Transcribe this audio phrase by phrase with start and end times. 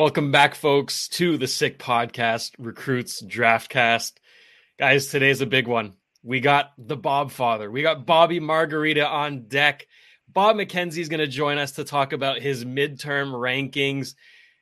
[0.00, 4.12] Welcome back, folks, to the Sick Podcast Recruits Draftcast.
[4.78, 5.92] Guys, today's a big one.
[6.22, 7.70] We got the Bob Father.
[7.70, 9.86] We got Bobby Margarita on deck.
[10.26, 14.14] Bob McKenzie is going to join us to talk about his midterm rankings.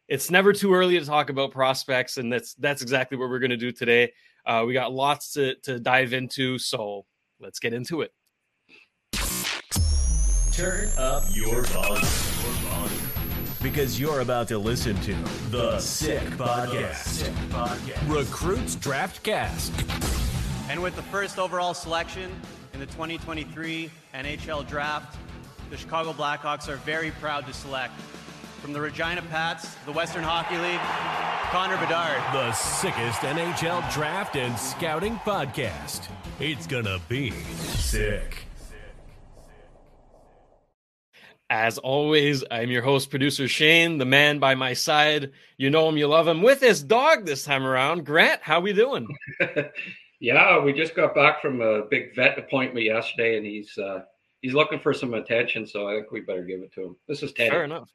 [0.08, 3.50] It's never too early to talk about prospects, and that's that's exactly what we're going
[3.50, 4.14] to do today.
[4.44, 7.06] Uh, we got lots to, to dive into, so
[7.38, 8.12] let's get into it.
[10.50, 13.07] Turn up your volume
[13.70, 15.14] because you're about to listen to
[15.50, 16.94] the Sick Podcast.
[16.94, 18.08] Sick Podcast.
[18.08, 19.72] Recruits Draft Cast.
[20.70, 22.30] And with the first overall selection
[22.72, 25.18] in the 2023 NHL Draft,
[25.68, 27.92] the Chicago Blackhawks are very proud to select
[28.62, 30.80] from the Regina Pats, the Western Hockey League,
[31.50, 32.16] Connor Bedard.
[32.32, 36.08] The sickest NHL draft and scouting podcast.
[36.40, 38.47] It's gonna be sick.
[41.50, 45.32] As always, I'm your host, producer Shane, the man by my side.
[45.56, 46.42] You know him, you love him.
[46.42, 48.42] With his dog this time around, Grant.
[48.42, 49.08] How we doing?
[50.20, 54.02] yeah, we just got back from a big vet appointment yesterday, and he's uh,
[54.42, 55.66] he's looking for some attention.
[55.66, 56.96] So I think we better give it to him.
[57.06, 57.48] This is Teddy.
[57.48, 57.88] Fair enough.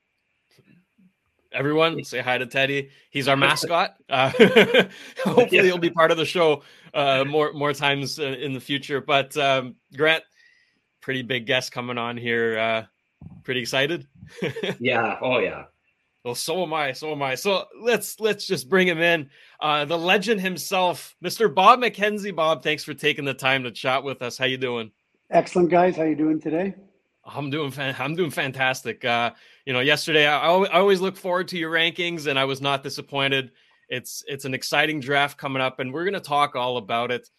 [1.52, 2.90] Everyone, say hi to Teddy.
[3.12, 3.98] He's our mascot.
[4.10, 4.30] Uh,
[5.24, 5.62] hopefully, yeah.
[5.62, 6.64] he'll be part of the show
[6.96, 9.00] uh, more more times uh, in the future.
[9.00, 10.24] But um, Grant,
[11.02, 12.84] pretty big guest coming on here uh,
[13.44, 14.08] Pretty excited?
[14.80, 15.18] yeah.
[15.22, 15.66] Oh yeah.
[16.24, 16.94] Well, so am I.
[16.94, 17.36] So am I.
[17.36, 19.30] So let's let's just bring him in.
[19.60, 21.54] Uh, the legend himself, Mr.
[21.54, 22.34] Bob McKenzie.
[22.34, 24.38] Bob, thanks for taking the time to chat with us.
[24.38, 24.92] How you doing?
[25.30, 25.98] Excellent, guys.
[25.98, 26.76] How you doing today?
[27.26, 29.04] I'm doing fan- I'm doing fantastic.
[29.04, 29.32] Uh,
[29.66, 32.84] you know, yesterday I, I always look forward to your rankings, and I was not
[32.84, 33.52] disappointed.
[33.90, 37.30] It's it's an exciting draft coming up, and we're going to talk all about it.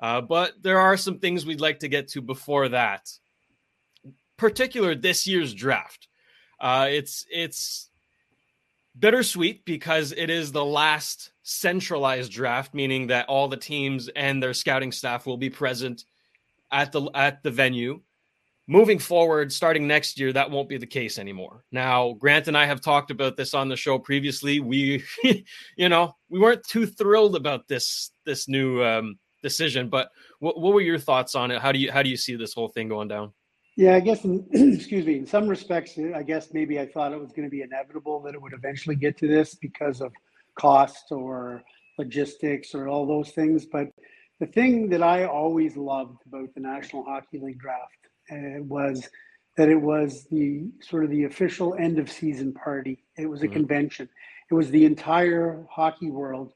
[0.00, 3.10] Uh, but there are some things we'd like to get to before that
[4.40, 6.08] particular this year's draft.
[6.58, 7.90] Uh, it's it's
[8.98, 14.54] bittersweet because it is the last centralized draft, meaning that all the teams and their
[14.54, 16.04] scouting staff will be present
[16.72, 18.00] at the at the venue.
[18.66, 21.64] Moving forward, starting next year, that won't be the case anymore.
[21.72, 24.60] Now, Grant and I have talked about this on the show previously.
[24.60, 25.02] We,
[25.76, 30.72] you know, we weren't too thrilled about this this new um, decision, but what, what
[30.72, 31.60] were your thoughts on it?
[31.60, 33.32] How do you how do you see this whole thing going down?
[33.80, 37.18] Yeah, I guess, in, excuse me, in some respects, I guess maybe I thought it
[37.18, 40.12] was going to be inevitable that it would eventually get to this because of
[40.54, 41.62] cost or
[41.96, 43.64] logistics or all those things.
[43.64, 43.86] But
[44.38, 49.08] the thing that I always loved about the National Hockey League draft uh, was
[49.56, 53.02] that it was the sort of the official end of season party.
[53.16, 53.54] It was a mm-hmm.
[53.54, 54.10] convention.
[54.50, 56.52] It was the entire hockey world,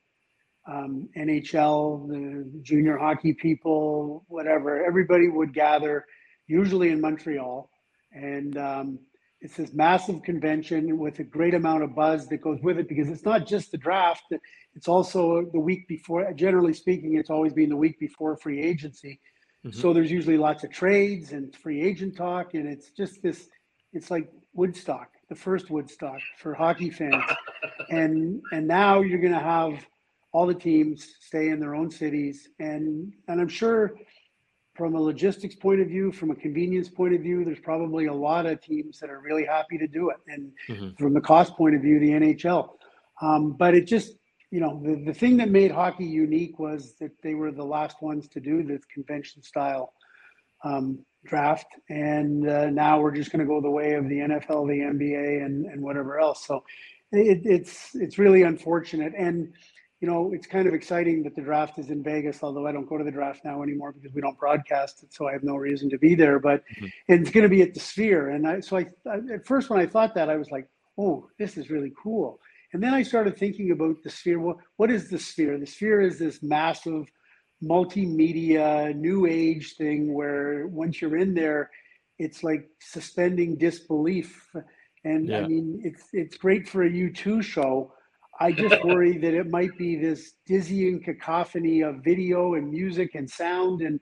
[0.71, 4.85] um, NHL, the junior hockey people, whatever.
[4.85, 6.05] Everybody would gather
[6.47, 7.71] usually in Montreal.
[8.13, 8.99] And um,
[9.41, 13.09] it's this massive convention with a great amount of buzz that goes with it because
[13.09, 14.25] it's not just the draft,
[14.75, 16.33] it's also the week before.
[16.33, 19.21] Generally speaking, it's always been the week before free agency.
[19.65, 19.79] Mm-hmm.
[19.79, 22.55] So there's usually lots of trades and free agent talk.
[22.55, 23.49] And it's just this,
[23.93, 27.23] it's like Woodstock, the first Woodstock for hockey fans.
[27.91, 29.87] and and now you're going to have
[30.33, 32.49] all the teams stay in their own cities.
[32.59, 33.95] And and I'm sure
[34.75, 38.13] from a logistics point of view, from a convenience point of view, there's probably a
[38.13, 40.17] lot of teams that are really happy to do it.
[40.27, 40.91] And mm-hmm.
[41.03, 42.71] from the cost point of view, the NHL.
[43.23, 44.17] Um, but it just,
[44.51, 48.03] you know, the, the thing that made hockey unique was that they were the last
[48.03, 49.93] ones to do this convention style
[50.65, 51.67] um, draft.
[51.89, 55.45] And uh, now we're just going to go the way of the NFL, the NBA,
[55.45, 56.45] and, and whatever else.
[56.47, 56.65] So
[57.13, 59.13] it, it's, it's really unfortunate.
[59.17, 59.53] And,
[60.01, 62.89] you know, it's kind of exciting that the draft is in Vegas, although I don't
[62.89, 65.57] go to the draft now anymore because we don't broadcast it, so I have no
[65.57, 66.39] reason to be there.
[66.39, 66.87] But mm-hmm.
[67.09, 69.81] it's going to be at the Sphere, and I so I, I at first when
[69.81, 70.69] I thought that I was like,
[70.99, 72.41] oh, this is really cool.
[72.73, 74.41] And then I started thinking about the Sphere.
[74.41, 75.59] Well, what is the Sphere?
[75.59, 77.07] The Sphere is this massive
[77.63, 81.71] multimedia new age thing where once you're in there,
[82.19, 84.47] it's like suspending disbelief.
[85.05, 85.39] And yeah.
[85.39, 87.94] I mean, it's it's great for a U2 show
[88.41, 93.29] I just worry that it might be this dizzying cacophony of video and music and
[93.29, 94.01] sound and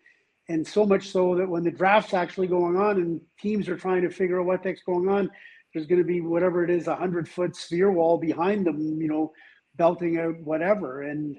[0.49, 4.03] and so much so that when the draft's actually going on and teams are trying
[4.03, 5.31] to figure out what that's going on,
[5.73, 9.09] there's going to be whatever it is, a hundred foot sphere wall behind them, you
[9.09, 9.33] know,
[9.77, 11.03] belting out whatever.
[11.03, 11.39] And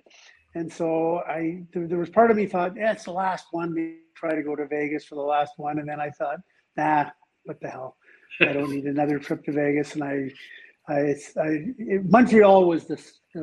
[0.55, 3.73] and so I there, there was part of me thought, yeah, it's the last one.
[3.73, 5.79] Maybe try to go to Vegas for the last one.
[5.79, 6.37] And then I thought,
[6.77, 7.09] nah,
[7.43, 7.97] what the hell?
[8.39, 9.93] I don't need another trip to Vegas.
[9.93, 10.31] And I
[10.87, 11.59] I, I,
[12.03, 13.41] Montreal was the, uh,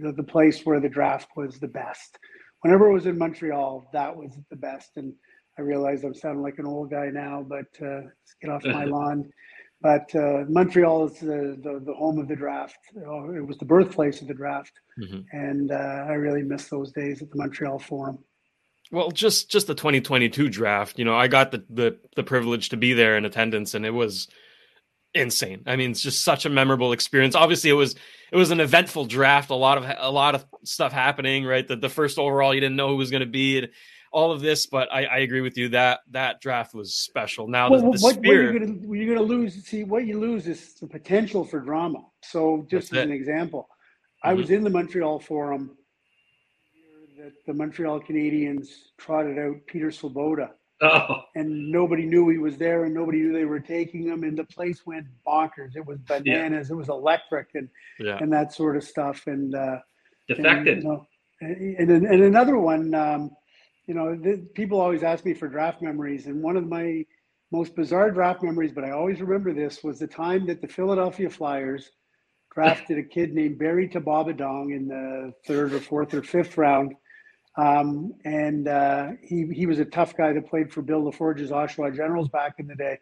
[0.00, 2.18] the, the place where the draft was the best.
[2.62, 4.90] Whenever it was in Montreal, that was the best.
[4.96, 5.12] And
[5.58, 8.84] I realize I'm sounding like an old guy now, but uh, let's get off my
[8.86, 9.30] lawn.
[9.80, 12.78] but uh, Montreal is the, the, the home of the draft.
[12.94, 15.20] It was the birthplace of the draft, mm-hmm.
[15.32, 18.18] and uh, I really miss those days at the Montreal Forum.
[18.92, 20.98] Well, just just the 2022 draft.
[20.98, 23.90] You know, I got the the the privilege to be there in attendance, and it
[23.90, 24.28] was
[25.16, 25.62] insane.
[25.66, 27.34] I mean, it's just such a memorable experience.
[27.34, 27.94] Obviously, it was
[28.30, 29.50] it was an eventful draft.
[29.50, 31.44] A lot of a lot of stuff happening.
[31.44, 33.68] Right, the the first overall, you didn't know who was going to be.
[34.12, 37.48] all of this, but I, I, agree with you that that draft was special.
[37.48, 39.62] Now, well, the, the what, spear, what you're going to lose.
[39.66, 42.02] See, what you lose is the potential for drama.
[42.22, 43.02] So, just as it.
[43.02, 44.30] an example, mm-hmm.
[44.30, 45.76] I was in the Montreal Forum
[47.18, 48.68] that the Montreal Canadiens
[48.98, 50.50] trotted out Peter Svoboda
[50.82, 51.22] Oh.
[51.34, 54.44] And nobody knew he was there, and nobody knew they were taking him, and the
[54.44, 55.74] place went bonkers.
[55.74, 56.68] It was bananas.
[56.68, 56.74] Yeah.
[56.74, 58.18] It was electric, and yeah.
[58.20, 59.26] and that sort of stuff.
[59.26, 59.78] And uh,
[60.28, 60.68] defected.
[60.68, 61.06] And, you know,
[61.40, 63.30] and, and, and another one, um,
[63.86, 67.04] you know, the, people always ask me for draft memories, and one of my
[67.52, 71.30] most bizarre draft memories, but I always remember this, was the time that the Philadelphia
[71.30, 71.90] Flyers
[72.54, 76.94] drafted a kid named Barry Tabobondung in the third or fourth or fifth round
[77.56, 81.94] um, and uh, he he was a tough guy that played for Bill LaForge's Oshawa
[81.94, 82.98] Generals back in the day.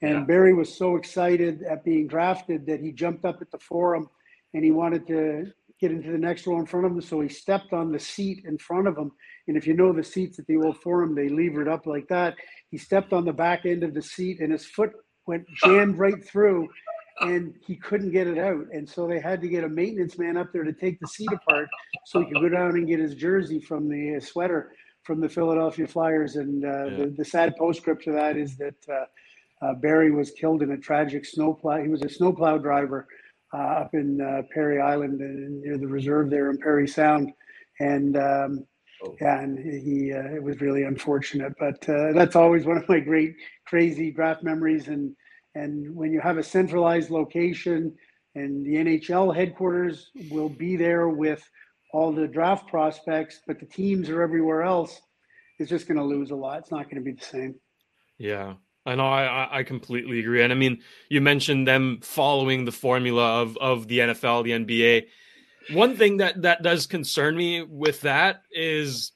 [0.00, 0.24] And yeah.
[0.24, 4.08] Barry was so excited at being drafted that he jumped up at the forum
[4.54, 7.00] and he wanted to get into the next row in front of him.
[7.00, 9.10] So he stepped on the seat in front of him.
[9.48, 12.36] And if you know the seats at the old forum, they levered up like that.
[12.70, 14.92] He stepped on the back end of the seat and his foot
[15.26, 16.68] went jammed right through
[17.20, 18.66] and he couldn't get it out.
[18.72, 21.30] And so they had to get a maintenance man up there to take the seat
[21.32, 21.68] apart
[22.06, 24.72] so he could go down and get his jersey from the uh, sweater
[25.02, 26.36] from the Philadelphia Flyers.
[26.36, 26.96] And uh, yeah.
[26.96, 30.78] the, the, sad postscript to that is that uh, uh, Barry was killed in a
[30.78, 31.82] tragic snowplow.
[31.82, 33.06] He was a snowplow driver
[33.54, 35.18] uh, up in uh, Parry Island
[35.62, 37.32] near the reserve there in Parry Sound.
[37.80, 38.66] And um,
[39.04, 39.16] oh.
[39.20, 41.54] yeah, and he it was really unfortunate.
[41.58, 41.80] But
[42.14, 43.34] that's always one of my great,
[43.66, 44.88] crazy draft memories.
[44.88, 45.14] And
[45.58, 47.94] and when you have a centralized location
[48.34, 51.42] and the NHL headquarters will be there with
[51.92, 55.00] all the draft prospects, but the teams are everywhere else,
[55.58, 56.60] it's just going to lose a lot.
[56.60, 57.54] It's not going to be the same.
[58.18, 58.54] Yeah.
[58.86, 60.42] I know I, I completely agree.
[60.42, 65.06] And I mean, you mentioned them following the formula of, of the NFL, the NBA.
[65.76, 69.12] One thing that, that does concern me with that is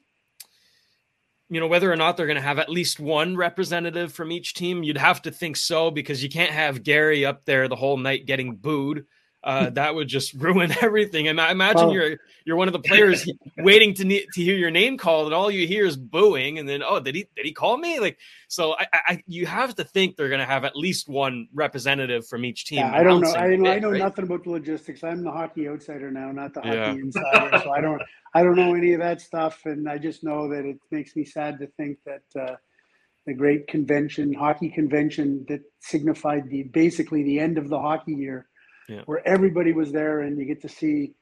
[1.53, 4.55] you know whether or not they're going to have at least one representative from each
[4.55, 7.99] team you'd have to think so because you can't have gary up there the whole
[7.99, 9.05] night getting booed
[9.45, 11.29] uh, that would just ruin everything.
[11.29, 13.29] And I imagine well, you're you're one of the players
[13.59, 16.83] waiting to to hear your name called, and all you hear is booing, and then
[16.83, 17.99] oh, did he did he call me?
[17.99, 18.19] Like
[18.49, 22.27] so, I, I you have to think they're going to have at least one representative
[22.27, 22.79] from each team.
[22.79, 23.35] Yeah, I don't know.
[23.35, 23.99] I, bit, I know right?
[23.99, 25.03] nothing about the logistics.
[25.03, 26.93] I'm the hockey outsider now, not the hockey yeah.
[26.93, 27.61] insider.
[27.63, 28.03] so I don't
[28.35, 31.25] I don't know any of that stuff, and I just know that it makes me
[31.25, 32.41] sad to think that.
[32.41, 32.57] Uh,
[33.25, 38.49] the great convention, hockey convention that signified the basically the end of the hockey year,
[38.93, 39.03] yeah.
[39.07, 41.15] where everybody was there and you get to see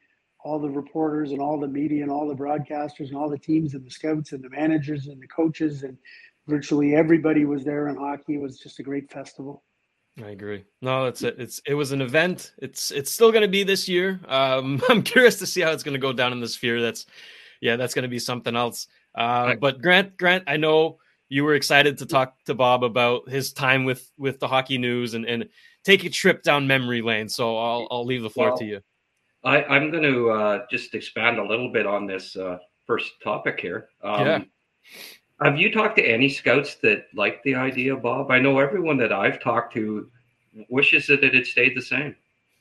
[0.42, 3.74] all the reporters and all the media and all the broadcasters and all the teams
[3.74, 5.96] and the scouts and the managers and the coaches and
[6.48, 8.34] virtually everybody was there in hockey.
[8.34, 9.62] It was just a great festival.
[10.22, 10.64] I agree.
[10.82, 11.36] No, that's it.
[11.38, 12.52] It's it was an event.
[12.58, 14.20] It's it's still going to be this year.
[14.26, 16.80] Um, I'm curious to see how it's going to go down in the sphere.
[16.80, 17.06] That's
[17.60, 18.88] yeah, that's going to be something else.
[19.14, 23.52] Uh, but Grant, Grant, I know you were excited to talk to Bob about his
[23.52, 25.48] time with with the hockey news and and
[25.84, 27.28] take a trip down memory lane.
[27.28, 28.80] So I'll I'll leave the floor well, to you.
[29.44, 33.58] I, I'm going to uh, just expand a little bit on this uh, first topic
[33.58, 33.88] here.
[34.02, 34.42] Um, yeah.
[35.42, 38.30] Have you talked to any scouts that like the idea, Bob?
[38.30, 40.10] I know everyone that I've talked to
[40.68, 42.14] wishes that it had stayed the same.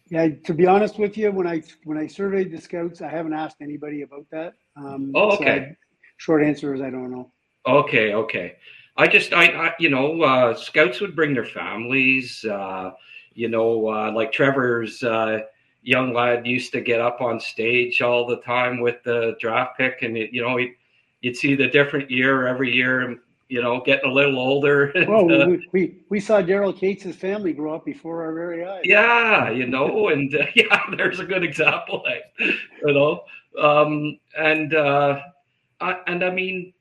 [0.09, 3.33] Yeah, to be honest with you, when I when I surveyed the scouts, I haven't
[3.33, 4.53] asked anybody about that.
[4.75, 5.45] Um, oh, okay.
[5.45, 5.75] So I,
[6.17, 7.31] short answer is I don't know.
[7.67, 8.55] Okay, okay.
[8.99, 12.43] I just, I, I you know, uh, scouts would bring their families.
[12.43, 12.91] Uh,
[13.33, 15.39] you know, uh, like Trevor's uh,
[15.83, 20.01] young lad used to get up on stage all the time with the draft pick,
[20.01, 20.75] and it, you know, he'd,
[21.21, 24.91] you'd see the different year every year, and you know, getting a little older.
[25.07, 28.81] well, uh, we, we, we saw Daryl Katz' family grow up before our very eyes.
[28.83, 32.03] Yeah, you know, and uh, yeah, there's a good example.
[32.39, 32.53] you
[32.83, 33.23] know,
[33.57, 35.21] um, and uh,
[35.79, 36.73] I, and I mean,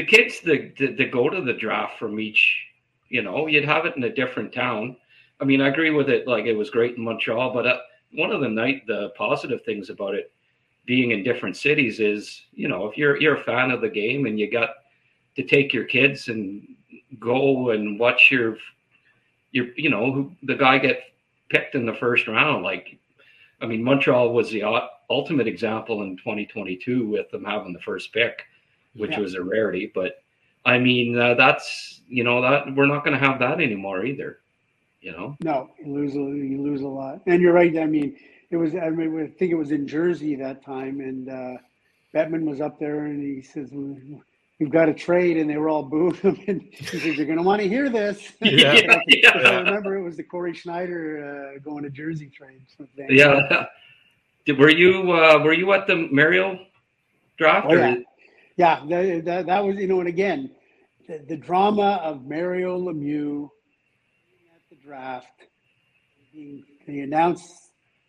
[0.00, 2.70] the kids that, that, that go to the draft from each
[3.10, 4.96] you know, you'd have it in a different town.
[5.40, 6.26] I mean, I agree with it.
[6.26, 7.78] Like it was great in Montreal, but uh,
[8.12, 10.32] one of the night the positive things about it
[10.86, 14.26] being in different cities is, you know, if you're you're a fan of the game
[14.26, 14.70] and you got
[15.36, 16.66] to take your kids and
[17.18, 18.56] go and watch your
[19.50, 21.02] your you know the guy get
[21.48, 22.62] picked in the first round.
[22.62, 22.96] Like,
[23.60, 24.62] I mean, Montreal was the
[25.10, 28.44] ultimate example in 2022 with them having the first pick,
[29.00, 29.20] which yeah.
[29.20, 29.90] was a rarity.
[29.92, 30.22] But
[30.64, 34.38] I mean, uh, that's you know that we're not going to have that anymore either.
[35.00, 35.36] You know.
[35.42, 37.76] No, you lose a, you lose a lot, and you're right.
[37.78, 38.16] I mean,
[38.50, 41.56] it was I mean I think it was in Jersey that time, and uh,
[42.14, 43.70] Bettman was up there, and he says.
[44.60, 46.38] We've got a trade, and they were all booing him.
[46.46, 49.30] And he says, "You're going to want to hear this." Yeah, yeah.
[49.30, 52.60] I remember it was the Cory Schneider uh, going to Jersey trade.
[53.08, 53.66] Yeah.
[54.44, 56.58] Did, were you uh, were you at the Mario
[57.38, 57.68] draft?
[57.70, 57.96] Oh, yeah,
[58.60, 58.84] yeah.
[58.88, 60.50] That, that, that was you know, and again,
[61.08, 63.48] the, the drama of Mario Lemieux
[64.54, 65.26] at the draft.
[66.30, 67.50] He, he announced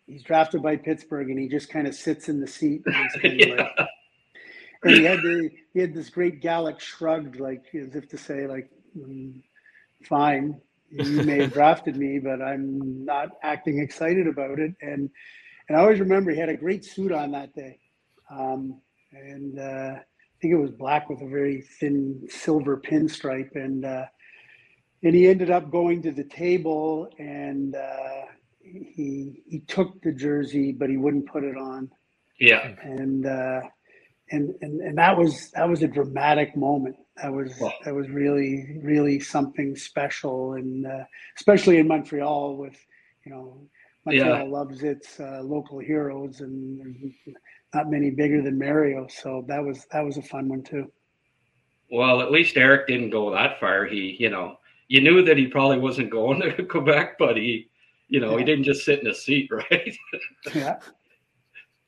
[0.06, 2.82] he's drafted by Pittsburgh, and he just kind of sits in the seat.
[2.86, 3.68] And, yeah.
[4.84, 8.46] and he had the, he had this great Gallic shrugged, like as if to say,
[8.46, 9.42] like, mm,
[10.04, 14.74] fine, you may have drafted me, but I'm not acting excited about it.
[14.82, 15.10] And
[15.68, 17.78] and I always remember he had a great suit on that day,
[18.30, 18.80] um,
[19.12, 19.94] and uh,
[20.42, 23.54] think it was black with a very thin silver pinstripe.
[23.54, 24.06] And uh,
[25.02, 28.22] and he ended up going to the table and uh,
[28.62, 31.90] he he took the jersey, but he wouldn't put it on.
[32.40, 32.74] Yeah.
[32.82, 33.60] And uh,
[34.30, 36.96] and and and that was that was a dramatic moment.
[37.22, 37.72] That was Wow.
[37.84, 41.04] that was really really something special, and uh,
[41.36, 42.76] especially in Montreal with
[43.24, 43.68] you know
[44.06, 44.52] Montreal Yeah.
[44.52, 47.12] loves its uh, local heroes, and
[47.74, 49.06] not many bigger than Mario.
[49.08, 50.90] So that was that was a fun one too.
[51.90, 53.84] Well, at least Eric didn't go that far.
[53.84, 57.68] He, you know, you knew that he probably wasn't going to Quebec, but he,
[58.08, 59.96] you know, he didn't just sit in a seat, right?
[60.54, 60.78] Yeah,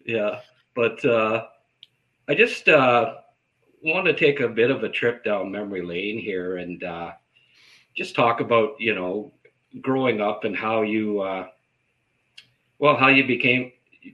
[0.05, 0.41] yeah.
[0.75, 1.47] But uh,
[2.29, 3.15] I just uh,
[3.83, 7.13] want to take a bit of a trip down memory lane here and uh,
[7.95, 9.33] just talk about, you know,
[9.81, 11.47] growing up and how you, uh,
[12.79, 13.73] well, how you became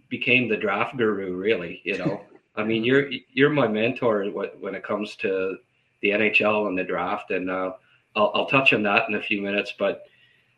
[0.08, 1.80] became the draft guru, really.
[1.84, 2.20] You know,
[2.56, 5.56] I mean, you're you're my mentor when it comes to
[6.02, 7.72] the NHL and the draft, and uh,
[8.16, 9.74] I'll, I'll touch on that in a few minutes.
[9.78, 10.02] But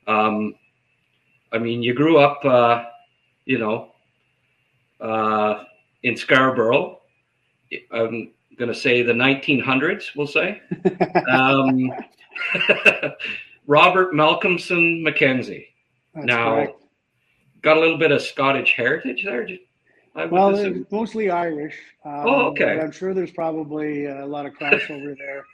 [0.07, 0.55] um,
[1.53, 2.85] I mean, you grew up, uh,
[3.45, 3.93] you know,
[5.01, 5.65] uh,
[6.03, 7.01] in Scarborough.
[7.91, 10.61] I'm going to say the 1900s, we'll say.
[11.31, 11.91] um,
[13.67, 15.67] Robert Malcolmson McKenzie.
[16.15, 16.82] that's now, correct.
[17.63, 19.49] Got a little bit of Scottish heritage there.
[20.29, 20.87] Well, assume.
[20.91, 21.77] mostly Irish.
[22.05, 22.77] Um, Oh, okay.
[22.77, 25.45] but I'm sure there's probably a lot of crossover there.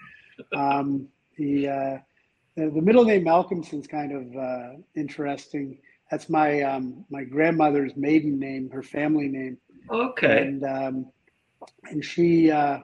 [0.57, 1.99] Um, the, uh,
[2.57, 5.79] the the middle name Malcolmson's kind of uh, interesting.
[6.11, 9.59] That's my um, my grandmother's maiden name, her family name,
[9.91, 10.43] okay.
[10.43, 11.07] and um,
[11.91, 12.50] and she.
[12.50, 12.79] Uh,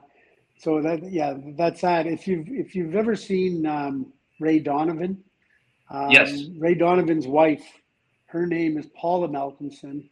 [0.59, 2.07] so that yeah, that's that.
[2.07, 5.23] If you've if you've ever seen um, Ray Donovan,
[5.90, 6.45] um, Yes.
[6.57, 7.64] Ray Donovan's wife,
[8.34, 10.08] her name is Paula Malcolmson,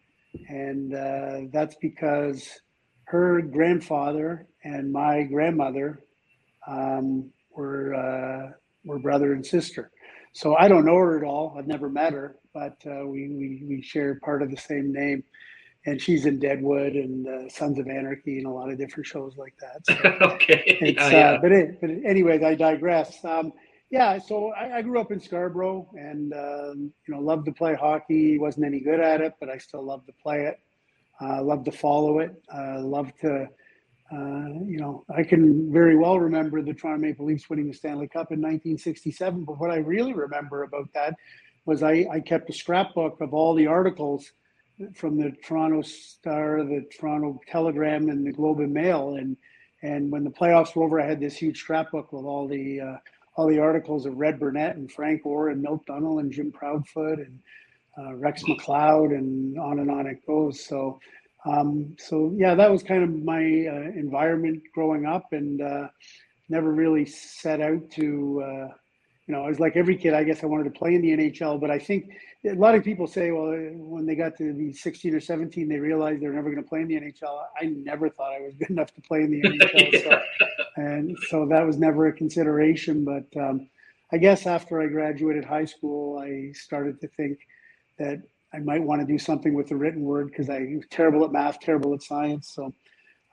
[0.49, 2.49] and uh, that's because
[3.07, 6.05] her grandfather and my grandmother
[6.69, 8.53] um, were uh,
[8.85, 9.91] were brother and sister.
[10.35, 11.57] So I don't know her at all.
[11.59, 15.25] I've never met her, but uh, we, we we share part of the same name,
[15.87, 19.37] and she's in Deadwood and uh, Sons of Anarchy and a lot of different shows
[19.37, 19.85] like that.
[19.85, 20.63] So okay.
[20.81, 21.39] it's, Yeah, uh, yeah.
[21.43, 23.25] but, it, but anyways, I digress.
[23.25, 23.53] Um,
[23.93, 27.75] yeah, so I, I grew up in Scarborough and um, you know loved to play
[27.75, 28.39] hockey.
[28.39, 30.59] wasn't any good at it, but I still loved to play it.
[31.21, 32.43] Uh, loved to follow it.
[32.53, 33.43] Uh, loved to,
[34.11, 38.09] uh, you know, I can very well remember the Toronto Maple Leafs winning the Stanley
[38.09, 39.45] Cup in 1967.
[39.45, 41.15] But what I really remember about that
[41.67, 44.33] was I, I kept a scrapbook of all the articles
[44.95, 49.17] from the Toronto Star, the Toronto Telegram, and the Globe and Mail.
[49.17, 49.37] And
[49.83, 52.97] and when the playoffs were over, I had this huge scrapbook with all the uh,
[53.37, 57.19] all the articles of Red Burnett and Frank Orr and Milt Dunnell and Jim Proudfoot
[57.19, 57.39] and
[57.99, 60.65] uh, Rex McLeod and on and on it goes.
[60.65, 60.99] So
[61.45, 65.89] um, so yeah, that was kind of my uh, environment growing up, and uh,
[66.49, 68.43] never really set out to.
[68.45, 68.69] Uh,
[69.27, 70.15] you know, I was like every kid.
[70.15, 72.11] I guess I wanted to play in the NHL, but I think
[72.45, 75.79] a lot of people say, well, when they got to be 16 or 17, they
[75.79, 77.41] realized they're never going to play in the NHL.
[77.61, 80.21] I never thought I was good enough to play in the NHL, so,
[80.77, 83.05] and so that was never a consideration.
[83.05, 83.69] But um,
[84.13, 87.39] I guess after I graduated high school, I started to think
[87.99, 88.21] that
[88.53, 91.33] I might want to do something with the written word because I was terrible at
[91.33, 92.53] math, terrible at science.
[92.53, 92.75] So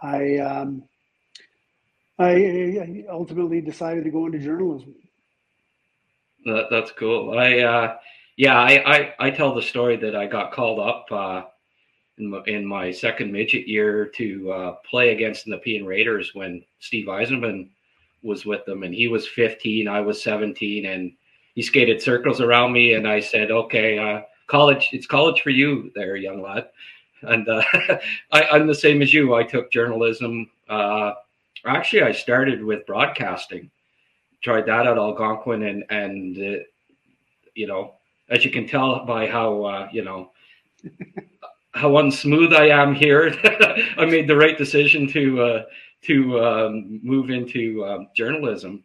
[0.02, 0.84] I, um,
[2.20, 4.94] I I ultimately decided to go into journalism.
[6.46, 7.38] That, that's cool.
[7.38, 7.98] I uh,
[8.40, 11.42] yeah, I, I I tell the story that I got called up uh,
[12.18, 16.64] in my, in my second midget year to uh, play against the Nepean Raiders when
[16.80, 17.68] Steve Yzerman
[18.24, 21.12] was with them, and he was 15, I was 17, and
[21.54, 25.92] he skated circles around me, and I said, "Okay, uh, college, it's college for you,
[25.94, 26.70] there, young lad."
[27.24, 27.62] And uh,
[28.32, 29.36] I, I'm the same as you.
[29.36, 30.50] I took journalism.
[30.70, 31.12] Uh,
[31.66, 33.70] actually, I started with broadcasting
[34.42, 36.64] tried that at Algonquin, and and uh,
[37.54, 37.96] you know,
[38.30, 40.32] as you can tell by how uh, you know
[41.74, 43.34] how unsmooth I am here,
[43.98, 45.64] I made the right decision to uh,
[46.04, 48.84] to um, move into um, journalism.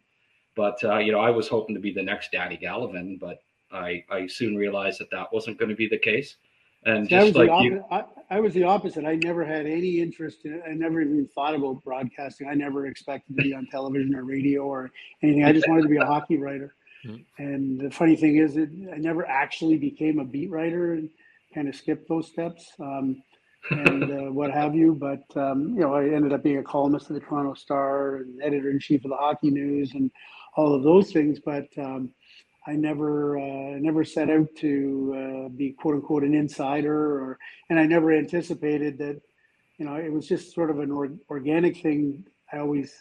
[0.55, 3.39] But uh, you know, I was hoping to be the next Danny Gallivan, but
[3.71, 6.37] I I soon realized that that wasn't going to be the case.
[6.85, 8.23] And See, I was just like the you, opposite.
[8.29, 9.05] I, I was the opposite.
[9.05, 10.61] I never had any interest in.
[10.67, 12.47] I never even thought about broadcasting.
[12.47, 14.91] I never expected to be on television or radio or
[15.23, 15.45] anything.
[15.45, 16.75] I just wanted to be a hockey writer.
[17.05, 17.25] Mhm.
[17.37, 21.09] And the funny thing is, that I never actually became a beat writer and
[21.53, 23.21] kind of skipped those steps um,
[23.71, 24.93] and uh, what have you.
[24.93, 28.41] But um, you know, I ended up being a columnist of the Toronto Star and
[28.41, 30.11] editor in chief of the Hockey News and
[30.55, 31.39] all of those things.
[31.39, 32.11] But um,
[32.67, 37.79] I never uh, never set out to uh, be quote unquote an insider, or and
[37.79, 39.21] I never anticipated that.
[39.77, 42.23] You know, it was just sort of an or, organic thing.
[42.53, 42.93] I always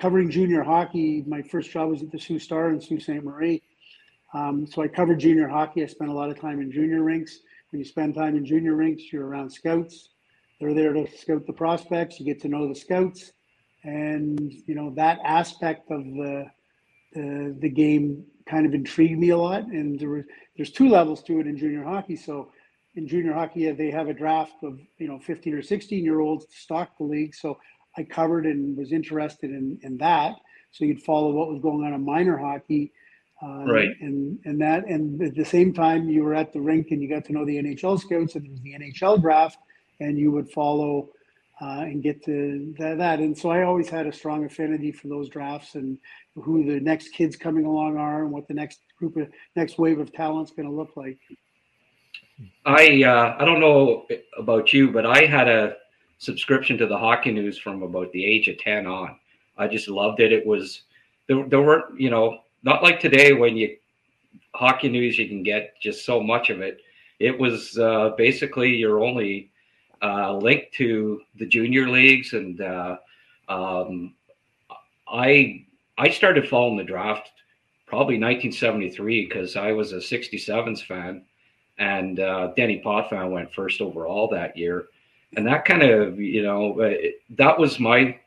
[0.00, 1.22] covering junior hockey.
[1.26, 3.22] My first job was at the Sault Star in Sault Ste.
[3.22, 3.62] Marie.
[4.32, 5.82] Um, so I covered junior hockey.
[5.82, 7.40] I spent a lot of time in junior rinks.
[7.70, 10.10] When you spend time in junior rinks, you're around scouts.
[10.60, 12.18] They're there to scout the prospects.
[12.18, 13.32] You get to know the scouts,
[13.84, 16.50] and you know that aspect of the
[17.12, 19.64] the, the game kind of intrigued me a lot.
[19.64, 20.26] And there
[20.56, 22.16] there's two levels to it in junior hockey.
[22.16, 22.52] So
[22.94, 26.46] in junior hockey, they have a draft of you know 15 or 16 year olds
[26.46, 27.34] to stock the league.
[27.34, 27.58] So
[27.96, 30.36] I covered and was interested in in that.
[30.72, 32.92] So you'd follow what was going on in minor hockey.
[33.42, 33.90] Uh, Right.
[34.00, 37.08] And and that and at the same time you were at the rink and you
[37.08, 39.58] got to know the NHL scouts and there was the NHL draft
[40.00, 41.10] and you would follow
[41.60, 43.18] uh, and get to that, that.
[43.18, 45.98] And so I always had a strong affinity for those drafts and
[46.34, 49.98] who the next kids coming along are and what the next group of next wave
[49.98, 51.18] of talent's going to look like.
[52.64, 54.06] I uh, I don't know
[54.38, 55.76] about you, but I had a
[56.20, 59.16] subscription to the Hockey News from about the age of ten on.
[59.58, 60.32] I just loved it.
[60.32, 60.82] It was
[61.26, 61.44] there.
[61.48, 63.76] There weren't you know not like today when you
[64.54, 66.80] Hockey News you can get just so much of it.
[67.18, 69.50] It was uh, basically your only
[70.02, 72.96] uh, link to the junior leagues, and uh,
[73.48, 74.14] um,
[75.08, 75.66] I
[75.98, 77.30] I started following the draft
[77.86, 81.24] probably 1973 because I was a 67s fan
[81.80, 84.86] and uh, Denis Potvin went first overall that year,
[85.36, 88.18] and that kind of you know uh, it- that was my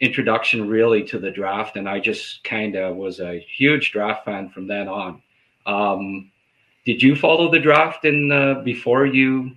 [0.00, 4.48] introduction really to the draft, and I just kind of was a huge draft fan
[4.48, 5.22] from then on.
[5.66, 6.30] Um,
[6.86, 9.50] did you follow the draft in uh, before you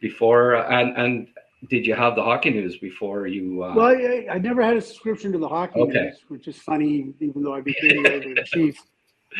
[0.00, 1.28] before and and
[1.68, 3.62] did you have the hockey news before you?
[3.62, 6.04] Uh, Well, I, I never had a subscription to the hockey Okay.
[6.04, 8.82] news, which is funny, even though I became editor chief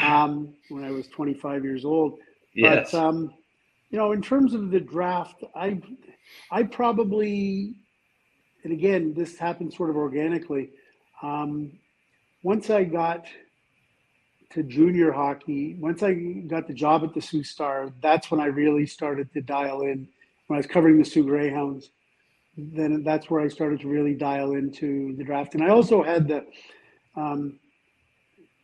[0.02, 2.18] um, when I was 25 years old.
[2.54, 2.90] yes.
[2.92, 3.32] But um,
[3.90, 5.80] you know, in terms of the draft, I
[6.50, 7.74] I probably,
[8.64, 10.70] and again, this happened sort of organically.
[11.22, 11.72] Um,
[12.42, 13.26] once I got
[14.50, 18.46] to junior hockey, once I got the job at the Sault Star, that's when I
[18.46, 20.08] really started to dial in.
[20.46, 21.90] When I was covering the Soo Greyhounds,
[22.56, 25.54] then that's where I started to really dial into the draft.
[25.54, 26.44] And I also had the
[27.16, 27.58] um,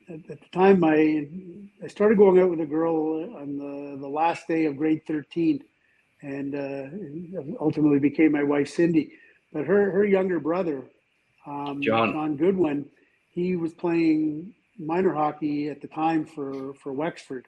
[0.09, 1.29] at, at the time I
[1.83, 5.63] I started going out with a girl on the, the last day of grade 13
[6.23, 9.13] and uh, ultimately became my wife Cindy
[9.53, 10.85] but her her younger brother
[11.47, 12.13] um, John.
[12.13, 12.87] John Goodwin
[13.29, 17.47] he was playing minor hockey at the time for for Wexford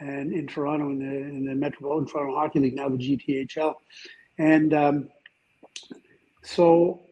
[0.00, 3.74] and in Toronto in the in the Metropolitan Toronto Hockey League now the GTHL
[4.38, 5.08] and um,
[6.42, 7.04] so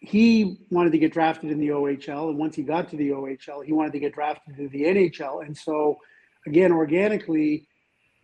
[0.00, 3.64] he wanted to get drafted in the OHL, and once he got to the OHL,
[3.64, 5.44] he wanted to get drafted to the NHL.
[5.44, 5.98] And so,
[6.46, 7.68] again, organically,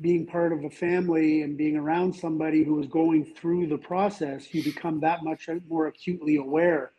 [0.00, 4.52] being part of a family and being around somebody who was going through the process,
[4.52, 6.92] you become that much more acutely aware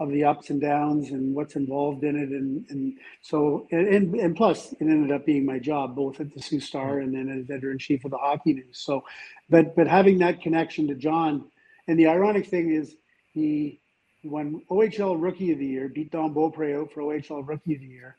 [0.00, 2.30] of the ups and downs and what's involved in it.
[2.30, 6.42] And, and so, and, and plus, it ended up being my job both at the
[6.42, 8.78] Sault Star and then as editor in chief of the Hockey News.
[8.78, 9.04] So,
[9.48, 11.44] but but having that connection to John,
[11.86, 12.96] and the ironic thing is,
[13.32, 13.80] he
[14.24, 17.86] won OHL Rookie of the Year, beat Don Beaupre out for OHL Rookie of the
[17.86, 18.16] Year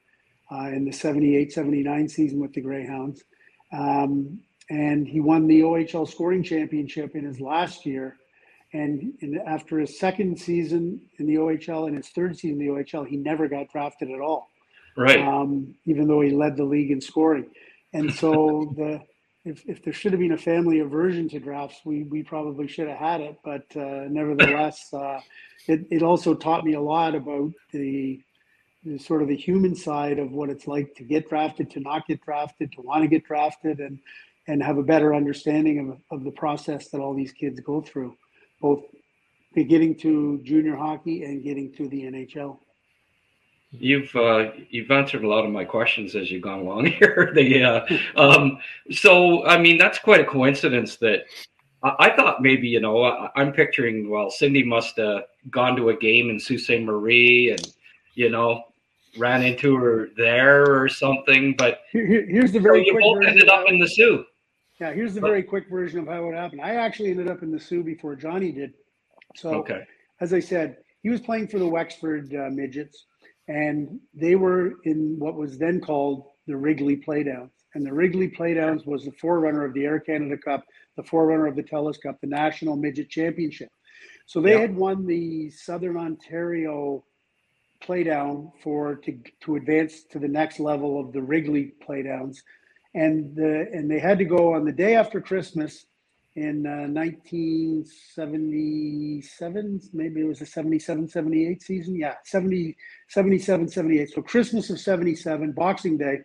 [0.51, 3.23] uh, in the 78 79 season with the Greyhounds.
[3.73, 8.15] Um, and he won the OHL scoring championship in his last year.
[8.71, 12.73] And in, after his second season in the OHL and his third season in the
[12.73, 14.49] OHL, he never got drafted at all,
[14.95, 15.19] right.
[15.19, 17.45] um, even though he led the league in scoring.
[17.93, 19.01] And so the
[19.45, 22.88] if, if there should have been a family aversion to drafts, we, we probably should
[22.88, 23.38] have had it.
[23.43, 25.19] But uh, nevertheless, uh,
[25.67, 28.32] it, it also taught me a lot about the, the
[28.97, 32.21] sort of the human side of what it's like to get drafted, to not get
[32.23, 33.99] drafted, to want to get drafted, and
[34.47, 38.15] and have a better understanding of, of the process that all these kids go through,
[38.61, 38.83] both
[39.55, 42.57] getting to junior hockey and getting to the NHL.
[43.71, 47.31] You've uh, you've answered a lot of my questions as you've gone along here.
[47.33, 48.59] the, uh, um,
[48.91, 51.25] so I mean that's quite a coincidence that
[51.83, 55.89] I, I thought maybe you know I, am picturing well Cindy must have gone to
[55.89, 56.81] a game in Sault Ste.
[56.81, 57.67] Marie and
[58.13, 58.63] you know
[59.17, 61.56] ran into her there or something.
[61.58, 64.26] But here, here's the very so you both ended up in the Soo.
[64.80, 66.62] Yeah, here's the very quick version of how it happened.
[66.62, 68.73] I actually ended up in the Soo before Johnny did.
[69.36, 69.84] So okay.
[70.19, 73.06] as I said, he was playing for the Wexford uh, Midgets
[73.47, 77.52] and they were in what was then called the Wrigley Playdowns.
[77.76, 80.63] And the Wrigley Playdowns was the forerunner of the Air Canada Cup,
[80.95, 83.69] the forerunner of the TELUS Cup, the National Midget Championship.
[84.26, 87.04] So they had won the Southern Ontario
[87.85, 92.37] Playdown for to, to advance to the next level of the Wrigley Playdowns.
[92.95, 95.85] And the and they had to go on the day after Christmas
[96.35, 101.95] in uh, 1977 maybe it was a 77 78 season.
[101.95, 102.75] Yeah 70
[103.09, 106.21] 77 78 so christmas of 77 boxing day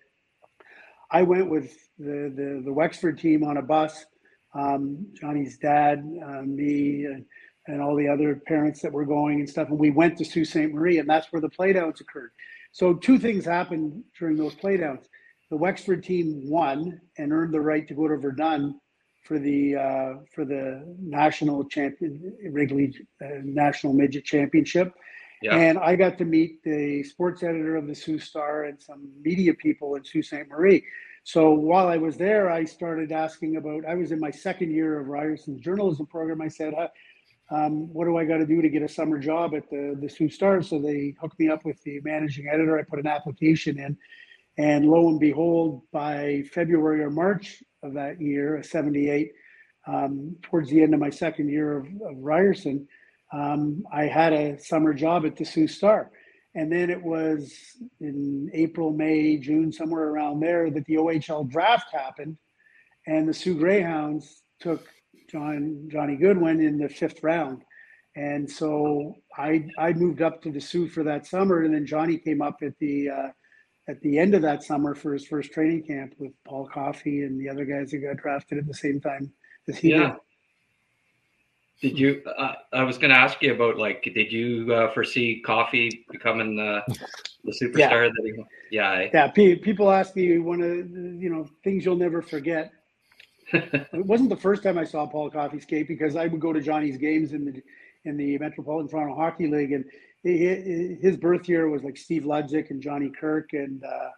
[1.11, 4.07] i went with the the, the wexford team on a bus.
[4.55, 7.27] Um, johnny's dad uh, me and,
[7.69, 10.47] and all the other parents that were going and stuff and we went to sault
[10.47, 12.31] ste marie and that's where the playdowns occurred
[12.73, 15.05] so two things happened during those playdowns
[15.51, 18.75] the wexford team won and earned the right to go to verdun
[19.29, 24.95] for the uh, for the national champion Wrigley uh, National Midget Championship.
[25.43, 25.57] Yeah.
[25.57, 29.53] And I got to meet the sports editor of the Sault Star and some media
[29.55, 30.49] people in Sault Ste.
[30.49, 30.83] Marie.
[31.25, 33.85] So while I was there, I started asking about.
[33.85, 36.41] I was in my second year of Ryerson's journalism program.
[36.41, 36.73] I said,
[37.51, 40.09] um, "What do I got to do to get a summer job at the the
[40.09, 42.79] Sault Star?" So they hooked me up with the managing editor.
[42.79, 43.97] I put an application in,
[44.59, 49.33] and lo and behold, by February or March, of that year, 78,
[49.87, 52.87] um, towards the end of my second year of, of Ryerson,
[53.33, 56.11] um, I had a summer job at the Sault Star.
[56.55, 57.53] And then it was
[58.01, 62.37] in April, May, June, somewhere around there that the OHL draft happened.
[63.07, 64.89] And the Soo Greyhounds took
[65.29, 67.63] John Johnny Goodwin in the fifth round.
[68.17, 72.19] And so I I moved up to the Soo for that summer, and then Johnny
[72.19, 73.29] came up at the uh,
[73.89, 77.41] at the end of that summer for his first training camp with Paul Coffey and
[77.41, 79.33] the other guys that got drafted at the same time
[79.69, 79.99] as he yeah.
[79.99, 80.17] did.
[81.81, 82.23] Did you?
[82.27, 86.57] Uh, I was going to ask you about like, did you uh, foresee Coffey becoming
[86.57, 86.83] the
[87.45, 88.09] the superstar yeah.
[88.09, 88.45] that he?
[88.77, 89.09] Yeah.
[89.15, 89.29] Yeah.
[89.29, 90.91] People ask me one of
[91.23, 92.73] you know things you'll never forget.
[93.53, 96.61] It wasn't the first time I saw Paul Coffey skate because I would go to
[96.61, 97.63] Johnny's games in the
[98.05, 99.85] in the Metropolitan Toronto Hockey League, and
[100.23, 104.11] his birth year was like Steve Ludzik and Johnny Kirk and uh,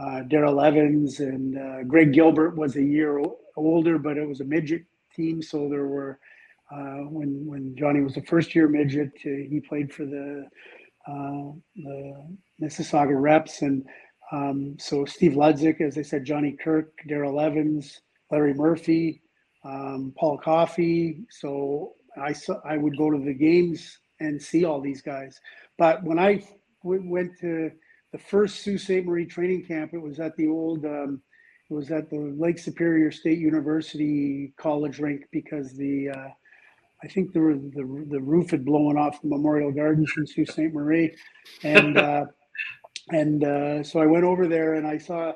[0.00, 3.22] uh, Daryl Evans and uh, Greg Gilbert was a year
[3.56, 4.82] older, but it was a midget
[5.14, 5.42] team.
[5.42, 6.18] So there were
[6.72, 10.46] uh, when when Johnny was a first year midget, uh, he played for the
[11.06, 13.86] uh, the Mississauga Reps, and
[14.30, 19.22] um, so Steve Ludzik, as I said, Johnny Kirk, Daryl Evans, Larry Murphy,
[19.64, 21.24] um, Paul Coffey.
[21.30, 25.40] So I saw I would go to the games and see all these guys.
[25.78, 26.44] But when I
[26.82, 27.70] w- went to
[28.12, 29.04] the first Sault Ste.
[29.04, 31.20] Marie training camp, it was at the old, um,
[31.70, 36.28] it was at the Lake Superior State University college rink because the, uh,
[37.02, 37.40] I think the,
[37.74, 40.72] the the roof had blown off the Memorial Gardens in Sault Ste.
[40.74, 41.14] Marie,
[41.62, 42.24] and uh,
[43.10, 45.32] and uh, so I went over there and I saw.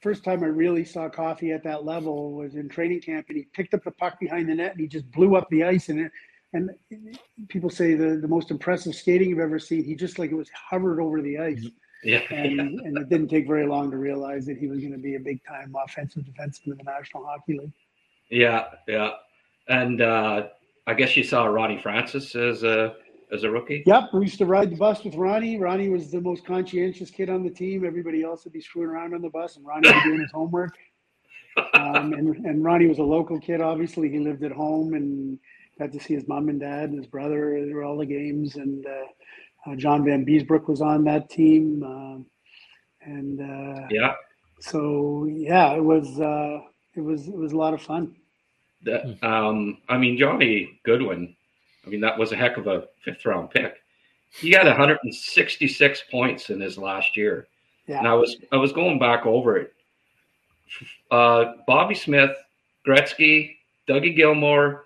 [0.00, 3.44] First time I really saw Coffey at that level was in training camp, and he
[3.52, 6.00] picked up the puck behind the net and he just blew up the ice, and
[6.00, 6.12] it,
[6.52, 6.70] and
[7.48, 9.84] people say the, the most impressive skating you've ever seen.
[9.84, 11.66] He just like it was hovered over the ice.
[12.02, 12.22] Yeah.
[12.30, 15.16] And, and it didn't take very long to realize that he was going to be
[15.16, 17.72] a big time offensive defenseman in the National Hockey League.
[18.30, 19.10] Yeah, yeah.
[19.68, 20.48] And uh,
[20.86, 22.94] I guess you saw Ronnie Francis as a
[23.32, 23.82] as a rookie.
[23.86, 25.58] Yep, we used to ride the bus with Ronnie.
[25.58, 27.84] Ronnie was the most conscientious kid on the team.
[27.84, 30.76] Everybody else would be screwing around on the bus, and Ronnie was doing his homework.
[31.74, 33.60] Um, and, and Ronnie was a local kid.
[33.60, 35.40] Obviously, he lived at home and
[35.76, 38.86] got to see his mom and dad and his brother at all the games, and
[38.86, 44.14] uh, uh, John Vanbiesbrouck was on that team, uh, and uh, yeah.
[44.60, 46.60] So yeah, it was uh,
[46.94, 48.14] it was it was a lot of fun.
[48.82, 51.34] That, um, I mean, Johnny Goodwin.
[51.88, 53.82] I mean, that was a heck of a fifth round pick.
[54.30, 57.48] He got 166 points in his last year.
[57.86, 58.00] Yeah.
[58.00, 59.72] And I was I was going back over it.
[61.10, 62.36] Uh, Bobby Smith,
[62.86, 63.56] Gretzky,
[63.88, 64.82] Dougie Gilmour,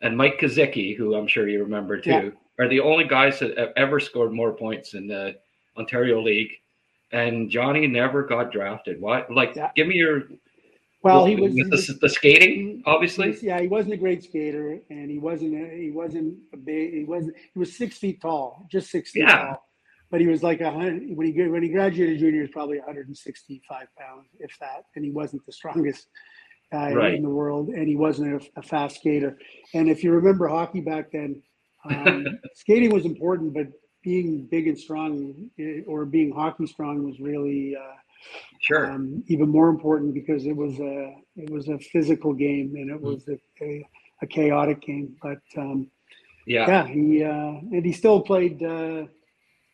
[0.00, 2.64] and Mike Kaszycki, who I'm sure you remember too, yeah.
[2.64, 5.34] are the only guys that have ever scored more points in the
[5.76, 6.52] Ontario League.
[7.10, 9.00] And Johnny never got drafted.
[9.00, 9.24] Why?
[9.28, 9.72] Like, yeah.
[9.74, 10.24] give me your.
[11.04, 13.28] Well, he was the, the, skating, obviously.
[13.28, 15.54] Was, yeah, he wasn't a great skater, and he wasn't.
[15.54, 16.94] A, he wasn't a big.
[16.94, 17.36] He wasn't.
[17.52, 19.44] He was six feet tall, just six feet yeah.
[19.44, 19.68] tall.
[20.10, 22.78] but he was like a hundred when he when he graduated junior, he was probably
[22.78, 26.08] 165 pounds, if that, and he wasn't the strongest
[26.72, 27.14] guy Right.
[27.14, 29.36] in the world, and he wasn't a, a fast skater.
[29.74, 31.42] And if you remember hockey back then,
[31.90, 33.66] um, skating was important, but
[34.02, 37.94] being big and strong eh, or being hockey strong was really uh,
[38.60, 38.90] Sure.
[38.90, 43.00] um, even more important because it was a it was a physical game and it
[43.00, 43.86] was a, a,
[44.22, 45.16] a chaotic game.
[45.22, 45.90] But um,
[46.46, 46.66] yeah.
[46.68, 47.30] yeah, he uh,
[47.74, 48.62] and he still played.
[48.62, 49.06] Uh,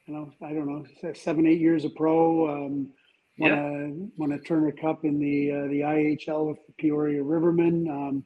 [0.06, 2.48] you know, I don't know, seven eight years of pro.
[2.48, 2.88] Um,
[3.38, 3.70] won Yeah.
[3.70, 7.88] a won a Turner Cup in the uh, the IHL with the Peoria Rivermen.
[7.88, 8.24] Um,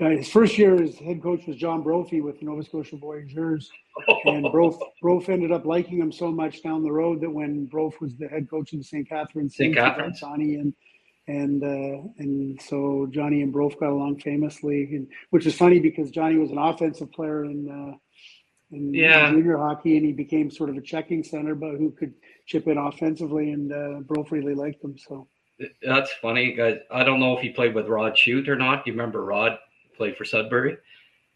[0.00, 3.70] uh, his first year as head coach was John Brophy with the Nova Scotia Voyageurs,
[4.24, 8.00] and Brof, Brof ended up liking him so much down the road that when Brof
[8.00, 9.08] was the head coach of the St.
[9.08, 9.74] Catharines, St.
[9.74, 10.20] Saints, Catharines.
[10.20, 10.74] Johnny and
[11.28, 16.10] and uh, and so Johnny and Brof got along famously, and which is funny because
[16.10, 17.96] Johnny was an offensive player in uh,
[18.74, 19.30] in Yeah.
[19.30, 22.14] junior hockey, and he became sort of a checking center, but who could
[22.46, 24.96] chip in offensively, and uh, Brof really liked him.
[24.96, 25.28] So
[25.82, 26.78] That's funny, guys.
[26.90, 28.86] I don't know if he played with Rod Schutt or not.
[28.86, 29.58] You remember Rod
[30.00, 30.76] played for Sudbury?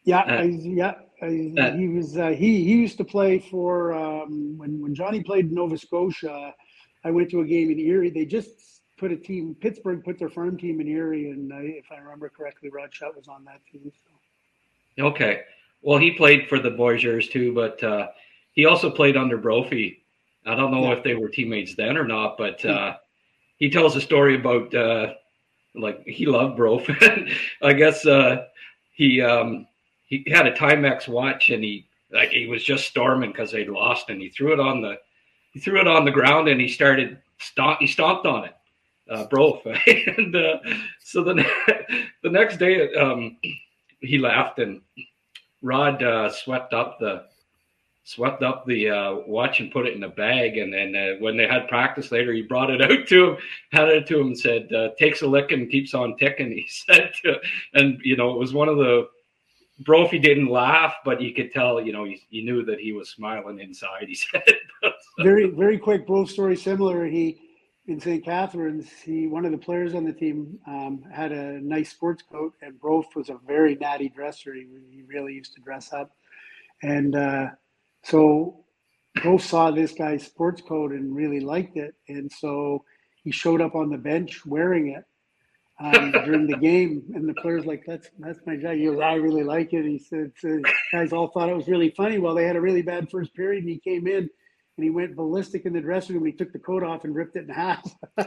[0.05, 0.42] yeah, Uh, I,
[0.83, 1.27] yeah, I,
[1.59, 5.53] uh, he was uh, he he used to play for um, when when Johnny played
[5.53, 6.55] Nova Scotia.
[7.05, 8.11] I went to a game in Erie.
[8.11, 8.50] They just
[8.96, 9.55] put a team.
[9.61, 13.14] Pittsburgh put their farm team in Erie, and I, if I remember correctly, Rod Schutt
[13.16, 13.92] was on that team.
[14.03, 15.05] So.
[15.07, 15.42] Okay.
[15.83, 18.09] Well, he played for the Voyageurs too, but uh,
[18.53, 20.05] he also played under Brophy.
[20.46, 20.96] I don't know Yeah.
[20.96, 22.96] if they were teammates then or not, but uh,
[23.59, 25.07] he tells a story about uh,
[25.74, 26.94] like he loved Brophy.
[27.62, 28.46] I guess uh,
[28.94, 29.66] he um,
[30.07, 34.09] he had a Timex watch and he like he was just storming because they'd lost
[34.09, 34.96] and he threw it on the
[35.52, 38.54] he threw it on the ground and he started stomp he stomped on it.
[39.11, 39.26] Uh,
[40.16, 40.57] and uh,
[41.00, 43.37] so the ne- the next day um,
[44.00, 44.80] he laughed and
[45.61, 47.24] Rod uh, swept up the
[48.05, 50.59] swept up the uh, watch and put it in a bag.
[50.59, 53.37] And then uh, when they had practice later, he brought it out to him,
[53.73, 56.67] handed it to him, and said, uh, "Takes a lick and keeps on ticking." He
[56.69, 57.40] said, to,
[57.73, 59.09] and you know, it was one of the.
[59.81, 63.11] Brophy didn't laugh, but you could tell, you know, he, you knew that he was
[63.11, 64.07] smiling inside.
[64.07, 64.45] He said,
[65.19, 67.40] very very quick Brof story similar he
[67.87, 71.90] in st catharines he one of the players on the team um, had a nice
[71.90, 75.93] sports coat and Brof was a very natty dresser he, he really used to dress
[75.93, 76.12] up
[76.83, 77.49] and uh,
[78.05, 78.64] so
[79.19, 82.85] Brof saw this guy's sports coat and really liked it and so
[83.23, 85.05] he showed up on the bench wearing it
[85.81, 88.77] um, during the game, and the players like that's that's my guy.
[88.77, 89.85] He goes, I really like it.
[89.85, 90.61] He said, so
[90.93, 92.19] guys all thought it was really funny.
[92.19, 94.29] Well, they had a really bad first period, and he came in
[94.77, 96.27] and he went ballistic in the dressing room.
[96.27, 97.85] He took the coat off and ripped it in half.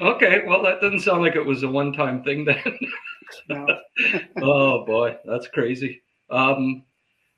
[0.00, 2.78] "Okay, well, that doesn't sound like it was a one-time thing then."
[3.48, 3.66] No.
[4.42, 6.02] oh boy, that's crazy.
[6.30, 6.84] Um,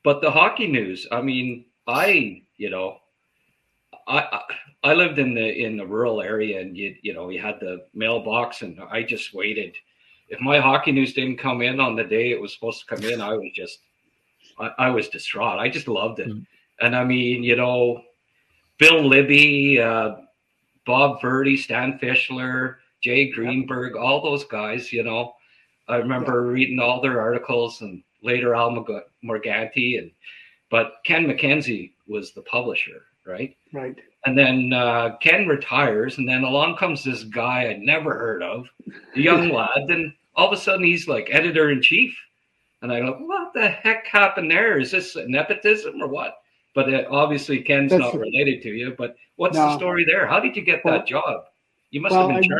[0.06, 1.04] but the hockey news.
[1.10, 2.98] I mean, I you know,
[4.06, 4.40] I
[4.84, 7.86] I lived in the in the rural area, and you you know you had the
[7.92, 9.74] mailbox, and I just waited.
[10.28, 13.04] If my hockey news didn't come in on the day it was supposed to come
[13.04, 13.80] in, I was just
[14.60, 15.58] I, I was distraught.
[15.58, 16.30] I just loved it,
[16.80, 18.00] and I mean, you know,
[18.78, 20.18] Bill Libby, uh,
[20.86, 25.34] Bob Verdi, Stan Fischler, Jay Greenberg, all those guys, you know.
[25.88, 28.72] I remember reading all their articles and later Al
[29.24, 30.10] Morganti and
[30.68, 33.56] but Ken McKenzie was the publisher, right?
[33.72, 33.96] right.
[34.24, 38.68] And then uh, Ken retires, and then along comes this guy I'd never heard of,
[39.14, 42.16] a young lad, and all of a sudden he's like editor in chief.
[42.82, 44.78] And I go, what the heck happened there?
[44.78, 46.38] Is this nepotism or what?
[46.74, 48.94] But uh, obviously Ken's That's not related to you.
[48.98, 49.68] But what's No.
[49.68, 50.26] the story there?
[50.26, 51.44] How did you get Well- that job?
[51.90, 52.52] You must well, have been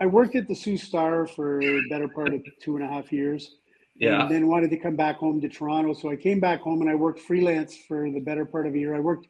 [0.00, 0.04] I-.
[0.04, 3.12] I worked at the Sault Star for the better part of two and a half
[3.12, 3.56] years.
[3.98, 4.22] Yeah.
[4.22, 5.92] And then wanted to come back home to Toronto.
[5.92, 8.78] So I came back home and I worked freelance for the better part of a
[8.78, 8.94] year.
[8.94, 9.26] I worked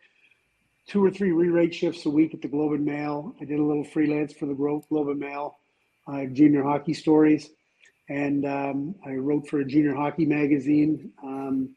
[0.86, 3.34] two or three rewrite shifts a week at the Globe and Mail.
[3.40, 5.58] I did a little freelance for the Globe and Mail,
[6.06, 7.50] uh, junior hockey stories.
[8.10, 11.70] And um, I wrote for a junior hockey magazine um,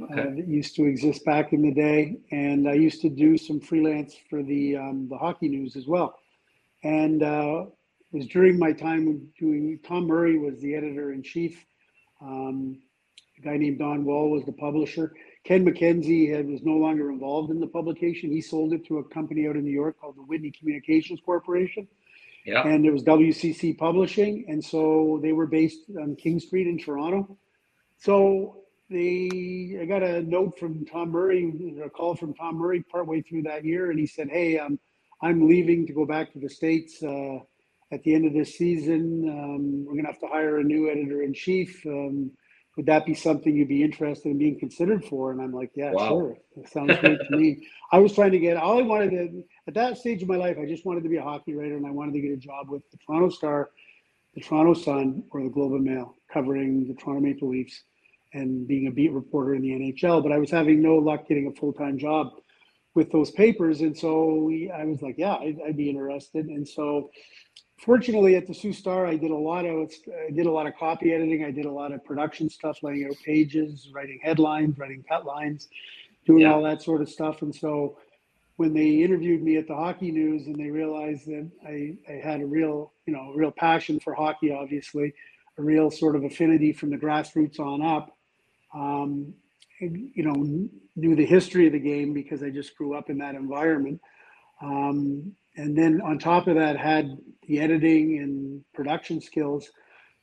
[0.00, 0.20] Okay.
[0.20, 2.18] uh, that used to exist back in the day.
[2.30, 6.20] And I used to do some freelance for the, um, the hockey news as well.
[6.84, 7.66] And uh,
[8.12, 11.64] it was during my time doing, Tom Murray was the editor in chief.
[12.20, 12.78] Um,
[13.38, 15.14] a guy named Don Wall was the publisher.
[15.44, 18.30] Ken McKenzie had, was no longer involved in the publication.
[18.30, 21.86] He sold it to a company out in New York called the Whitney Communications Corporation,
[22.44, 22.66] Yeah.
[22.66, 24.44] and it was WCC Publishing.
[24.48, 27.38] And so they were based on King Street in Toronto.
[27.98, 33.22] So they, I got a note from Tom Murray, a call from Tom Murray partway
[33.22, 34.78] through that year, and he said, "Hey, um,
[35.22, 37.38] I'm leaving to go back to the states uh,
[37.90, 39.28] at the end of this season.
[39.28, 41.84] Um, we're going to have to hire a new editor in chief.
[41.86, 42.30] Um,
[42.76, 45.32] would that be something you'd be interested in being considered for?
[45.32, 46.08] And I'm like, yeah, Wow.
[46.08, 46.36] sure.
[46.56, 47.66] That sounds great to me.
[47.90, 50.58] I was trying to get all I wanted to at that stage of my life.
[50.60, 52.68] I just wanted to be a hockey writer, and I wanted to get a job
[52.68, 53.70] with the Toronto Star,
[54.34, 57.82] the Toronto Sun, or the Globe and Mail, covering the Toronto Maple Leafs
[58.34, 60.22] and being a beat reporter in the NHL.
[60.22, 62.28] But I was having no luck getting a full time job
[62.94, 66.46] with those papers, and so we, I was like, yeah, I'd, I'd be interested.
[66.46, 67.10] And so,
[67.78, 69.92] fortunately, at the Sault Star, I did a lot of
[70.28, 71.44] I did a lot of copy editing.
[71.44, 75.68] I did a lot of production stuff, laying out pages, writing headlines, writing cut lines,
[76.26, 76.52] doing Yeah.
[76.54, 77.42] all that sort of stuff.
[77.42, 77.96] And so,
[78.56, 82.40] when they interviewed me at the Hockey News, and they realized that I, I had
[82.40, 85.14] a real, you know, real passion for hockey, obviously,
[85.58, 88.16] a real sort of affinity from the grassroots on up.
[88.74, 89.32] Um,
[89.80, 90.34] and, you know,
[90.96, 94.00] knew the history of the game because I just grew up in that environment.
[94.60, 99.70] Um, and then on top of that, had the editing and production skills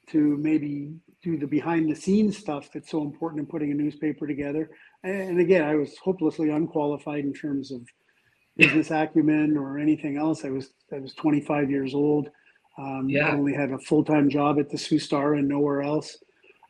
[0.10, 4.28] to maybe do the behind the scenes stuff that's so important in putting a newspaper
[4.28, 4.70] together.
[5.04, 7.82] And again, I was hopelessly unqualified in terms of
[8.58, 10.46] business acumen or anything else.
[10.46, 12.30] I was I was 25 years old.
[12.78, 13.28] Um, Yeah.
[13.28, 16.18] I only had a full time job at the Sault Star and nowhere else.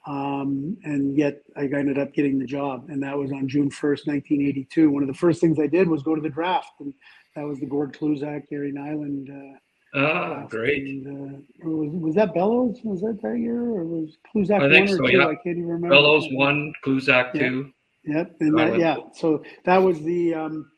[0.08, 4.06] Um, and yet I ended up getting the job, and that was on June 1st,
[4.08, 4.90] 1982.
[4.92, 6.94] One of the first things I did was go to the draft, and
[7.36, 9.30] that was the Gord Kluzak, Gary Nylund.
[9.30, 9.58] Uh,
[9.98, 10.84] Ah, great.
[10.84, 12.80] And, uh, was, was that Bellows?
[12.84, 15.18] Was that that year, or was Kluzak I think one or so, two?
[15.18, 15.28] yeah.
[15.28, 15.90] I can't even remember.
[15.96, 17.40] Bellows one, Kluzak Yeah.
[17.50, 17.72] two.
[18.04, 20.70] Yep, and that, yeah, so that was the um,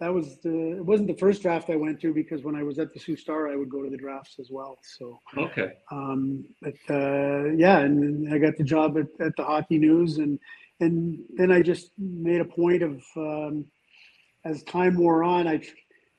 [0.00, 2.78] that was the it wasn't the first draft I went to because when I was
[2.80, 4.76] at the Sault Star, I would go to the drafts as well.
[4.96, 5.70] So, Okay.
[5.92, 10.18] um, but uh, yeah, and then I got the job at, at the Hockey News,
[10.18, 10.38] and
[10.80, 13.64] and then I just made a point of um,
[14.44, 15.62] as time wore on, I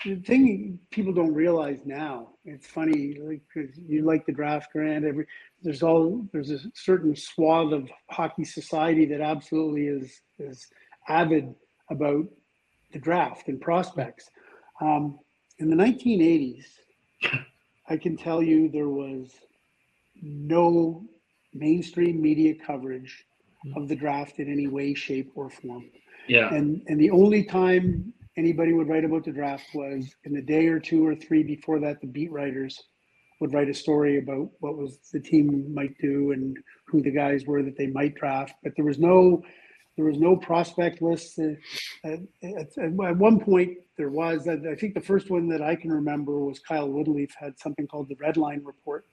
[0.06, 2.30] the thing people don't realize now.
[2.46, 5.04] It's funny, like 'cause you like the draft grant.
[5.06, 5.26] Every
[5.62, 10.68] there's all there's a certain swath of hockey society that absolutely is is
[11.10, 11.54] avid
[11.90, 12.28] about
[12.94, 14.30] the draft and prospects.
[14.80, 15.20] Um,
[15.60, 16.66] in the 1980s,
[17.90, 19.34] I can tell you there was
[20.22, 21.06] no
[21.54, 23.26] mainstream media coverage
[23.76, 25.86] of the draft in any way, shape, or form.
[26.30, 26.54] Yeah.
[26.54, 30.68] And and the only time anybody would write about the draft was in the day
[30.68, 32.82] or two or three before that, the beat writers
[33.40, 37.46] would write a story about what was the team might do and who the guys
[37.46, 38.54] were that they might draft.
[38.64, 39.44] But there was no
[40.00, 41.38] there was no prospect list.
[41.40, 44.48] Uh, at, one point, there was.
[44.48, 47.86] I I think the first one that I can remember was Kyle Woodlief had something
[47.86, 49.06] called the Red Line Report,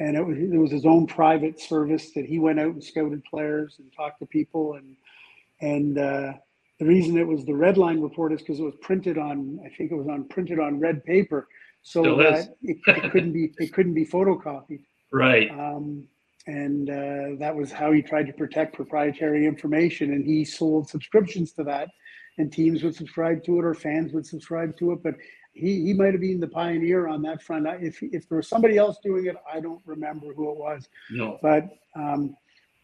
[0.00, 3.22] and it was it was his own private service that he went out and scouted
[3.24, 4.96] players and talked to people and
[5.62, 6.32] and uh,
[6.78, 9.68] the reason it was the red line report is because it was printed on i
[9.76, 11.48] think it was on printed on red paper.
[11.84, 14.84] So that it, it couldn't be it couldn't be photocopied.
[15.12, 15.50] Right.
[15.50, 16.06] um,
[16.46, 21.52] and uh, that was how he tried to protect proprietary information and he sold subscriptions
[21.52, 21.88] to that
[22.38, 25.14] and teams would subscribe to it or fans would subscribe to it but
[25.52, 27.66] he, he might have been the pioneer on that front.
[27.80, 30.88] If, if there was somebody else doing it i don't remember who it was.
[31.10, 31.38] No.
[31.42, 32.34] but um,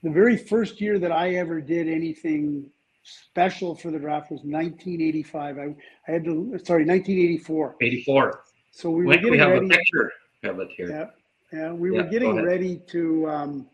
[0.02, 2.70] the very first year that I ever did anything
[3.02, 5.58] special for the draft was 1985.
[5.58, 7.76] I, I had to, sorry, 1984.
[7.80, 8.44] 84.
[8.70, 9.68] So we were we getting have a ready.
[9.68, 10.12] picture
[10.44, 10.90] of it here.
[10.90, 13.28] Yeah, yeah, we Yeah, were getting ready to.
[13.28, 13.66] Um,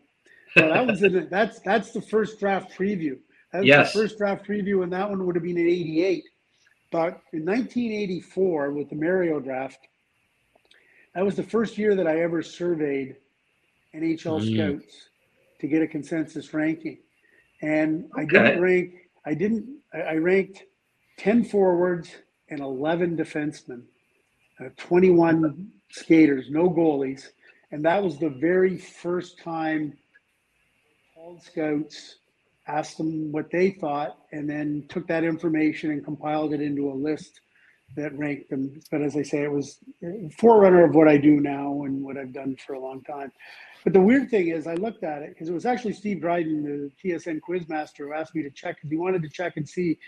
[0.55, 3.17] well, that was in that's that's the first draft preview.
[3.51, 3.93] That was Yes.
[3.93, 6.23] the first draft preview, and that one would have been in '88.
[6.91, 9.79] But in 1984, with the Mario draft,
[11.13, 13.17] that was the first year that I ever surveyed
[13.93, 14.79] NHL Mm.
[14.79, 15.09] scouts
[15.65, 16.99] to get a consensus ranking,
[17.61, 18.93] and I didn't rank.
[19.25, 19.67] I didn't.
[19.93, 20.63] I ranked
[21.17, 22.09] 10 forwards
[22.49, 23.83] and 11 defensemen
[24.59, 27.27] uh, 21 skaters, no goalies.
[27.71, 29.97] And that was the very first time
[31.13, 32.17] called scouts,
[32.67, 36.93] asked them what they thought, and then took that information and compiled it into a
[36.93, 37.41] list
[37.95, 38.79] that ranked them.
[38.91, 39.79] But as I say, it was
[40.37, 43.31] forerunner of what I do now and what I've done for a long time.
[43.85, 46.63] But the weird thing is, I looked at it because it was actually Steve Dryden,
[46.63, 49.99] the TSN quizmaster, who asked me to check because he wanted to check and see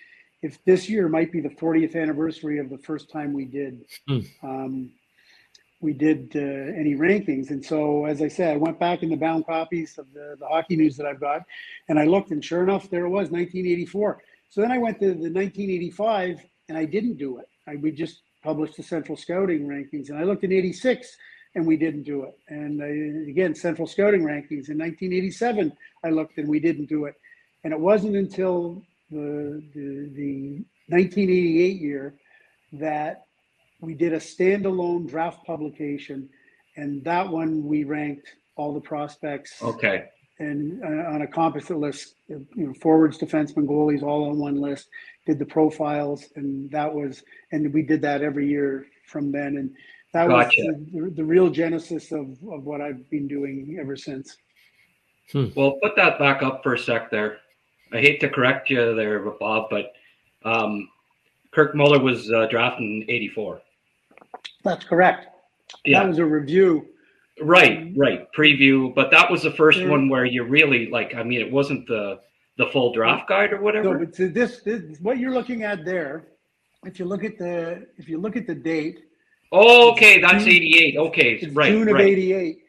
[0.41, 4.19] if this year might be the 40th anniversary of the first time we did Hmm.
[4.43, 4.91] um,
[5.79, 7.51] we did uh, any rankings.
[7.51, 10.47] And so, as I said, I went back in the bound copies of the, the
[10.47, 11.43] hockey news that I've got,
[11.87, 14.23] and I looked, and sure enough, there it was, 1984.
[14.49, 17.47] So then I went to the 1985, and I didn't do it.
[17.67, 21.15] I, we just published the Central Scouting rankings, and I looked in '86,
[21.57, 22.37] and we didn't do it.
[22.47, 25.73] And I, again, Central Scouting rankings in 1987,
[26.05, 27.15] I looked, and we didn't do it.
[27.63, 32.13] And it wasn't until the the, the 1988 year
[32.73, 33.25] that
[33.81, 36.29] we did a standalone draft publication,
[36.75, 40.05] and that one we ranked all the prospects Okay.
[40.39, 44.87] and uh, on a composite list, you know, forwards, defensemen, goalies, all on one list.
[45.25, 49.71] Did the profiles, and that was, and we did that every year from then, and
[50.13, 50.61] that gotcha.
[50.67, 54.37] was the, the, real genesis of of what I've been doing ever since.
[55.31, 55.47] Hmm.
[55.55, 57.39] Well, put that back up for a sec there.
[57.91, 59.93] I hate to correct you there, Bob, but
[60.43, 60.89] um,
[61.51, 63.61] Kirk Muller was uh, drafted in '84.
[64.63, 65.27] That's correct.
[65.85, 66.01] Yeah.
[66.01, 66.87] That was a review.
[67.41, 68.27] Right, right.
[68.35, 69.89] Preview, but that was the first yeah.
[69.89, 71.15] one where you really like.
[71.15, 72.19] I mean, it wasn't the
[72.57, 73.93] the full draft guide or whatever.
[73.93, 76.29] No, but this, this what you're looking at there.
[76.85, 79.03] If you look at the if you look at the date.
[79.51, 80.97] Oh, okay, that's June, 88.
[80.97, 82.05] Okay, right, June of right.
[82.05, 82.59] 88.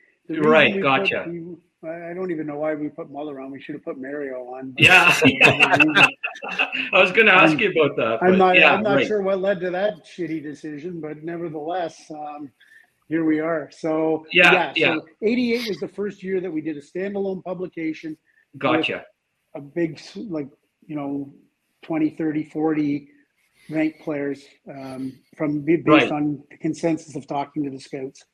[0.40, 1.24] Right, gotcha.
[1.24, 3.50] Put, I don't even know why we put Muller on.
[3.52, 4.74] We should have put Mario on.
[4.78, 6.08] Yeah, I
[6.92, 8.18] was going to ask I'm, you about that.
[8.22, 8.56] I'm not.
[8.56, 9.06] Yeah, I'm not right.
[9.06, 12.50] sure what led to that shitty decision, but nevertheless, um,
[13.08, 13.70] here we are.
[13.72, 14.94] So yeah, yeah.
[14.94, 15.28] yeah.
[15.28, 18.16] 88 was the first year that we did a standalone publication.
[18.56, 19.04] Gotcha.
[19.54, 20.48] A big, like
[20.86, 21.32] you know,
[21.82, 23.08] 20, 30, 40
[23.70, 26.10] ranked players um, from based right.
[26.12, 28.24] on the consensus of talking to the scouts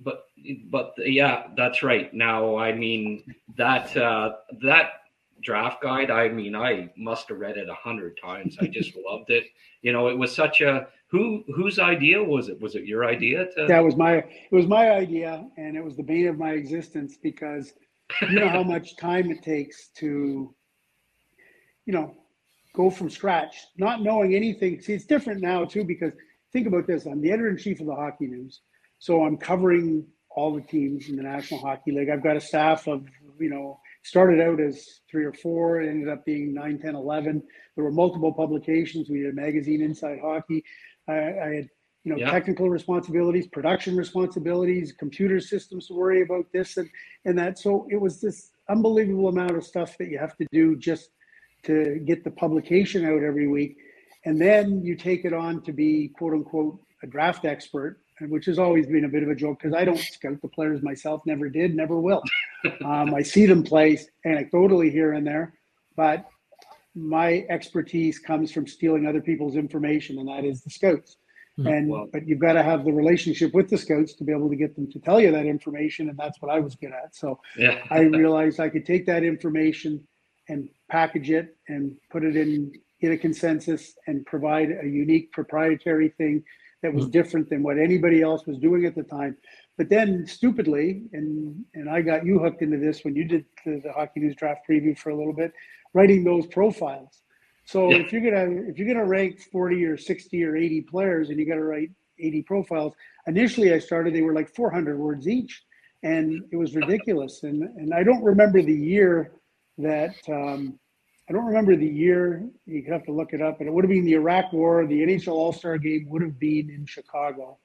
[0.00, 0.26] but
[0.70, 2.12] but yeah, that's right.
[2.14, 4.90] Now, I mean that uh, that
[5.42, 6.10] draft guide.
[6.10, 8.56] I mean, I must have read it a hundred times.
[8.60, 9.44] I just loved it.
[9.82, 12.60] You know, it was such a who whose idea was it?
[12.60, 13.46] Was it your idea?
[13.56, 13.66] To...
[13.66, 17.16] That was my it was my idea, and it was the bane of my existence
[17.20, 17.72] because
[18.22, 20.54] you know how much time it takes to
[21.86, 22.14] you know
[22.78, 24.80] go from scratch, not knowing anything.
[24.80, 26.12] See, it's different now too because
[26.52, 28.60] think about this: I'm the editor in chief of the Hockey News.
[29.00, 32.08] So I'm covering all the teams in the National Hockey League.
[32.08, 33.04] I've got a staff of,
[33.40, 37.42] you know, started out as three or four, ended up being nine, 10, 11.
[37.74, 39.10] There were multiple publications.
[39.10, 40.64] We had a magazine, Inside Hockey.
[41.08, 41.68] I, I had,
[42.04, 42.30] you know, yeah.
[42.30, 46.88] technical responsibilities, production responsibilities, computer systems to worry about this and,
[47.24, 47.58] and that.
[47.58, 51.10] So it was this unbelievable amount of stuff that you have to do just
[51.68, 53.76] to get the publication out every week.
[54.24, 58.58] And then you take it on to be quote unquote a draft expert which has
[58.58, 61.48] always been a bit of a joke because I don't scout the players myself, never
[61.48, 62.22] did, never will.
[62.84, 65.54] um, I see them play anecdotally here and there,
[65.96, 66.26] but
[66.94, 71.16] my expertise comes from stealing other people's information, and that is the scouts.
[71.58, 71.68] Mm-hmm.
[71.68, 74.48] And well, but you've got to have the relationship with the scouts to be able
[74.48, 77.14] to get them to tell you that information, and that's what I was good at.
[77.14, 77.78] So yeah.
[77.90, 80.06] I realized I could take that information
[80.48, 86.08] and package it and put it in get a consensus and provide a unique proprietary
[86.18, 86.42] thing
[86.82, 87.10] that was mm.
[87.10, 89.36] different than what anybody else was doing at the time.
[89.76, 93.80] But then, stupidly, and and I got you hooked into this when you did the,
[93.84, 95.52] the Hockey News draft preview for a little bit,
[95.94, 97.22] writing those profiles.
[97.64, 97.98] So yeah.
[97.98, 101.46] if you're gonna if you're gonna rank 40 or 60 or 80 players and you
[101.46, 102.94] got to write 80 profiles,
[103.26, 105.62] initially I started they were like 400 words each,
[106.02, 107.44] and it was ridiculous.
[107.44, 109.37] And and I don't remember the year
[109.78, 110.78] that um,
[111.28, 112.48] I don't remember the year.
[112.66, 114.86] You could have to look it up, but it would have been the Iraq War.
[114.86, 117.58] The NHL All Star Game would have been in Chicago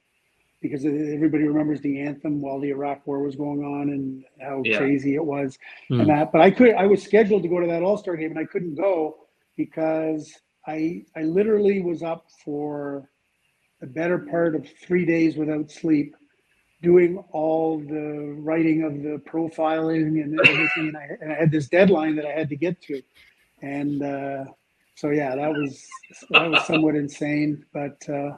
[0.60, 4.78] because everybody remembers the anthem while the Iraq War was going on and how yeah.
[4.78, 5.58] crazy it was
[5.90, 6.00] mm.
[6.00, 6.32] and that.
[6.32, 8.44] But I could, I was scheduled to go to that All Star Game and I
[8.44, 10.32] couldn't go because
[10.66, 13.10] I, I literally was up for
[13.80, 16.16] the better part of three days without sleep
[16.84, 20.88] doing all the writing of the profiling and everything.
[20.88, 23.02] and, I, and I had this deadline that I had to get to
[23.64, 24.44] and uh,
[24.94, 25.86] so yeah, that was
[26.30, 28.36] that was somewhat insane, but uh,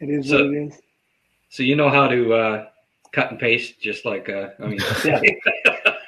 [0.00, 0.80] it is so, what it is.
[1.48, 2.66] So you know how to uh,
[3.12, 5.20] cut and paste, just like uh, I mean, yeah,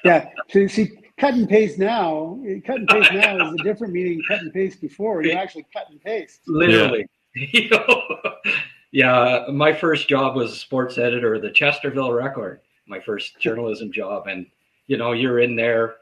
[0.05, 0.29] yeah.
[0.51, 4.41] So see, cut and paste now, cut and paste now is a different meaning cut
[4.41, 5.23] and paste before.
[5.23, 6.41] You actually cut and paste.
[6.47, 7.07] Literally.
[7.35, 7.79] Yeah.
[8.95, 13.91] yeah, my first job was a sports editor of the Chesterville Record, my first journalism
[13.91, 14.47] job, and
[14.87, 15.97] you know, you're in there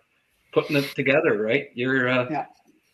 [0.53, 1.71] putting it together, right?
[1.73, 2.47] You're uh, yeah.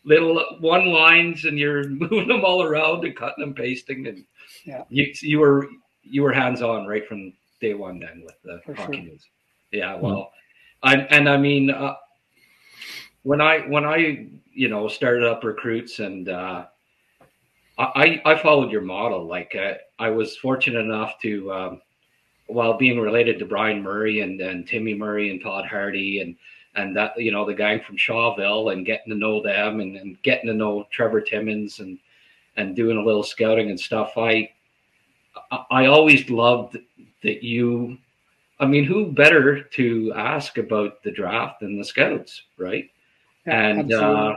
[0.04, 4.24] little one lines and you're moving them all around and cutting and pasting, and
[4.64, 5.68] yeah, you you were
[6.04, 9.02] you were hands on right from day one then with the For hockey sure.
[9.02, 9.26] news.
[9.72, 10.02] Yeah, hmm.
[10.02, 10.32] well,
[10.84, 11.00] mm-hmm.
[11.00, 11.96] I, and I mean, uh,
[13.24, 16.66] when I when I you know started up recruits and uh,
[17.78, 19.26] I I followed your model.
[19.26, 21.52] Like uh, I was fortunate enough to.
[21.52, 21.82] Um,
[22.48, 26.34] while being related to Brian Murray and, and Timmy Murray and Todd Hardy and
[26.74, 30.20] and that you know the gang from Shawville and getting to know them and, and
[30.22, 31.98] getting to know Trevor Timmins and
[32.56, 34.12] and doing a little scouting and stuff.
[34.16, 34.50] I
[35.70, 36.78] I always loved
[37.22, 37.98] that you.
[38.60, 42.90] I mean, who better to ask about the draft than the scouts, right?
[43.46, 44.36] Yeah, and uh,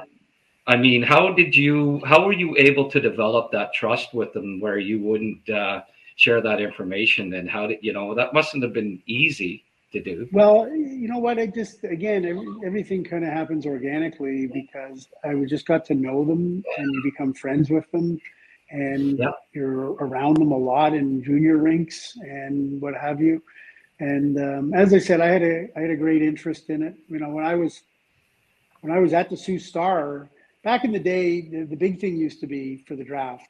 [0.67, 2.01] I mean, how did you?
[2.05, 5.81] How were you able to develop that trust with them, where you wouldn't uh,
[6.15, 7.33] share that information?
[7.33, 10.27] And how did you know that mustn't have been easy to do?
[10.31, 11.39] Well, you know what?
[11.39, 16.23] I just again, every, everything kind of happens organically because I just got to know
[16.23, 18.21] them and you become friends with them,
[18.69, 19.35] and Yep.
[19.53, 23.41] you're around them a lot in junior rinks and what have you.
[23.99, 26.95] And um, as I said, I had a I had a great interest in it.
[27.09, 27.81] You know, when I was
[28.81, 30.29] when I was at the Sault Star
[30.63, 33.47] back in the day, the, the big thing used to be for the draft.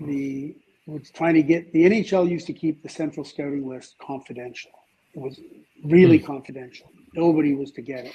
[0.00, 0.56] The
[0.86, 4.70] was trying to get the NHL used to keep the central scouting list confidential.
[5.14, 5.40] It was
[5.84, 6.90] really confidential.
[7.14, 8.14] Nobody was to get it.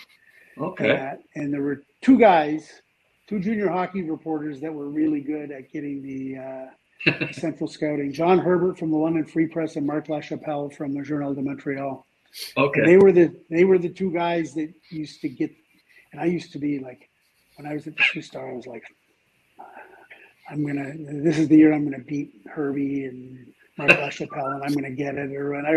[0.58, 0.98] Okay.
[0.98, 2.82] Uh, and there were two guys,
[3.28, 6.38] two junior hockey reporters that were really good at getting the
[7.12, 8.12] uh, central scouting.
[8.14, 12.06] John Herbert from the London Free Press and Marc Lachapelle from the Journal de Montreal.
[12.56, 12.82] And Okay.
[12.86, 15.52] they were the they were the two guys that used to get.
[16.12, 17.10] And I used to be like,
[17.58, 18.84] when I was at the Sault Star, I was like,
[20.50, 20.94] I'm gonna.
[20.98, 25.16] This is the year I'm gonna beat Herbie and Mark LaChapelle, and I'm gonna get
[25.16, 25.32] it.
[25.36, 25.72] Or and I,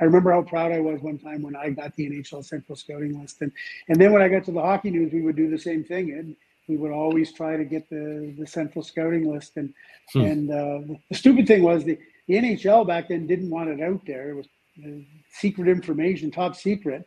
[0.00, 3.20] I remember how proud I was one time when I got the NHL Central Scouting
[3.20, 3.52] List, and
[3.88, 6.12] and then when I got to the Hockey News, we would do the same thing,
[6.12, 6.36] and
[6.68, 9.74] we would always try to get the the Central Scouting List, and
[10.14, 10.20] Hmm.
[10.22, 10.80] and uh,
[11.10, 14.30] the stupid thing was the the NHL back then didn't want it out there.
[14.30, 14.48] It was
[14.84, 14.90] uh,
[15.30, 17.06] secret information, top secret.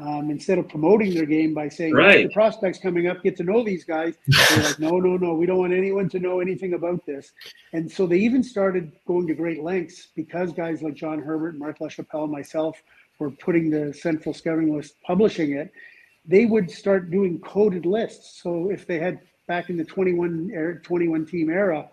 [0.00, 2.26] Um, instead of promoting their game by saying, Right.
[2.26, 4.14] the prospects coming up, get to know these guys.
[4.48, 7.32] They're like, no, no, no, we don't want anyone to know anything about this.
[7.74, 11.80] And so they even started going to great lengths because guys like John Herbert, Mark
[11.80, 12.82] LaChapelle, and myself
[13.18, 15.70] were putting the central scouting list, publishing it.
[16.24, 18.40] They would start doing coded lists.
[18.42, 21.90] So if they had back in the 21 era, 21 team era,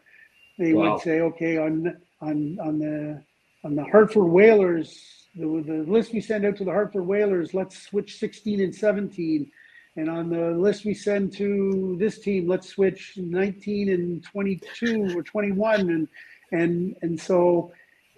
[0.57, 0.93] they Wow.
[0.93, 3.21] would say, okay, on on on the
[3.65, 7.77] on the Hartford Whalers, the, the list we send out to the Hartford Whalers, let's
[7.77, 9.51] switch 16 and 17.
[9.95, 15.23] And on the list we send to this team, let's switch 19 and 22 or
[15.23, 15.89] 21.
[15.89, 16.07] And
[16.51, 17.71] and and so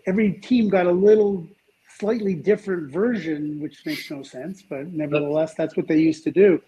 [0.06, 1.48] every team got a little
[2.00, 6.62] slightly different version, which makes no sense, but nevertheless, that's what they used to do.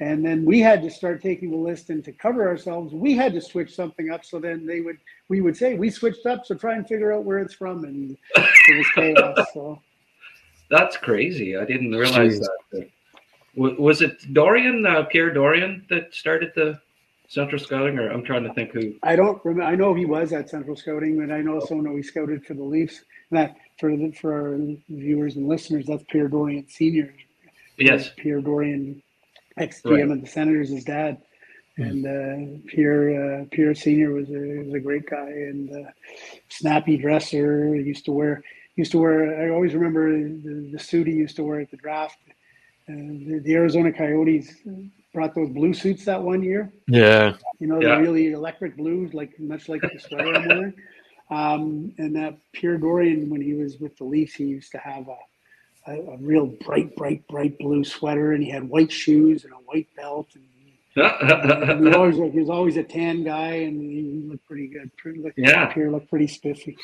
[0.00, 3.32] And then we had to start taking the list and to cover ourselves, we had
[3.32, 4.24] to switch something up.
[4.24, 4.98] So then they would,
[5.28, 6.46] we would say, we switched up.
[6.46, 7.84] So try and figure out where it's from.
[7.84, 9.46] And it was chaos.
[9.52, 9.80] So
[10.70, 11.56] That's crazy.
[11.56, 12.46] I didn't realize Jeez.
[12.72, 12.90] that.
[13.78, 16.80] Was it Dorion, uh, Pierre Dorion, that started the
[17.28, 17.98] Central Scouting?
[17.98, 18.94] Or I'm trying to think who.
[19.02, 19.70] I don't remember.
[19.70, 22.62] I know he was at Central Scouting, but I also know he scouted for the
[22.62, 23.02] Leafs.
[23.30, 24.58] And that for the, for our
[24.88, 27.12] viewers and listeners, that's Pierre Dorion Senior.
[27.78, 28.10] Yes.
[28.16, 29.02] Pierre Dorion,
[29.56, 30.04] ex Right.
[30.04, 31.20] GM of the Senators, his dad,
[31.76, 35.90] and uh, Pierre uh, Pierre Senior was a was a great guy and uh,
[36.48, 37.74] snappy dresser.
[37.74, 38.42] He used to wear
[38.78, 39.42] used to wear.
[39.44, 42.16] I always remember the, the suit he used to wear at the draft.
[42.88, 44.54] Uh, the, the Arizona Coyotes
[45.12, 46.72] brought those blue suits that one year.
[46.86, 47.34] Yeah.
[47.58, 47.96] You know, Yeah.
[47.96, 50.74] the really electric blues, like much like the sweater I'm wearing.
[51.30, 55.06] Um, and that Pierre Dorion, when he was with the Leafs, he used to have
[55.08, 59.52] a, a, a real bright, bright, bright blue sweater, and he had white shoes and
[59.52, 60.28] a white belt.
[60.34, 60.78] And he,
[61.88, 64.90] he always he was always a tan guy, and he looked pretty good.
[64.96, 65.66] Pretty, looked, Yeah.
[65.66, 66.76] Pierre looked pretty spiffy.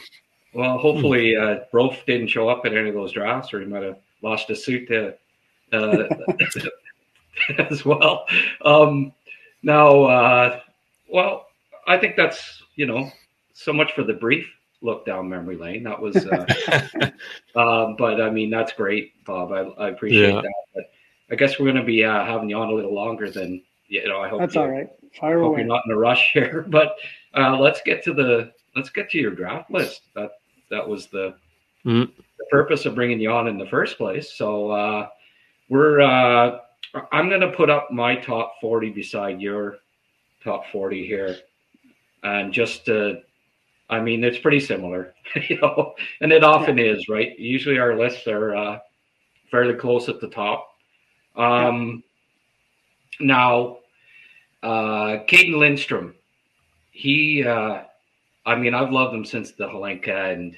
[0.55, 3.83] Well, hopefully, uh, Brof didn't show up at any of those drafts, or he might
[3.83, 5.15] have lost his suit to,
[5.73, 6.05] uh,
[7.71, 8.27] as well.
[8.65, 9.13] Um,
[9.63, 10.61] now, uh,
[11.09, 11.47] well,
[11.87, 13.11] I think that's you know
[13.53, 14.47] so much for the brief
[14.83, 15.83] look down memory lane.
[15.85, 16.47] That was, uh,
[17.57, 19.53] um, but I mean that's great, Bob.
[19.53, 20.41] I, I appreciate Yeah.
[20.43, 20.53] that.
[20.75, 20.91] But
[21.31, 24.07] I guess we're going to be uh, having you on a little longer than you
[24.07, 24.21] know.
[24.21, 24.89] I hope That's you, all right.
[25.19, 25.61] Fire hope away.
[25.61, 26.65] you're not in a rush here.
[26.69, 26.97] But
[27.35, 30.03] uh, let's get to the let's get to your draft list.
[30.15, 30.33] That
[30.71, 31.35] that was the
[31.85, 32.11] Mhm.
[32.17, 34.33] the purpose of bringing you on in the first place.
[34.33, 35.09] So uh,
[35.69, 36.61] we're uh,
[37.13, 39.79] I'm going to put up my top 40 beside your
[40.43, 41.37] top 40 here,
[42.23, 43.15] and just uh,
[43.91, 45.15] I mean it's pretty similar,
[45.49, 47.39] you know, and it often is, right?
[47.39, 48.79] Usually our lists are uh,
[49.51, 50.69] fairly close at the top.
[51.37, 52.03] Um,
[53.21, 53.79] Now,
[54.63, 56.15] uh, Cayden Lindstrom,
[56.91, 57.83] he, uh,
[58.47, 60.57] I mean, I've loved him since the Hlinka, and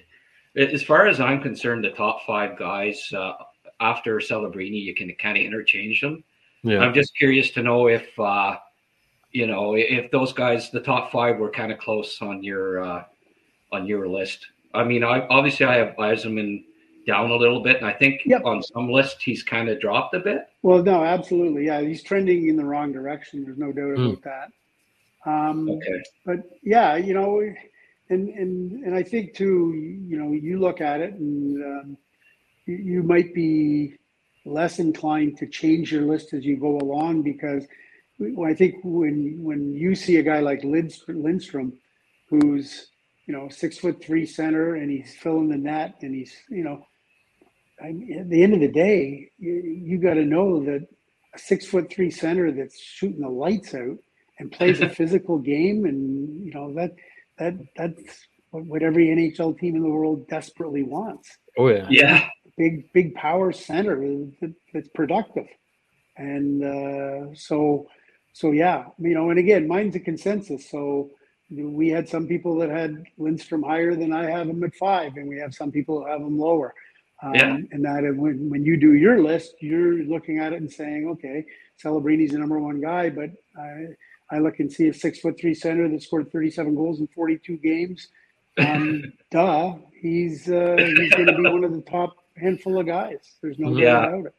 [0.56, 3.32] as far as I'm concerned, the top five guys uh,
[3.80, 6.24] after Celebrini, you can kind of interchange them.
[6.62, 6.80] Yeah.
[6.80, 8.56] I'm just curious to know if, uh,
[9.30, 13.04] you know, if those guys, the top five, were kind of close on your uh,
[13.72, 14.46] on your list.
[14.74, 16.64] I mean, I obviously I have Eiserman
[17.06, 18.42] down a little bit, and I think Yep.
[18.44, 20.48] on some lists he's kind of dropped a bit.
[20.62, 21.66] Well, no, absolutely.
[21.66, 23.44] Yeah, he's trending in the wrong direction.
[23.44, 24.06] There's no doubt Hmm.
[24.06, 24.50] about that.
[25.30, 26.02] Um, Okay.
[26.24, 27.42] but yeah, you know,
[28.10, 31.96] and and and I think too, you know, you look at it and um,
[32.66, 33.96] you, you might be
[34.44, 37.66] less inclined to change your list as you go along because
[38.44, 41.72] I think when when you see a guy like Lindstrom, Lindstrom
[42.28, 42.88] who's
[43.26, 46.86] you know six foot three center and he's filling the net and he's you know
[47.82, 50.86] I mean, at the end of the day, you, you got to know that
[51.34, 53.98] a six foot three center that's shooting the lights out
[54.38, 56.94] and plays a physical game, and you know that
[57.38, 61.28] that that's what every NHL team in the world desperately wants.
[61.58, 64.26] Oh yeah, yeah, big big power center
[64.72, 65.46] that's productive,
[66.16, 67.88] and uh, so
[68.32, 70.70] so yeah, you know, and again, mine's a consensus.
[70.70, 71.10] So
[71.50, 75.28] we had some people that had Lindstrom higher than I have him at five, and
[75.28, 76.74] we have some people who have him lower.
[77.22, 77.56] Um, yeah.
[77.70, 81.46] And that when, when you do your list, you're looking at it and saying, okay,
[81.82, 83.86] Celebrini's the number one guy, but I,
[84.30, 87.56] I look and see a six foot three center that scored 37 goals in 42
[87.58, 88.08] games.
[88.58, 93.34] Um, duh, he's uh, he's going to be one of the top handful of guys.
[93.42, 93.92] There's no yeah.
[93.92, 94.34] doubt about it.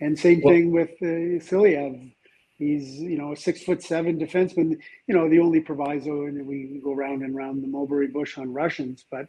[0.00, 2.12] And same well, thing with uh, Silayev.
[2.58, 4.78] He's you know a six foot seven defenseman.
[5.06, 8.52] You know the only proviso, and we go round and round the mulberry bush on
[8.52, 9.26] Russians, but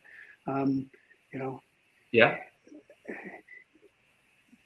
[0.48, 0.90] um,
[1.32, 1.62] you know,
[2.12, 2.38] yeah.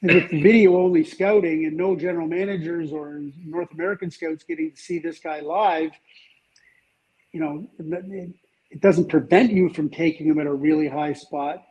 [0.07, 4.99] With video only scouting and no general managers or North American scouts getting to see
[4.99, 5.91] this guy live,
[7.33, 11.61] you know, it, doesn't prevent you from taking him at a really high spot.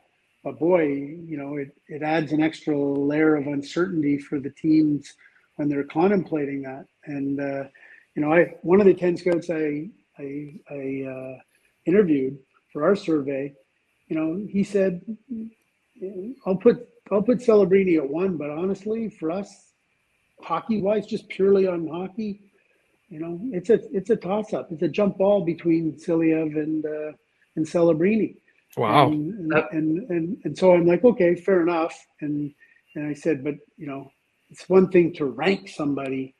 [0.45, 5.15] But boy, you know, it, it adds an extra layer of uncertainty for the teams
[5.55, 6.85] when they're contemplating that.
[7.07, 7.65] And uh,
[8.15, 11.39] you know, I one of the ten scouts I I, I uh,
[11.87, 12.39] interviewed
[12.71, 13.55] for our survey,
[14.09, 15.01] you know, he said,
[16.45, 19.73] "I'll put I'll put Celebrini at one, but honestly, for us,
[20.41, 22.41] hockey wise, just purely on hockey,
[23.09, 24.73] you know, it's a it's a toss up.
[24.73, 27.13] It's a jump ball between Silayev and uh,
[27.55, 28.37] and Celebrini."
[28.77, 29.09] Wow.
[29.09, 31.97] And and, and and and so I'm like, okay, fair enough.
[32.21, 32.53] And
[32.95, 34.11] and I said, but you know,
[34.51, 36.35] it's one thing to rank somebody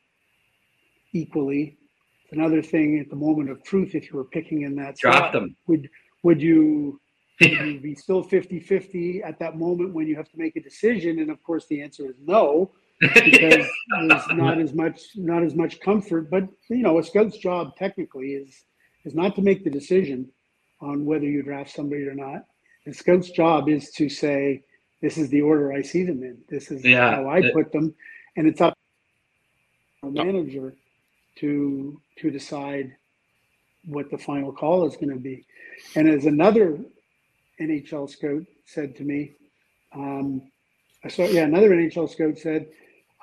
[1.13, 1.77] equally.
[2.23, 5.17] It's another thing at the moment of truth, if you were picking in that draft
[5.17, 5.89] spot, them, would
[6.23, 6.99] would you,
[7.39, 11.19] you be still 50-50 at that moment when you have to make a decision?
[11.19, 13.67] And of course, the answer is no, because
[14.07, 16.29] there's not as much not as much comfort.
[16.29, 18.65] But you know, a scout's job technically is
[19.05, 20.27] is not to make the decision
[20.81, 22.45] on whether you draft somebody or not.
[22.85, 24.63] The scout's job is to say,
[25.01, 26.37] this is the order I see them in.
[26.49, 27.93] This is yeah, how I it, put them,
[28.35, 28.73] and it's up
[30.03, 30.75] to the manager
[31.37, 32.95] to to decide
[33.85, 35.45] what the final call is going to be.
[35.95, 36.79] And as another
[37.61, 39.33] NHL scout said to me,
[39.93, 40.41] um,
[41.03, 42.67] I saw yeah another NHL scout said,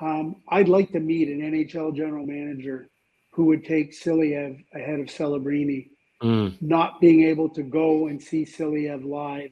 [0.01, 2.89] um, I'd like to meet an NHL general manager
[3.33, 5.91] who would take Silayev ahead of Celebrini,
[6.23, 6.55] mm.
[6.63, 9.51] not being able to go and see Silayev live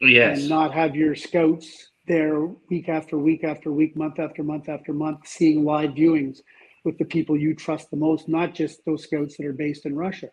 [0.00, 0.38] yes.
[0.38, 4.92] and not have your scouts there week after week after week, month after month after
[4.92, 6.38] month, seeing live viewings
[6.84, 9.94] with the people you trust the most, not just those scouts that are based in
[9.94, 10.28] Russia.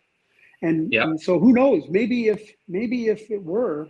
[0.62, 1.04] And, yep.
[1.04, 1.84] and so who knows?
[1.88, 3.88] Maybe if maybe if it were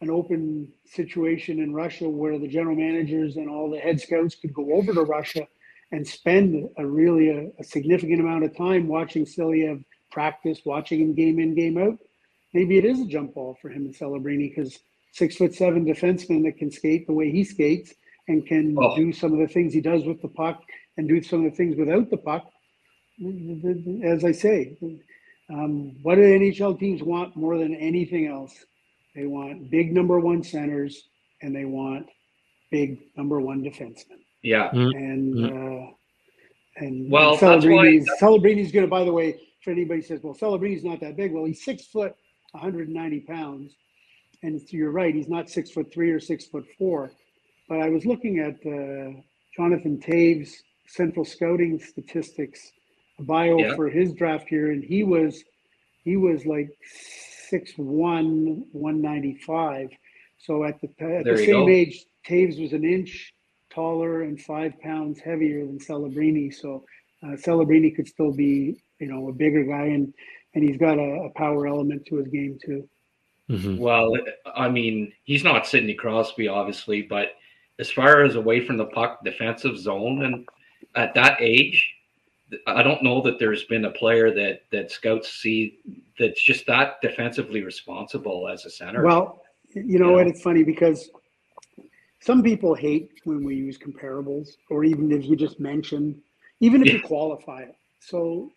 [0.00, 4.52] an open situation in Russia where the general managers and all the head scouts could
[4.52, 5.46] go over to Russia
[5.92, 11.14] and spend a really a, a significant amount of time watching Silayev practice, watching him
[11.14, 11.98] game in, game out,
[12.54, 14.78] maybe it is a jump ball for him and Celebrini because
[15.12, 17.92] six foot seven defenseman that can skate the way he skates
[18.28, 18.96] and can oh.
[18.96, 20.62] do some of the things he does with the puck
[20.96, 22.44] and do some of the things without the puck.
[24.04, 24.76] As I say,
[25.50, 28.54] um, what do the NHL teams want more than anything else?
[29.14, 31.08] They want big number one centers
[31.42, 32.08] and they want
[32.70, 34.20] big number one defensemen.
[34.42, 34.70] Yeah.
[34.70, 34.96] Mm-hmm.
[34.96, 35.84] And mm-hmm.
[35.84, 35.90] uh,
[36.76, 38.90] and well, Celebrini's, Celebrini's going to.
[38.90, 39.28] By the way,
[39.60, 42.16] if anybody says, "Well, Celebrini's not that big," well, he's six foot
[42.54, 43.76] 190 pounds.
[44.42, 47.10] And you're right, he's not six foot three or six foot four.
[47.68, 49.20] But I was looking at uh,
[49.56, 50.52] Jonathan Toews'
[50.86, 52.72] central scouting statistics
[53.20, 53.74] bio yeah.
[53.76, 55.42] for his draft year, and he was
[56.04, 56.70] he was like
[57.52, 57.78] 6'1",
[58.72, 59.88] 195.
[60.38, 61.68] So at the at there the same go.
[61.68, 63.32] age, Toews was an inch
[63.70, 66.54] taller and five pounds heavier than Celebrini.
[66.54, 66.84] So
[67.22, 69.86] uh, Celebrini could still be, you know, a bigger guy.
[69.86, 70.12] And
[70.54, 72.88] and he's got a, a power element to his game too.
[73.50, 73.78] Mm-hmm.
[73.78, 74.12] Well,
[74.54, 77.32] I mean, he's not Sidney Crosby, obviously, but
[77.78, 80.48] as far as away from the puck, defensive zone, and
[80.94, 81.93] at that age,
[82.66, 85.78] I don't know that there's been a player that that scouts see
[86.18, 89.04] that's just that defensively responsible as a center.
[89.04, 89.42] Well,
[89.74, 90.26] you know, what?
[90.26, 91.10] it's funny because
[92.20, 96.20] some people hate when we use comparables, or even if you just mention,
[96.60, 96.94] even if yeah.
[96.94, 97.76] you qualify it.
[98.00, 98.50] So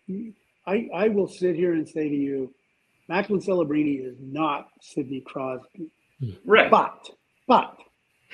[0.66, 2.54] I, I will sit here and say to you,
[3.10, 5.90] Macklin Celebrini is not Sidney Crosby.
[6.46, 6.70] Right.
[6.70, 7.10] But,
[7.48, 7.78] but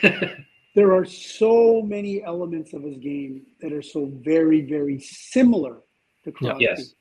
[0.75, 5.77] there are so many elements of his game that are so very, very similar
[6.23, 6.63] to Crosby.
[6.63, 6.93] Yes.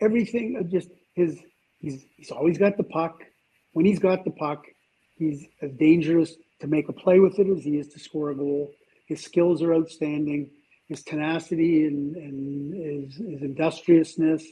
[0.00, 1.40] Everything just his
[1.80, 3.24] he's he's always got the puck.
[3.72, 4.64] When he's got the puck,
[5.16, 8.34] he's as dangerous to make a play with it as he is to score a
[8.34, 8.72] goal.
[9.06, 10.50] His skills are outstanding.
[10.88, 14.42] His tenacity and, and his, his industriousness,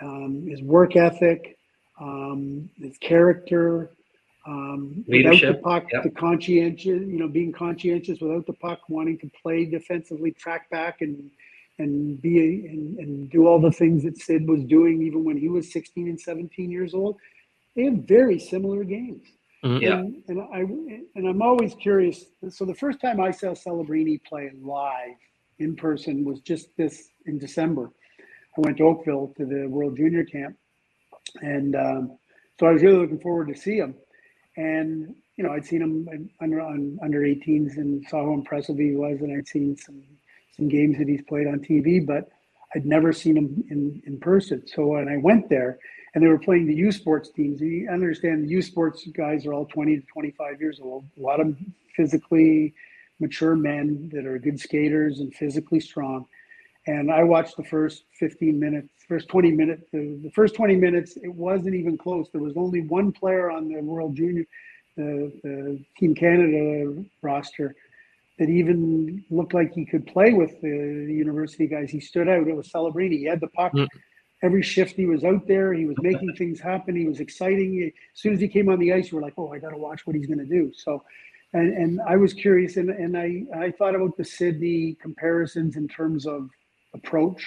[0.00, 1.58] um, his work ethic,
[2.00, 3.90] um, his character,
[4.46, 5.56] um, Leadership.
[5.56, 6.02] without the puck, Yep.
[6.04, 11.00] the conscientious, you know, being conscientious without the puck, wanting to play defensively, track back,
[11.00, 11.30] and
[11.78, 15.48] and be and, and do all the things that Sid was doing even when he
[15.48, 17.16] was 16 and 17 years old.
[17.74, 19.26] They have very similar games.
[19.62, 19.80] Mhm.
[19.82, 19.98] Yeah.
[19.98, 20.60] And, and I
[21.16, 22.24] and I'm always curious.
[22.48, 25.16] So the first time I saw Celebrini play live
[25.58, 27.90] in person was just this in December.
[28.56, 30.56] I went to Oakville to the World Junior Camp,
[31.42, 32.18] and um,
[32.58, 33.94] so I was really looking forward to see him.
[34.56, 38.92] And you know, I'd seen him under on under 18s and saw how impressive he
[38.92, 40.02] was, and I'd seen some
[40.56, 42.30] some games that he's played on TV, but
[42.74, 44.66] I'd never seen him in in person.
[44.66, 45.78] So when I went there,
[46.14, 49.44] and they were playing the U Sports teams, and you understand the U Sports guys
[49.44, 51.04] are all 20 to 25 years old.
[51.18, 51.54] A lot of
[51.94, 52.74] physically
[53.20, 56.26] mature men that are good skaters and physically strong.
[56.86, 61.16] And I watched the first 15 minutes, first 20 minutes, the, the first 20 minutes,
[61.16, 62.28] it wasn't even close.
[62.30, 64.44] There was only one player on the World Junior,
[64.96, 67.74] the, the Team Canada roster
[68.38, 71.90] that even looked like he could play with the, the university guys.
[71.90, 72.46] He stood out.
[72.46, 73.18] It was Celebrini.
[73.18, 73.72] He had the puck.
[73.72, 73.88] Mm.
[74.44, 75.72] Every shift he was out there.
[75.72, 76.94] He was making things happen.
[76.94, 77.90] He was exciting.
[78.14, 79.78] As soon as he came on the ice, you were like, oh, I got to
[79.78, 80.70] watch what he's going to do.
[80.76, 81.02] So,
[81.52, 85.88] and, and I was curious, and, and I, I thought about the Sidney comparisons in
[85.88, 86.50] terms of
[86.96, 87.42] approach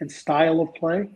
[0.00, 1.08] and style of play.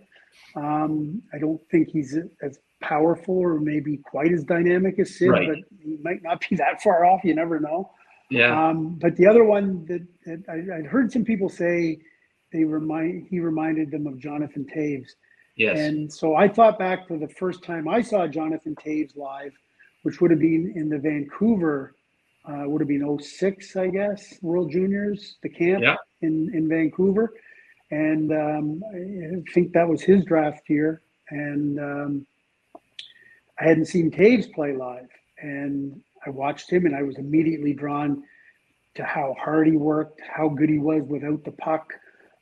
[0.57, 5.49] Um, I don't think he's as powerful or maybe quite as dynamic as Sid, Right.
[5.49, 7.21] but he might not be that far off.
[7.25, 7.91] You never know.
[8.31, 8.69] Yeah.
[8.69, 11.99] Um, but the other one that, that I, I'd heard some people say
[12.53, 15.09] they remind he reminded them of Jonathan Toews.
[15.57, 15.79] yes.
[15.79, 19.53] And so I thought back to the first time I saw Jonathan Toews live,
[20.03, 21.95] which would have been in the Vancouver,
[22.49, 25.97] uh, would have been 06, I guess, World Juniors, the camp Yeah.
[26.23, 27.33] in, in Vancouver.
[27.95, 31.01] And um, I think that was his draft year.
[31.31, 32.27] And um,
[33.61, 35.09] I hadn't seen Toews play live.
[35.39, 38.25] And I watched him and I was immediately drawn
[38.97, 41.93] to how hard he worked, how good he was without the puck.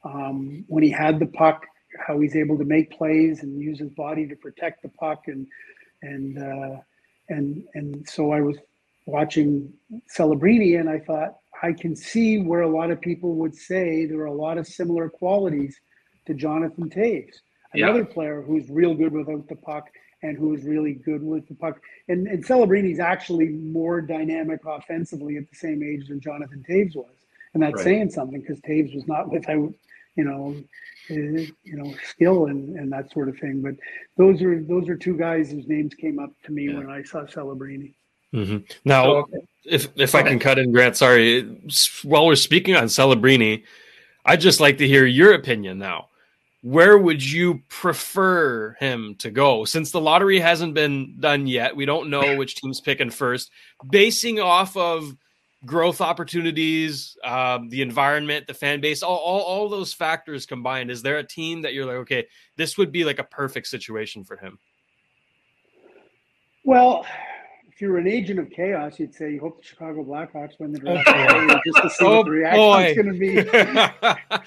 [0.05, 1.66] Um, when he had the puck,
[1.98, 5.46] how he's able to make plays and use his body to protect the puck and
[6.00, 6.76] and uh,
[7.28, 8.57] and and so I was
[9.07, 9.72] watching
[10.16, 14.20] Celebrini and I thought I can see where a lot of people would say there
[14.20, 15.80] are a lot of similar qualities
[16.26, 17.34] to Jonathan Toews,
[17.74, 17.86] Yeah.
[17.88, 19.88] another player who's real good without the puck
[20.24, 21.80] and who is really good with the puck.
[22.08, 27.14] And and Celebrini's actually more dynamic offensively at the same age than Jonathan Toews was,
[27.54, 27.84] and that's Right.
[27.84, 29.72] saying something because Toews was not without
[30.16, 30.54] you know
[31.10, 33.62] uh, you know skill and, and that sort of thing.
[33.62, 33.74] But
[34.16, 36.78] those are those are two guys whose names came up to me Yeah.
[36.78, 37.94] when I saw Celebrini.
[38.33, 38.64] Mhm.
[38.85, 39.28] Now, So,
[39.64, 41.43] if if I can cut in, Grant, sorry.
[42.03, 43.64] While we're speaking on Celebrini,
[44.24, 46.09] I'd just like to hear your opinion now.
[46.62, 49.64] Where would you prefer him to go?
[49.64, 53.51] Since the lottery hasn't been done yet, we don't know which team's picking first.
[53.91, 55.16] Basing off of
[55.66, 61.03] growth opportunities, um, the environment, the fan base, all, all all those factors combined, is
[61.03, 62.26] there a team that you're like, okay,
[62.57, 64.59] this would be like a perfect situation for him?
[66.64, 67.05] Well,
[67.83, 70.78] if you're an agent of chaos, you'd say you hope the Chicago Blackhawks win the
[70.78, 71.55] draft boy.
[71.66, 73.43] just to see Oh, what the reaction's boy.
[73.43, 74.39] going to be.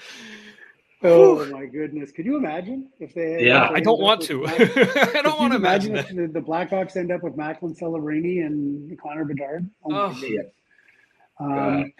[1.02, 2.10] Oh my goodness!
[2.10, 3.44] Could you imagine if they?
[3.46, 3.66] Yeah.
[3.66, 4.46] if they I don't end up want to.
[4.46, 8.44] I don't want to you imagine if the, the Blackhawks end up with Macklin Celebrini
[8.46, 9.68] and Connor Bedard.
[9.84, 10.14] Oh, my Oh.
[10.18, 10.46] goodness.
[11.38, 11.68] God.
[11.82, 11.92] Um,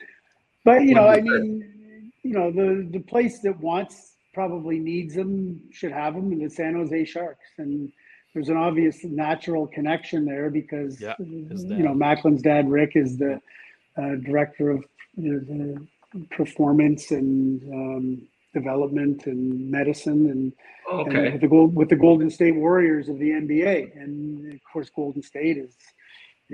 [0.65, 5.61] but you know, I mean, you know, the the place that wants probably needs them
[5.71, 7.93] should have them in the San Jose Sharks, and
[8.37, 11.15] there's an obvious natural connection there because Yeah,
[11.79, 13.41] you know Macklin's dad Rick is the
[13.97, 14.85] uh, director of
[15.17, 18.23] you know, the performance and um,
[18.53, 20.53] development and medicine and
[21.07, 24.91] and with the gold with the Golden State Warriors of the NBA, and of course
[24.95, 25.75] Golden State is, is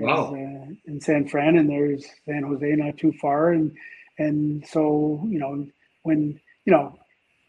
[0.05, 0.33] Wow.
[0.33, 3.75] uh, in San Fran, and there's San Jose not too far, and
[4.17, 5.67] and so you know
[6.03, 6.97] when you know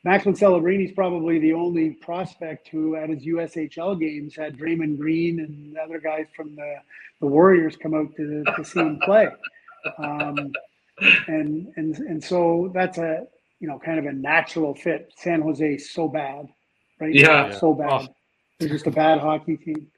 [0.04, 5.76] Macklin is probably the only prospect who at his USHL games had Draymond Green and
[5.78, 6.76] other guys from the,
[7.20, 9.28] the Warriors come out to, to see him play.
[9.98, 10.52] Um,
[11.26, 13.26] and and and so that's a
[13.60, 15.12] you know kind of a natural fit.
[15.16, 16.46] San Jose is so bad,
[17.00, 17.14] right?
[17.14, 17.50] Yeah.
[17.50, 18.08] so bad.
[18.58, 19.88] They're just a bad hockey team,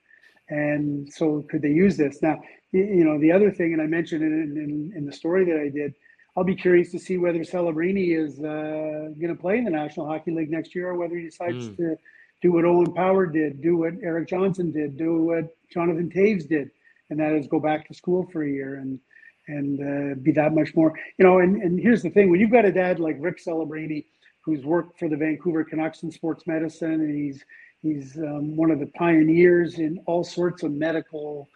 [0.49, 2.41] and so could they use this now?
[2.73, 5.61] You know the other thing, and I mentioned it in, in, in the story that
[5.61, 5.95] I did.
[6.37, 10.07] I'll be curious to see whether Celebrini is uh, going to play in the National
[10.07, 11.77] Hockey League next year, or whether he decides Mm.
[11.77, 11.99] to
[12.43, 16.71] do what Owen Power did, do what Erik Johnson did, do what Jonathan Toews did,
[17.11, 19.01] and that is go back to school for a year and
[19.49, 20.93] and uh, be that much more.
[21.19, 24.05] You know, and, and here's the thing: when you've got a dad like Rick Celebrini,
[24.45, 27.43] who's worked for the Vancouver Canucks in sports medicine, and he's
[27.83, 31.49] he's um, one of the pioneers in all sorts of medical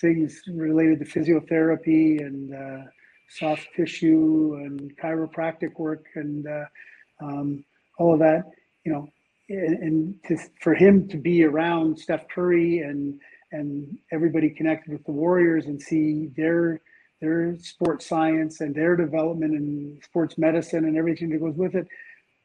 [0.00, 2.84] things related to physiotherapy and uh,
[3.28, 6.64] soft tissue and chiropractic work and uh,
[7.20, 7.64] um,
[7.98, 8.44] all of that.
[8.84, 9.08] You know,
[9.48, 13.20] and, and to, for him to be around Steph Curry and
[13.52, 16.80] and everybody connected with the Warriors and see their
[17.20, 21.86] their sports science and their development and sports medicine and everything that goes with it.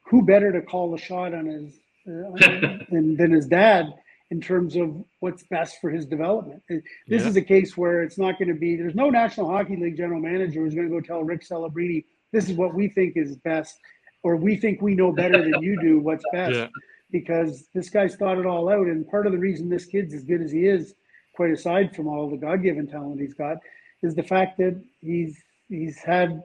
[0.06, 1.74] Who better to call the shot on his
[2.08, 3.92] uh, than, than his dad
[4.32, 6.62] in terms of what's best for his development?
[6.66, 7.28] This yeah.
[7.28, 8.76] is a case where it's not going to be.
[8.76, 12.48] There's no National Hockey League general manager who's going to go tell Rick Celebrini this
[12.48, 13.78] is what we think is best,
[14.22, 16.54] or we think we know better than you do what's best.
[16.54, 16.68] Yeah.
[17.10, 20.24] Because this guy's thought it all out, and part of the reason this kid's as
[20.24, 20.94] good as he is,
[21.34, 23.58] quite aside from all the God-given talent he's got,
[24.02, 25.36] is the fact that he's
[25.68, 26.42] he's had,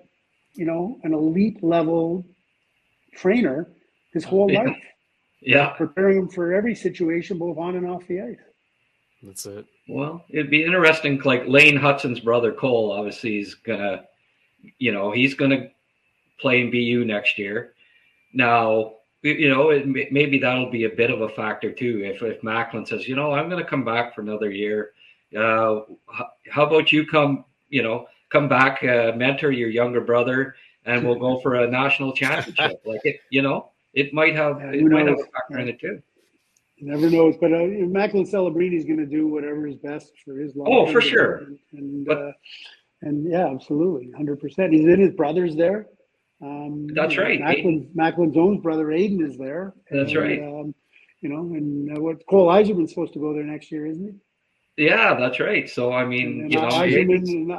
[0.56, 2.26] you know, an elite level
[3.16, 3.70] trainer
[4.12, 4.64] his whole yeah.
[4.64, 4.76] life.
[5.42, 5.70] Yeah.
[5.70, 8.38] Preparing him for every situation, both on and off the ice.
[9.24, 9.66] That's it.
[9.88, 11.20] Well, it'd be interesting.
[11.24, 14.06] Like Lane Hutson's brother Cole, obviously, he's gonna,
[14.78, 15.70] you know, he's gonna
[16.40, 17.74] play in BU next year.
[18.34, 22.02] Now, you know, it, maybe that'll be a bit of a factor too.
[22.04, 24.92] If if Macklin says, you know, I'm going to come back for another year,
[25.36, 25.82] uh,
[26.50, 31.20] how about you come, you know, come back, uh, mentor your younger brother, and we'll
[31.20, 32.82] go for a national championship.
[32.86, 35.80] like it, you know, it might have yeah, it might have a factor in it
[35.80, 36.02] too.
[36.78, 40.38] You never knows, but uh, Macklin Celebrini is going to do whatever is best for
[40.38, 40.70] his life.
[40.72, 41.38] Oh, for sure.
[41.38, 42.32] And and, but, uh,
[43.02, 44.74] and yeah, absolutely, hundred percent.
[44.74, 45.88] He's in his brother's there.
[46.42, 47.40] Um, that's right.
[47.40, 49.74] Macklin, Macklin's own brother Aiden is there.
[49.90, 50.40] That's and, right.
[50.40, 50.76] Um,
[51.22, 54.86] you know, and uh, what Cole Eiserman's supposed to go there next year, isn't he?
[54.86, 55.68] Yeah, that's right.
[55.68, 57.50] So I mean, and you know, Eiserman and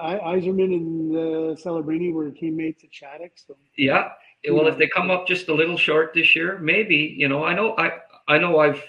[0.73, 3.33] and uh, Celebrini were teammates at Shattuck.
[3.35, 4.11] So yeah.
[4.49, 7.45] Well, if they come up just a little short this year, maybe you know.
[7.45, 8.83] I know I I know I've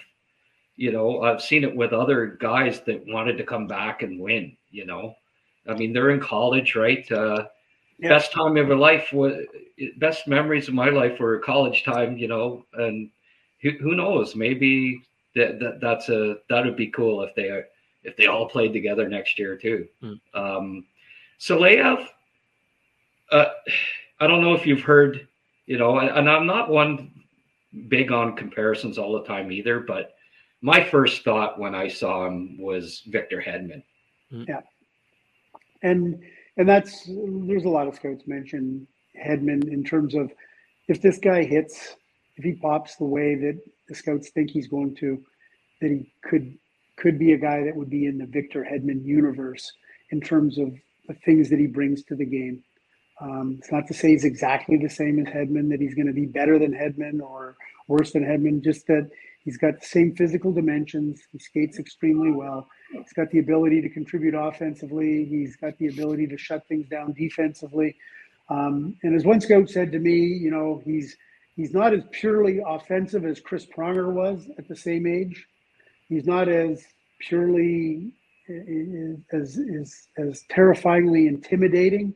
[0.75, 4.55] you know I've seen it with other guys that wanted to come back and win.
[4.69, 5.15] You know,
[5.67, 7.09] I mean they're in college, right?
[7.11, 7.47] Uh,
[7.97, 8.09] yeah.
[8.09, 9.45] Best time of their life was
[9.97, 12.17] best memories of my life were college time.
[12.17, 13.09] You know, and
[13.61, 14.35] who, who knows?
[14.35, 15.01] Maybe
[15.35, 17.65] that, that that's a that would be cool if they are
[18.03, 19.87] if they all played together next year too.
[20.03, 20.19] Mm.
[20.33, 20.85] Um,
[21.39, 22.05] Silayev,
[23.31, 23.45] uh,
[24.19, 25.27] I don't know if you've heard,
[25.69, 27.11] you know, and I'm not one
[27.89, 30.15] big on comparisons all the time either, but
[30.61, 33.83] my first thought when I saw him was Victor Hedman.
[34.33, 34.47] Mm.
[34.47, 34.61] Yeah,
[35.83, 36.19] and
[36.57, 40.31] and that's there's a lot of scouts mention Hedman in terms of
[40.87, 41.95] if this guy hits,
[42.35, 45.23] if he pops the way that the scouts think he's going to,
[45.81, 46.57] that he could
[46.95, 49.71] could be a guy that would be in the Victor Hedman universe
[50.09, 50.73] in terms of
[51.07, 52.63] the things that he brings to the game.
[53.21, 56.13] Um, it's not to say he's exactly the same as Hedman, that he's going to
[56.13, 57.57] be better than Hedman or
[57.87, 59.09] worse than Hedman, just that
[59.43, 61.21] he's got the same physical dimensions.
[61.31, 62.69] He skates extremely well.
[62.91, 65.25] He's got the ability to contribute offensively.
[65.25, 67.95] He's got the ability to shut things down defensively.
[68.49, 71.17] Um, and as one scout said to me, you know, he's
[71.55, 75.45] he's not as purely offensive as Chris Pronger was at the same age
[76.09, 76.83] he's not as
[77.19, 78.11] purely
[79.31, 82.13] as as, as terrifyingly intimidating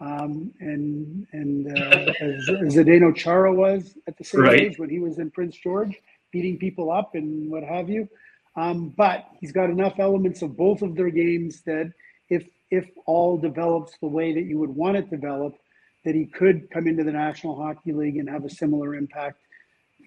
[0.00, 4.60] um, and and uh, as, as Zdeno Chara was at the same right.
[4.60, 5.96] age when he was in Prince George,
[6.32, 8.08] beating people up and what have you.
[8.56, 11.92] Um, but he's got enough elements of both of their games that
[12.28, 15.56] if if all develops the way that you would want it develop,
[16.04, 19.38] that he could come into the National Hockey League and have a similar impact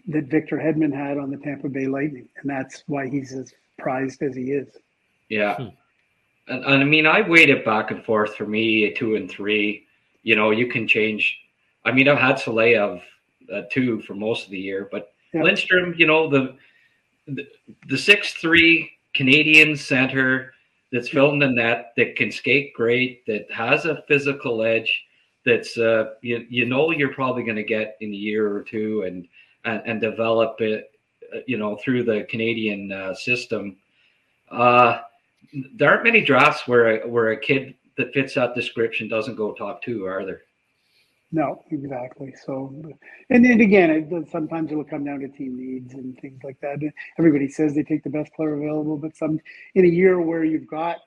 [0.07, 4.21] that Victor Hedman had on the Tampa Bay Lightning, and that's why he's as prized
[4.21, 4.67] as he is.
[5.29, 5.67] Yeah, hmm.
[6.49, 9.85] And, and, I mean, I waited back and forth for me two and three.
[10.23, 11.39] You know, you can change.
[11.85, 13.01] I mean, I've had Silayev
[13.53, 15.43] uh, two for most of the year, but yeah.
[15.43, 16.55] Lindstrom, you know, the
[17.27, 17.47] the,
[17.87, 20.53] the six three Canadian center
[20.91, 25.05] that's filling the net that can skate great, that has a physical edge.
[25.45, 29.03] That's uh, you, you know you're probably going to get in a year or two,
[29.03, 29.27] and
[29.65, 30.91] and, and develop it,
[31.33, 33.77] uh, you know, through the Canadian uh, system.
[34.51, 34.99] Uh,
[35.75, 39.53] there aren't many drafts where a, where a kid that fits that description doesn't go
[39.53, 40.41] top two, are there?
[41.31, 42.33] No, exactly.
[42.45, 42.73] So,
[43.29, 46.79] and then again, it, sometimes it'll come down to team needs and things like that.
[47.19, 49.39] Everybody says they take the best player available, but some
[49.75, 50.97] in a year where you've got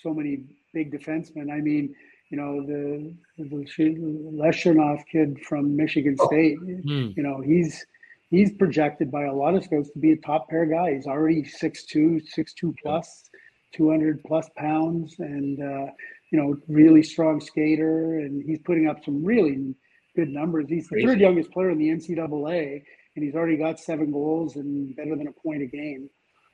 [0.00, 1.94] so many big defensemen, I mean,
[2.30, 7.12] you know, the the Levshunov kid from Michigan oh, State, oh.
[7.16, 7.84] you know, he's
[8.30, 10.94] he's projected by a lot of scouts to be a top pair guy.
[10.94, 13.30] He's already 6'2", 6'2 plus,
[13.74, 15.90] 200 plus pounds, and uh,
[16.30, 19.74] you know, really strong skater, and he's putting up some really
[20.16, 20.66] good numbers.
[20.68, 22.82] He's the third youngest player in the NCAA,
[23.16, 26.08] and he's already got seven goals and better than a point a game.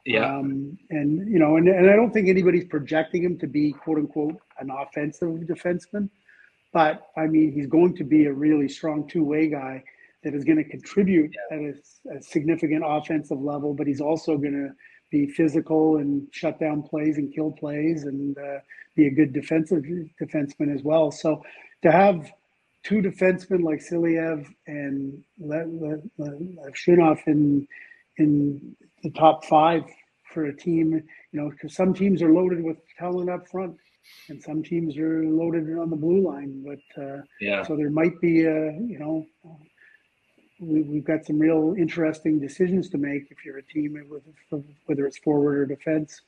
[0.06, 0.34] Yeah.
[0.34, 3.98] Um, and you know, and, and I don't think anybody's projecting him to be quote
[3.98, 6.08] unquote an offensive defenseman,
[6.72, 9.82] but I mean, he's going to be a really strong two way guy
[10.22, 11.56] that is going to contribute yeah.
[11.56, 14.70] at a, a, significant offensive level, but he's also going to
[15.10, 18.58] be physical and shut down plays and kill plays and uh,
[18.96, 19.84] be a good defensive
[20.20, 21.10] defenseman as well.
[21.10, 21.42] So
[21.82, 22.30] to have
[22.82, 27.66] two defensemen like Silayev and Levshunov in
[28.16, 29.84] in the top five
[30.32, 30.92] for a team,
[31.32, 33.76] you know, because some teams are loaded with talent up front,
[34.28, 36.64] and some teams are loaded on the blue line.
[36.66, 39.26] But uh, yeah, so there might be a, you know,
[40.60, 43.98] we, we've got some real interesting decisions to make if you're a team
[44.86, 46.20] whether it's forward or defense.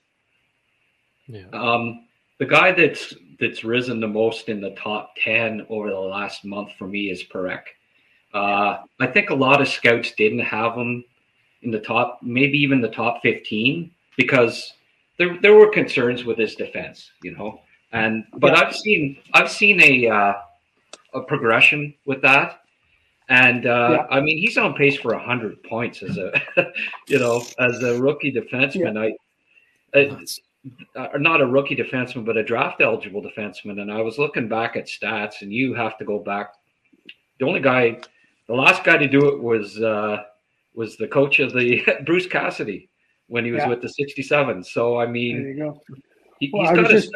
[1.26, 1.44] Yeah.
[1.52, 2.06] Um,
[2.38, 6.72] the guy that's that's risen the most in the top ten over the last month
[6.78, 7.62] for me is Parekh.
[8.34, 11.04] Uh, I think a lot of scouts didn't have him
[11.62, 14.72] in the top, maybe even the top 15, because
[15.18, 17.60] there there were concerns with his defense, you know.
[17.92, 18.60] And but yeah.
[18.60, 20.34] I've seen I've seen a uh,
[21.14, 22.61] a progression with that,
[23.28, 24.16] and uh, yeah.
[24.16, 26.32] I mean he's on pace for hundred points as a
[27.08, 28.94] you know as a rookie defenseman.
[28.94, 29.10] Yeah.
[29.94, 30.26] I
[30.94, 33.80] uh, not a rookie defenseman, but a draft eligible defenseman.
[33.80, 36.52] And I was looking back at stats, and you have to go back.
[37.40, 38.00] The only guy,
[38.46, 40.22] the last guy to do it was uh,
[40.74, 42.88] was the coach of the Bruce Cassidy
[43.26, 43.68] when he was yeah.
[43.68, 44.62] with the 67.
[44.64, 45.80] So I mean, there you go.
[46.38, 47.10] He, well, got just,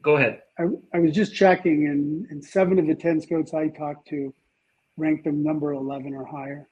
[0.00, 0.42] Go ahead.
[0.58, 0.64] I,
[0.94, 4.32] I, was just checking, and, and seven of the 10 scouts I talked to
[4.98, 6.68] ranked them number 11 or higher.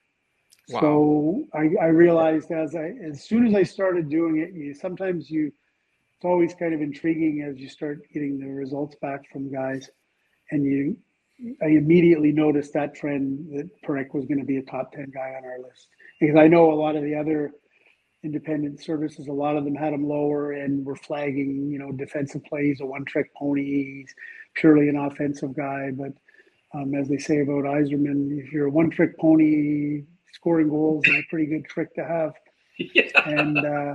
[0.68, 0.80] Wow.
[0.80, 5.30] So I, I realized as I as soon as I started doing it, you sometimes
[5.30, 9.88] you it's always kind of intriguing as you start getting the results back from guys,
[10.50, 10.96] and you
[11.62, 15.34] I immediately noticed that trend that Parekh was going to be a top 10 guy
[15.36, 17.52] on our list because I know a lot of the other
[18.24, 22.42] independent services, a lot of them had him lower and were flagging, you know, defensive
[22.44, 24.12] plays, a one trick ponies,
[24.54, 25.90] purely an offensive guy.
[25.92, 26.12] But
[26.76, 30.02] um, as they say about Yzerman, if you're a one trick pony,
[30.32, 32.32] scoring goals is a pretty good trick to have.
[32.78, 33.04] Yeah.
[33.24, 33.94] And, uh,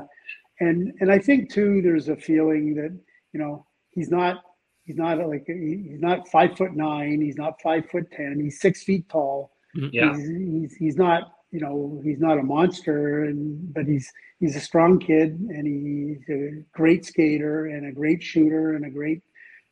[0.59, 2.99] and, and I think too, there's a feeling that,
[3.32, 4.41] you know, he's not
[4.86, 7.21] He's not like he's not five foot nine.
[7.21, 8.39] He's not five foot ten.
[8.41, 9.51] He's six feet tall.
[9.77, 9.89] Mm-hmm.
[9.93, 10.15] Yeah.
[10.15, 14.59] He's, he's, he's not you know he's not a monster, and but he's he's a
[14.59, 19.21] strong kid, and he's a great skater and a great shooter and a great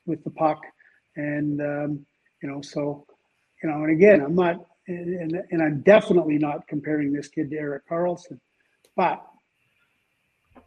[0.05, 0.61] with the puck,
[1.15, 2.05] and um,
[2.41, 3.05] you know so
[3.61, 7.57] you know and again I'm not and, and I'm definitely not comparing this kid to
[7.57, 8.39] Erik Karlsson,
[8.95, 9.23] but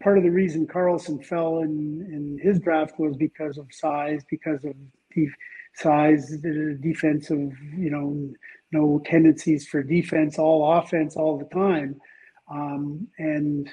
[0.01, 4.65] part of the reason Karlsson fell in, in his draft was because of size, because
[4.65, 4.75] of
[5.15, 5.29] the
[5.75, 8.31] size, the defensive, you know,
[8.73, 12.01] no tendencies for defense, all offense all the time.
[12.51, 13.69] Um, and,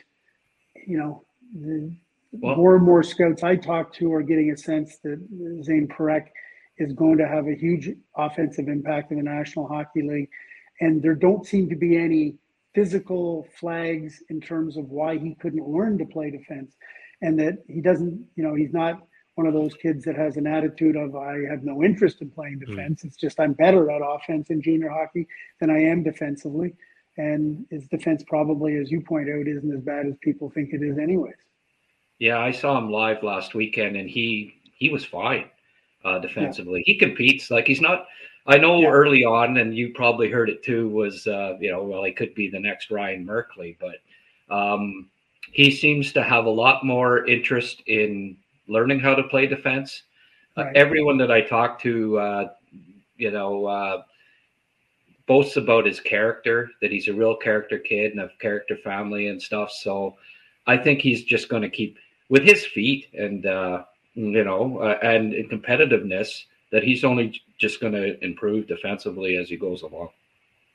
[0.88, 1.96] you know, the
[2.32, 5.20] well, more and more scouts I talk to are getting a sense that
[5.64, 6.28] Zayne Parekh
[6.80, 10.30] is going to have a huge offensive impact in the National Hockey League.
[10.82, 12.38] And there don't seem to be any
[12.74, 16.76] physical flags in terms of why he couldn't learn to play defense
[17.22, 19.06] and that he doesn't you know he's not
[19.36, 22.60] one of those kids that has an attitude of i have no interest in playing
[22.64, 22.72] hmm.
[22.72, 23.08] defense mm.
[23.08, 25.28] it's just i'm better at offense in junior hockey
[25.60, 26.74] than i am defensively
[27.18, 30.84] and his defense probably as you point out isn't as bad as people think it
[30.84, 31.34] is anyways
[32.20, 35.46] yeah i saw him live last weekend and he he was fine
[36.06, 36.94] uh, defensively yeah.
[36.94, 38.08] he competes like he's not
[38.50, 38.90] I know yeah.
[38.90, 42.34] early on, and you probably heard it too, was uh, you know, well, he could
[42.34, 43.98] be the next Ryan Merkley, but
[44.54, 45.08] um,
[45.52, 48.38] he seems to have a lot more interest in
[48.68, 50.04] learning how to play defense.
[50.58, 50.76] Uh, right.
[50.76, 52.50] Uh, everyone that I talk to, uh,
[53.18, 54.02] you know, uh,
[55.28, 59.40] boasts about his character, that he's a real character kid and a character family and
[59.40, 59.72] stuff.
[59.72, 60.16] So
[60.66, 63.84] I think he's just going to keep with his feet and uh,
[64.14, 69.50] you know, uh, and in competitiveness that he's only just going to improve defensively as
[69.50, 70.10] he goes along.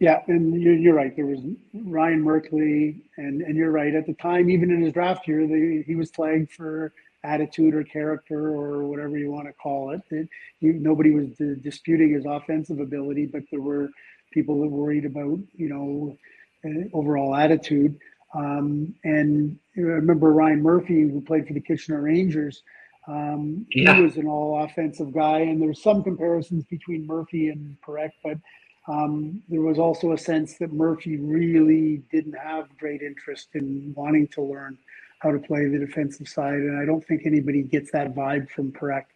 [0.01, 1.15] Yeah, and you're, you're right.
[1.15, 1.41] There was
[1.73, 3.95] Ryan Merkley, and and you're right.
[3.95, 5.41] At the time, even in his draft year,
[5.87, 10.29] he was flagged for attitude or character or whatever you want to call it.
[10.61, 11.29] you, nobody was
[11.63, 13.89] disputing his offensive ability, but there were
[14.33, 16.19] people that worried about you know
[16.65, 17.97] uh, overall attitude.
[18.35, 22.63] Um, and I remember Ryan Murphy, who played for the Kitchener Rangers.
[23.07, 23.97] Um, yeah.
[23.97, 28.39] He was an all offensive guy, and there's some comparisons between Murphy and Parekh, but
[28.87, 34.29] um, there was also a sense that Murphy really didn't have great interest in wanting
[34.29, 34.79] to learn
[35.21, 38.73] how to play the defensive side, and I don't think anybody gets that vibe from
[38.73, 39.07] Parekh.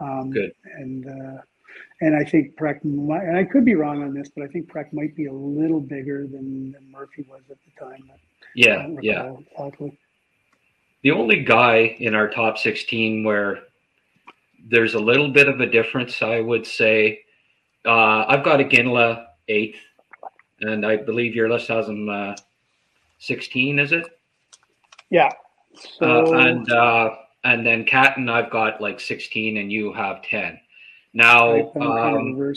[0.00, 0.52] Um, Good.
[0.74, 1.40] And uh,
[2.00, 4.70] and I think Parekh, might, and I could be wrong on this, but I think
[4.70, 8.10] Parekh might be a little bigger than, than Murphy was at the time.
[8.54, 9.34] Yeah, yeah.
[9.56, 9.98] exactly.
[11.06, 13.60] The only guy in our top 16 where
[14.68, 17.20] there's a little bit of a difference, I would say,
[17.84, 19.78] uh, I've got Iginla eighth,
[20.62, 22.34] and I believe your list has him uh,
[23.20, 24.04] 16, is it?
[25.08, 25.30] Yeah.
[25.76, 27.10] So uh, and uh,
[27.44, 30.58] and then Catton, I've got like 16, and you have 10.
[31.14, 32.54] Now, right, I'm kind of um,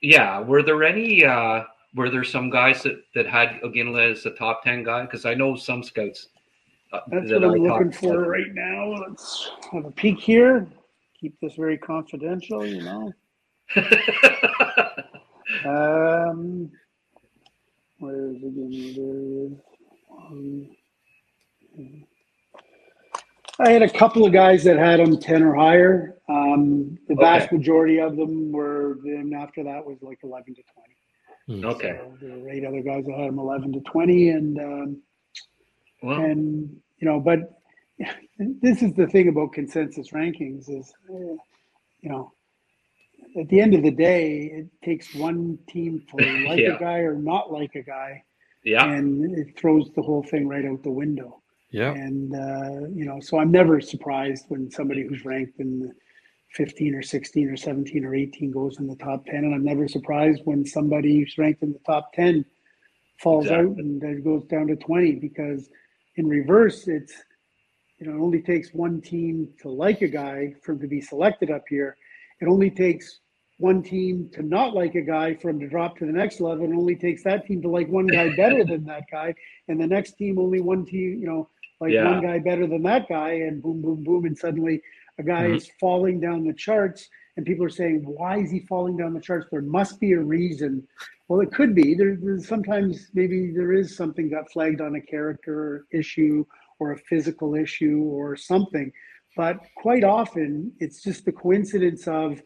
[0.00, 1.22] yeah, were there any?
[1.22, 1.64] Uh,
[1.94, 5.02] were there some guys that that had Iginla as the top 10 guy?
[5.02, 6.28] Because I know some scouts.
[6.92, 8.20] Uh, That's that what I'm looking for to.
[8.20, 8.94] right now.
[9.06, 10.66] Let's have a peek here.
[11.20, 13.12] Keep this very confidential, you know.
[15.64, 16.70] Um,
[18.00, 18.94] where is it again?
[18.96, 19.58] There it is.
[20.16, 21.96] Um,
[23.58, 26.18] I had a couple of guys that had them 10 or higher.
[26.28, 27.56] Um, the vast Okay.
[27.56, 30.62] majority of them were, then after that was like 11 to
[31.48, 31.64] 20.
[31.64, 31.98] okay.
[31.98, 34.28] So there were eight other guys that had them 11 to 20.
[34.30, 35.02] And, um,
[36.02, 37.60] Well, and you know but
[38.38, 41.36] this is the thing about consensus rankings is uh,
[42.00, 42.32] you know
[43.38, 46.16] at the end of the day it takes one team to
[46.48, 46.76] like Yeah.
[46.76, 48.22] a guy or not like a guy
[48.64, 48.84] yeah.
[48.84, 51.40] and it throws the whole thing right out the window
[51.70, 51.92] Yeah.
[51.92, 55.92] and uh, you know so i'm never surprised when somebody who's ranked in
[56.54, 59.86] 15 or 16 or 17 or 18 goes in the top 10 and i'm never
[59.88, 62.44] surprised when somebody who's ranked in the top 10
[63.20, 65.68] falls out and goes down to 20 because
[66.18, 67.14] in reverse it's
[67.98, 71.00] you know it only takes one team to like a guy for him to be
[71.00, 71.96] selected up here
[72.40, 73.20] it only takes
[73.58, 76.64] one team to not like a guy for him to drop to the next level
[76.64, 79.32] it only takes that team to like one guy better than that guy
[79.68, 81.48] and the next team only one team you know
[81.80, 82.10] like Yeah.
[82.10, 84.82] one guy better than that guy and boom boom boom and suddenly
[85.18, 85.56] a guy Mhm.
[85.56, 89.20] is falling down the charts and people are saying why is he falling down the
[89.20, 89.46] charts?
[89.50, 90.86] There must be a reason.
[91.28, 91.94] Well it could be.
[91.94, 96.44] There, there's sometimes maybe there is something got flagged on a character issue
[96.78, 98.92] or a physical issue or something.
[99.36, 102.42] But quite often it's just the coincidence of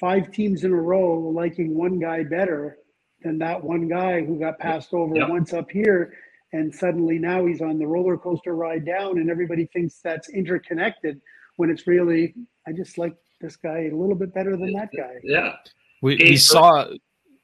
[0.00, 2.78] five teams in a row liking one guy better
[3.22, 5.28] than that one guy who got passed over Yeah.
[5.28, 6.12] once up here
[6.52, 11.20] and suddenly now he's on the roller coaster ride down and everybody thinks that's interconnected
[11.56, 12.34] when it's really
[12.66, 15.54] i just like this guy a little bit better than that guy Yeah.
[16.02, 16.86] We, we Perreault- saw.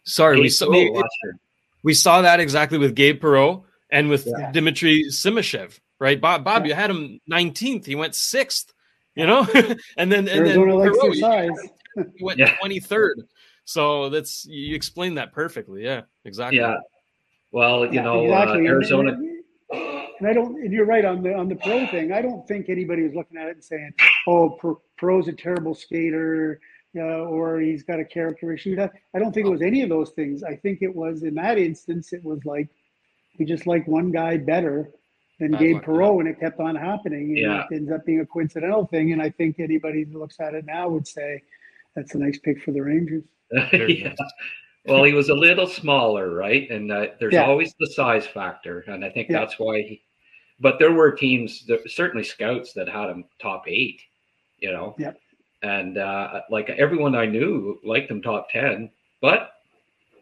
[0.05, 0.67] Sorry, we saw.
[0.67, 1.17] Perreault we- last
[1.83, 4.53] we saw that exactly with Gabe Perreault and with Yeah.
[4.53, 6.21] Dmitry Simashev, right?
[6.21, 6.69] Bob, Bob, Yeah.
[6.69, 7.87] you had him 19th.
[7.87, 8.73] He went sixth,
[9.15, 9.47] you know,
[9.97, 11.69] and then and then arizona likes Perreault, their he- size
[12.19, 12.55] he went Yeah.
[12.63, 13.15] 23rd.
[13.65, 15.85] So that's you explained that perfectly.
[15.85, 16.59] Yeah, exactly.
[16.59, 16.77] Yeah.
[17.53, 18.53] Well, you Yeah, know, exactly.
[18.55, 19.19] uh, And- Arizona.
[20.21, 20.57] And, and I don't.
[20.63, 22.13] And you're right on the on the pro thing.
[22.13, 23.93] I don't think anybody was looking at it and saying,
[24.27, 26.61] "Oh, pro, pro's a terrible skater,"
[26.97, 28.77] uh, or he's got a character issue.
[28.77, 30.43] That- I don't think it was any of those things.
[30.43, 32.69] I think it was in that instance, it was like
[33.39, 34.91] we just like one guy better
[35.39, 37.29] than Bad Gabe luck, Perreault, and it kept on happening.
[37.31, 37.65] And Yeah.
[37.71, 39.13] it ends up being a coincidental thing.
[39.13, 41.43] And I think anybody who looks at it now would say
[41.97, 43.25] that's a nice pick for the Rangers.
[43.71, 44.15] Very yeah.
[44.85, 46.71] Well, he was a little smaller, right?
[46.71, 47.47] And uh, there's Yeah.
[47.47, 49.39] always the size factor, and I think Yeah.
[49.41, 49.81] that's why.
[49.83, 50.03] He,
[50.61, 54.01] but there were teams, there, certainly scouts, that had him top eight.
[54.59, 54.95] You know.
[54.99, 55.19] Yep.
[55.63, 58.91] And uh, like everyone I knew liked him top ten,
[59.21, 59.53] but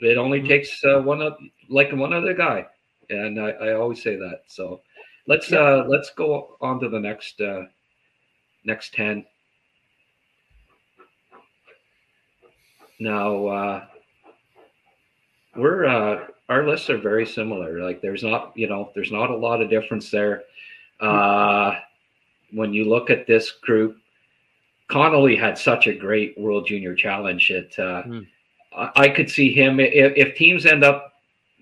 [0.01, 0.49] it only Mhm.
[0.49, 1.36] takes uh, one of
[1.68, 2.66] like one other guy,
[3.10, 4.43] and I, I always say that.
[4.47, 4.81] So
[5.27, 7.66] let's uh, let's go on to the next uh,
[8.65, 9.24] next ten.
[13.01, 13.86] Now, uh,
[15.55, 17.82] we're uh, our lists are very similar.
[17.82, 20.44] Like, there's not, you know, there's not a lot of difference there.
[21.00, 21.76] Uh,
[22.52, 23.98] when you look at this group,
[24.88, 27.48] Connelly had such a great World Junior Challenge.
[27.48, 28.20] that uh, Hmm.
[28.74, 31.14] I, I could see him if, if teams end up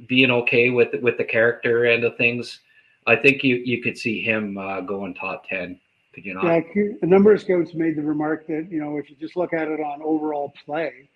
[0.07, 2.61] being okay with with the character end of things.
[3.07, 5.79] I think you you could see him uh, going top ten.
[6.13, 6.45] Could you not?
[6.45, 9.53] Yeah, a number of scouts made the remark that you know if you just look
[9.53, 11.09] at it on overall play,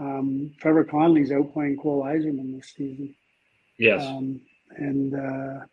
[0.00, 3.14] um, Trevor Connelly's outplaying Cole Eiserman this season,
[3.78, 4.02] yes.
[4.04, 4.40] um,
[4.76, 5.64] and uh,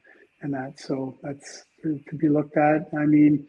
[0.42, 2.88] and that so that's to to be looked at.
[2.98, 3.48] I mean,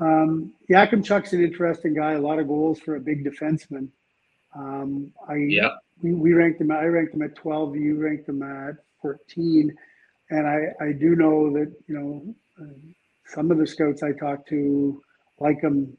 [0.00, 2.12] um, Yakemchuk's an interesting guy.
[2.14, 3.88] A lot of goals for a big defenseman.
[4.56, 5.70] Um, I Yeah.
[6.02, 6.70] we, we ranked him.
[6.70, 7.76] I ranked him at twelve.
[7.76, 9.76] You ranked him at fourteen,
[10.30, 12.34] and I I do know that you know.
[12.60, 12.72] Uh,
[13.26, 15.02] some of the scouts I talked to
[15.40, 15.96] like him.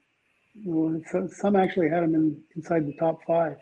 [1.34, 3.58] Some actually had him in, inside the top five.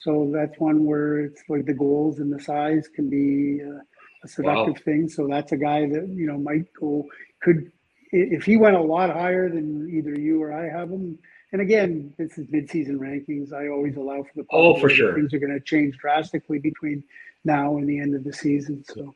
[0.00, 3.80] So that's one where it's like the goals and the size can be uh,
[4.24, 5.08] a seductive thing.
[5.08, 7.06] So that's a guy that you know might go
[7.42, 7.70] could
[8.10, 11.18] if he went a lot higher than either you or I have him,
[11.52, 13.52] and again, this is midseason rankings.
[13.52, 17.02] I always allow for the oh for sure things are going to change drastically between
[17.44, 18.84] now and the end of the season.
[18.86, 19.14] So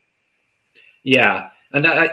[1.03, 2.09] yeah, and I,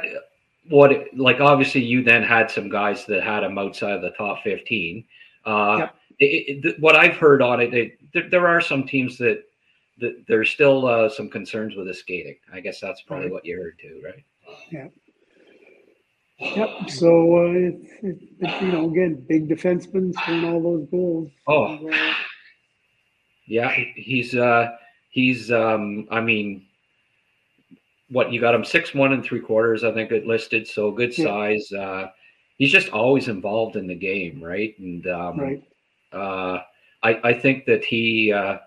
[0.69, 4.43] what like obviously you then had some guys that had him outside of the top
[4.43, 5.05] fifteen.
[5.45, 5.89] Uh, yeah.
[6.21, 9.43] It, it, what I've heard on it, it there, there, are some teams that,
[9.99, 12.37] that there's still uh, some concerns with the skating.
[12.53, 13.33] I guess that's probably right.
[13.33, 14.25] what you heard too, right?
[14.71, 14.89] Yeah.
[16.41, 16.91] Yep.
[16.91, 21.31] So uh, it's, it's, it's, you know again big defenseman scoring all those goals.
[21.47, 22.15] Oh, uh,
[23.47, 24.71] yeah, he's uh,
[25.11, 26.67] he's um, I mean,
[28.09, 31.13] what you got him six one and three quarters I think it listed so good
[31.13, 31.69] size.
[31.71, 31.81] Yeah.
[31.81, 32.11] Uh,
[32.57, 34.79] he's just always involved in the game, right?
[34.79, 35.63] And um, right.
[36.13, 36.59] Uh,
[37.03, 38.33] I I think that he.
[38.33, 38.59] Uh,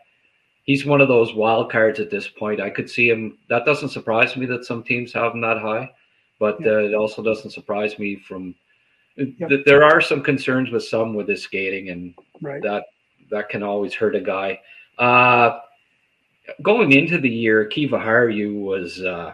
[0.65, 2.61] he's one of those wild cards at this point.
[2.61, 3.37] I could see him.
[3.49, 5.89] That doesn't surprise me that some teams have him that high
[6.43, 6.71] but yeah.
[6.71, 8.53] uh, it also doesn't surprise me from
[9.15, 9.47] yep.
[9.47, 12.61] th- there are some concerns with some with his skating, and right.
[12.61, 12.83] that
[13.31, 14.59] that can always hurt a guy.
[14.97, 15.59] Uh,
[16.61, 19.33] going into the year, Kiviharju was, uh,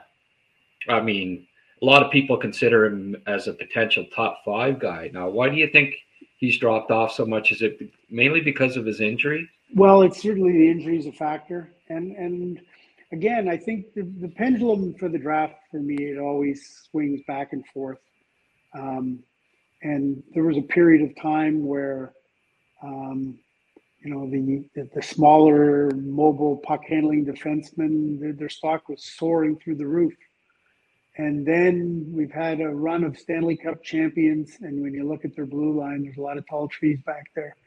[0.87, 1.47] I mean,
[1.81, 5.09] a lot of people consider him as a potential top five guy.
[5.11, 5.95] Now, why do you think
[6.39, 7.51] he's dropped off so much?
[7.51, 7.79] Is it
[8.09, 9.47] mainly because of his injury?
[9.75, 12.59] Well, it's certainly the injury is a factor, and and
[13.11, 17.53] again, I think the, the, pendulum for the draft for me it always swings back
[17.53, 17.99] and forth.
[18.73, 19.19] Um,
[19.81, 22.13] and there was a period of time where,
[22.83, 23.37] um,
[24.03, 29.75] you know, the, the, smaller mobile puck handling defensemen, their, their stock was soaring through
[29.75, 30.13] the roof.
[31.19, 35.35] And then we've had a run of Stanley Cup champions, and when you look at
[35.35, 37.57] their blue line, there's a lot of tall trees back there.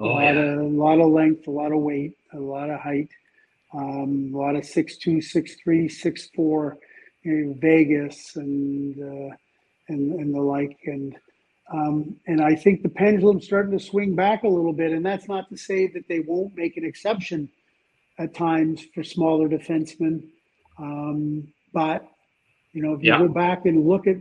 [0.00, 0.30] A oh, lot yeah.
[0.30, 3.08] of a lot of length, a lot of weight, a lot of height.
[3.72, 6.76] Um, a lot of six two, six three, six four,
[7.22, 9.36] you know, Vegas and uh,
[9.86, 11.16] and and the like, and
[11.72, 14.90] um, and I think the pendulum's starting to swing back a little bit.
[14.90, 17.48] And that's not to say that they won't make an exception
[18.18, 20.24] at times for smaller defensemen,
[20.80, 22.04] um, but
[22.72, 23.18] you know if you yeah.
[23.18, 24.16] go back and look at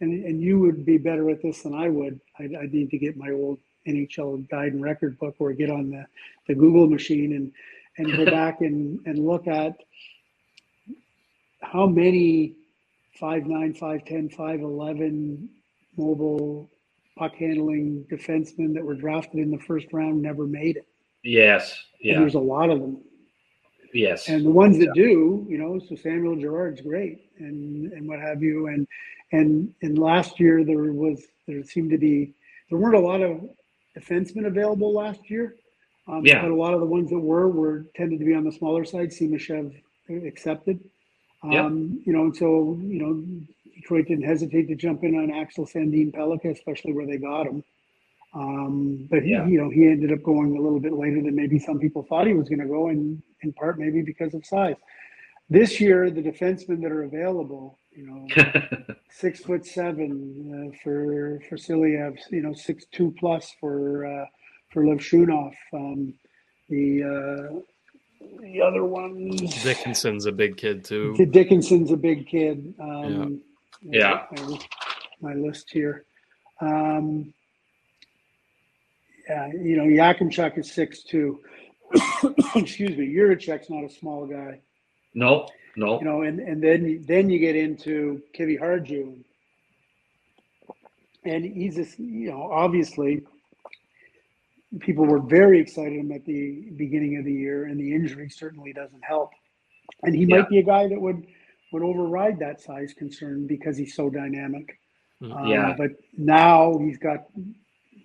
[0.00, 2.20] and, and you would be better at this than I would.
[2.38, 5.90] I, I need to get my old NHL guide and record book or get on
[5.90, 6.04] the,
[6.46, 7.52] the Google machine and
[7.96, 9.76] and go back and, and look at
[11.62, 12.56] how many
[13.20, 15.48] 5'9, 5'10, 5'11
[15.96, 16.68] mobile
[17.16, 20.86] puck handling defensemen that were drafted in the first round never made it.
[21.22, 21.80] Yes.
[22.00, 22.14] Yeah.
[22.14, 22.98] And there's a lot of them.
[23.94, 24.28] Yes.
[24.28, 25.04] And the ones that yeah.
[25.04, 28.66] do, you know, so Samuel Girard's great and and what have you.
[28.66, 28.86] And
[29.32, 32.34] and and last year there was there seemed to be
[32.68, 33.48] there weren't a lot of
[33.96, 35.54] defensemen available last year.
[36.08, 36.42] Um, yeah.
[36.42, 38.84] But a lot of the ones that were were tended to be on the smaller
[38.84, 39.10] side.
[39.10, 39.72] Simashev
[40.26, 40.80] accepted.
[41.44, 42.06] Um, yep.
[42.06, 43.24] You know, and so you know,
[43.76, 47.62] Detroit didn't hesitate to jump in on Axel Sandin Pellikka, especially where they got him.
[48.34, 49.46] Um, but he, yeah.
[49.46, 52.26] you know, he ended up going a little bit later than maybe some people thought
[52.26, 54.76] he was going to go, and in part maybe because of size.
[55.48, 61.56] This year, the defensemen that are available, you know, six foot seven uh, for for
[61.56, 64.26] Silayev, you know, six two plus for uh,
[64.70, 65.52] for Levshunov.
[65.72, 66.14] Um,
[66.68, 67.60] the uh,
[68.40, 71.14] the other one, Dickinson's a big kid too.
[71.14, 72.74] Dickinson's a big kid.
[72.80, 73.42] Um,
[73.82, 74.24] yeah.
[74.32, 74.58] My,
[75.20, 76.06] my, list here.
[76.60, 77.34] Um,
[79.28, 81.40] yeah, you know, Yakemchuk is six two.
[82.54, 84.60] Excuse me, Jiricek's not a small guy.
[85.14, 85.98] No, no.
[85.98, 89.22] You know, and, and then then you get into Kiviharju.
[91.26, 93.22] And he's just, you know, obviously
[94.80, 98.72] people were very excited him at the beginning of the year, and the injury certainly
[98.72, 99.30] doesn't help.
[100.02, 100.38] And he yeah.
[100.38, 101.26] might be a guy that would
[101.72, 104.78] would override that size concern because he's so dynamic.
[105.20, 105.70] Yeah.
[105.70, 107.24] Uh, but now he's got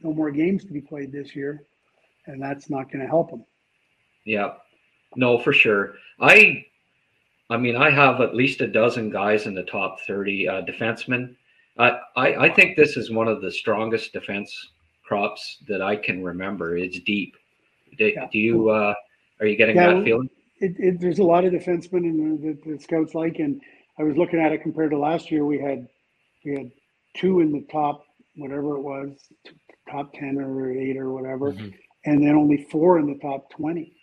[0.03, 1.63] no more games to be played this year,
[2.27, 3.45] and that's not going to help them.
[4.25, 4.53] Yeah.
[5.15, 5.95] No, for sure.
[6.19, 6.65] I,
[7.49, 11.35] I mean, I have at least a dozen guys in the top thirty uh, defensemen.
[11.79, 14.53] I, I think this is one of the strongest defense
[15.05, 16.77] crops that I can remember.
[16.77, 17.35] It's deep.
[17.97, 18.27] Do, yeah.
[18.31, 18.93] do you uh,
[19.39, 20.29] are you getting yeah, that feeling?
[20.59, 23.61] It, it, there's a lot of defensemen and the, the, the, scouts like, and
[23.97, 25.45] I was looking at it compared to last year.
[25.45, 25.87] We had
[26.45, 26.71] we had
[27.15, 28.03] two in the top,
[28.35, 29.17] whatever it was,
[29.89, 31.69] top ten or eight or whatever, mm-hmm.
[32.05, 33.95] and then only four in the top twenty.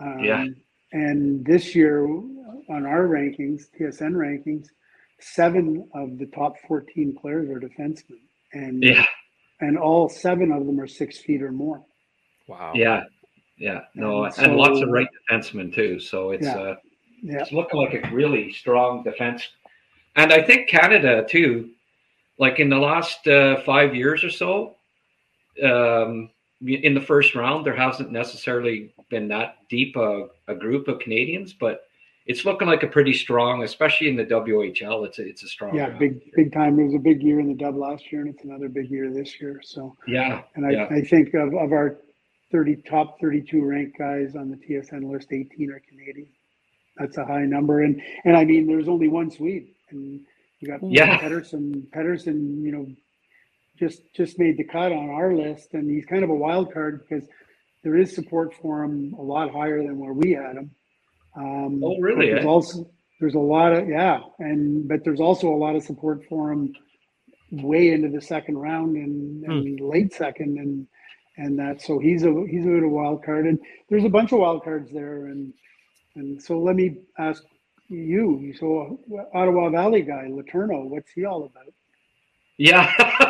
[0.00, 0.44] Um, yeah.
[0.92, 4.66] And this year, on our rankings, TSN rankings,
[5.20, 8.20] seven of the top fourteen players are defensemen,
[8.52, 9.06] and yeah
[9.60, 11.82] and all seven of them are six feet or more.
[12.46, 12.72] Wow.
[12.74, 13.04] Yeah.
[13.56, 13.82] Yeah.
[13.94, 16.00] No, and, so, and lots of right defensemen too.
[16.00, 16.56] So it's yeah.
[16.56, 16.76] uh
[17.22, 17.40] yeah.
[17.40, 19.48] it's looking like a really strong defense.
[20.16, 21.70] And I think Canada too,
[22.38, 24.76] like in the last uh, five years or so,
[25.62, 26.30] um,
[26.66, 31.52] in the first round, there hasn't necessarily been that deep a, a, group of Canadians,
[31.52, 31.86] but
[32.26, 35.06] it's looking like a pretty strong, especially in the WHL.
[35.06, 35.74] It's a, it's a strong.
[35.74, 36.78] Yeah, big big time.
[36.80, 39.12] It was a big year in the Dub last year, and it's another big year
[39.12, 39.60] this year.
[39.62, 40.86] So yeah, and I, yeah.
[40.90, 41.98] I think of, of our
[42.50, 46.28] thirty top thirty two ranked guys on the TSN list, eighteen are Canadian.
[46.96, 50.20] That's a high number, and and I mean, there's only one Swede, and
[50.60, 51.18] you got yeah.
[51.18, 51.86] Pedersen.
[51.92, 52.86] Pedersen, you know,
[53.78, 57.04] just just made the cut on our list, and he's kind of a wild card
[57.08, 57.28] because
[57.82, 60.70] there is support for him a lot higher than where we had him.
[61.36, 62.30] Um, oh, really?
[62.30, 62.48] There's eh?
[62.48, 62.90] also
[63.20, 66.72] there's a lot of yeah, and but there's also a lot of support for him
[67.50, 69.88] way into the second round and, and hmm.
[69.88, 70.86] late second and
[71.36, 74.08] and that so he's a he's a bit of a wild card and there's a
[74.08, 75.52] bunch of wild cards there and
[76.16, 77.44] and so let me ask
[77.88, 78.98] you so
[79.34, 81.72] Ottawa Valley guy Letourneau what's he all about?
[82.56, 82.92] Yeah.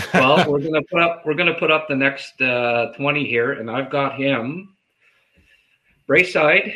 [0.14, 3.70] well, we're gonna put up we're gonna put up the next uh, twenty here, and
[3.70, 4.74] I've got him
[6.08, 6.74] Braeside,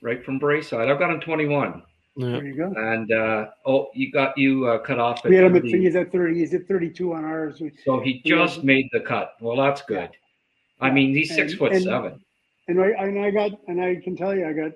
[0.00, 0.90] right from Braeside.
[0.90, 1.82] I've got him twenty one.
[2.16, 2.30] Yeah.
[2.32, 2.72] There you go.
[2.76, 5.24] And uh, oh, you got you uh, cut off.
[5.24, 6.38] At we had him at he's at thirty.
[6.38, 7.60] He's at thirty-two on ours.
[7.60, 9.34] We, so he just had, made the cut.
[9.40, 10.10] Well, that's good.
[10.12, 10.86] Yeah.
[10.86, 12.20] I mean, he's six and, foot and, seven.
[12.68, 14.72] And I and I got and I can tell you, I got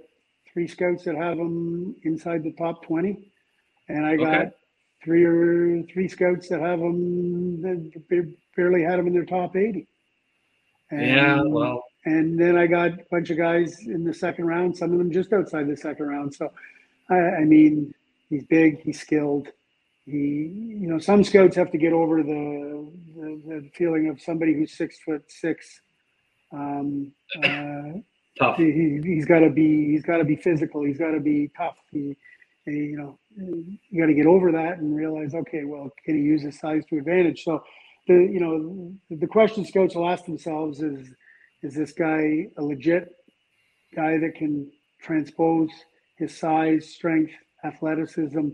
[0.52, 3.30] three scouts that have him inside the top twenty,
[3.88, 4.50] and I got okay
[5.06, 9.86] three or three scouts that have them that barely had them in their top 80.
[10.90, 14.76] And, yeah, well, and then I got a bunch of guys in the second round,
[14.76, 16.34] some of them just outside the second round.
[16.34, 16.52] So,
[17.08, 17.94] I, I mean,
[18.28, 19.48] he's big, he's skilled.
[20.06, 20.18] He,
[20.80, 24.76] you know, some scouts have to get over the, the, the feeling of somebody who's
[24.76, 25.80] six foot six.
[26.52, 27.12] Um,
[27.44, 28.00] uh,
[28.38, 28.56] tough.
[28.56, 30.84] He, has got to be, he's got to be physical.
[30.84, 31.76] He's got to be tough.
[31.92, 32.16] He,
[32.66, 36.42] you know, you got to get over that and realize, okay, well, can he use
[36.42, 37.44] his size to advantage?
[37.44, 37.62] So,
[38.06, 41.08] the you know, the question scouts will ask themselves is,
[41.62, 43.14] is this guy a legit
[43.94, 44.70] guy that can
[45.00, 45.70] transpose
[46.16, 47.32] his size, strength,
[47.64, 48.48] athleticism,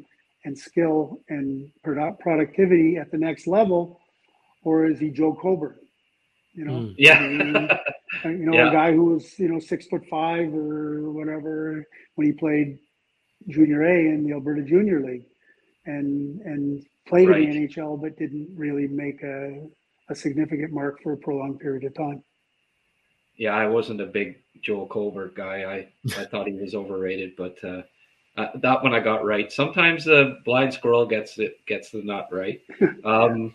[0.45, 4.01] and skill and product productivity at the next level,
[4.65, 5.79] or is he Joe Colborne?
[6.55, 6.95] You know, mm.
[6.99, 8.69] yeah, you know, yeah.
[8.69, 11.87] a guy who was you know six foot five or whatever
[12.17, 12.79] when he played
[13.49, 15.27] Junior A in the Alberta Junior League,
[15.87, 17.43] and and played right.
[17.43, 19.67] in the NHL, but didn't really make a,
[20.09, 22.23] a significant mark for a prolonged period of time.
[23.37, 25.65] Yeah, I wasn't a big Joel Colborne guy.
[25.65, 27.83] I I thought he was overrated, but uh,
[28.37, 29.53] uh, that one I got right.
[29.53, 32.61] Sometimes the blind squirrel gets it gets the nut right.
[33.05, 33.55] Um,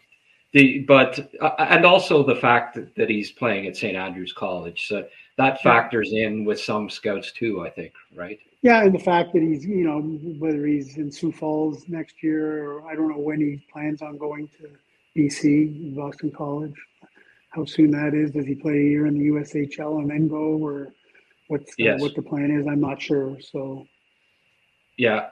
[0.54, 4.88] the but uh, and also the fact that, that he's playing at St Andrews College,
[4.88, 5.06] so
[5.38, 7.62] that factors in with some scouts too.
[7.62, 8.40] I think, right?
[8.64, 10.02] Yeah, and the fact that he's, you know,
[10.40, 14.18] whether he's in Sioux Falls next year or I don't know when he plans on
[14.18, 14.70] going to
[15.16, 16.76] BC, Boston College,
[17.52, 18.32] how soon that is.
[18.32, 20.94] Does he play a year in the USHL and then go, or
[21.48, 22.02] what's the, yes.
[22.02, 22.68] what the plan is?
[22.68, 23.38] I'm not sure.
[23.40, 23.88] So,
[24.98, 25.28] yeah.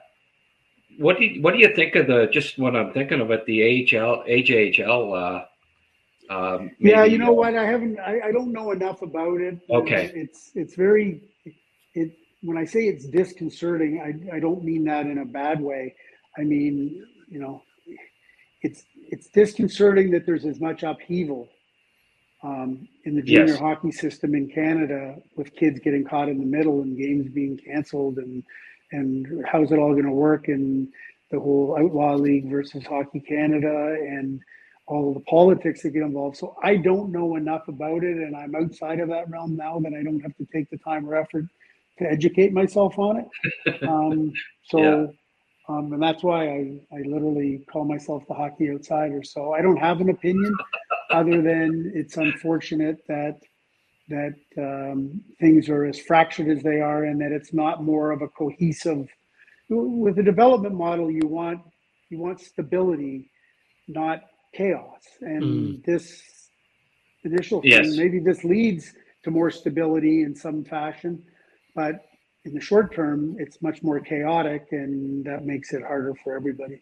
[0.97, 3.45] What do you, what do you think of the just what I'm thinking of at
[3.45, 5.45] the AHL AJHL?
[6.30, 7.55] Uh, um, yeah, you know what?
[7.55, 7.99] I haven't.
[7.99, 9.59] I, I don't know enough about it.
[9.69, 10.11] Okay.
[10.15, 11.22] It's it's very
[11.93, 12.11] it
[12.45, 15.95] when I say it's disconcerting, I, I don't mean that in a bad way.
[16.38, 17.63] I mean, you know,
[18.61, 21.49] it's it's disconcerting that there's as much upheaval
[22.43, 23.59] um, in the junior yes.
[23.59, 28.17] hockey system in Canada with kids getting caught in the middle and games being canceled
[28.17, 28.43] and
[28.91, 30.88] and how's it all going to work and
[31.32, 34.40] the whole outlaw league versus hockey Canada and
[34.88, 36.38] all of the politics that get involved.
[36.38, 39.94] So I don't know enough about it, and I'm outside of that realm now that
[39.94, 41.45] I don't have to take the time or effort
[41.99, 43.28] to educate myself on it.
[43.88, 44.32] Um,
[44.64, 45.06] so, yeah.
[45.70, 49.24] um, and that's why I, I literally call myself the hockey outsider.
[49.24, 50.53] So I don't have an opinion
[51.12, 53.40] other than it's unfortunate that
[54.07, 58.22] that um, things are as fractured as they are, and that it's not more of
[58.22, 59.07] a cohesive.
[59.69, 61.61] With the development model, you want
[62.10, 63.32] you want stability,
[63.88, 64.22] not
[64.53, 65.02] chaos.
[65.22, 65.86] And mm.
[65.86, 66.22] this
[67.23, 67.98] initial thing, yes.
[67.98, 71.23] maybe this leads to more stability in some fashion
[71.76, 72.06] but
[72.45, 76.82] in the short term, it's much more chaotic, and that makes it harder for everybody.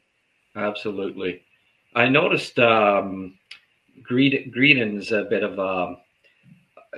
[0.56, 1.42] Absolutely.
[1.96, 3.38] I noticed um,
[4.04, 5.96] Gridin's a bit of a,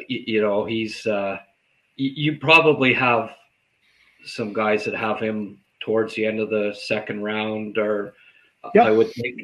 [0.08, 1.38] you know, he's, uh,
[1.96, 3.32] you probably have
[4.26, 8.14] some guys that have him towards the end of the second round, or
[8.74, 8.86] yep.
[8.86, 9.42] I would think.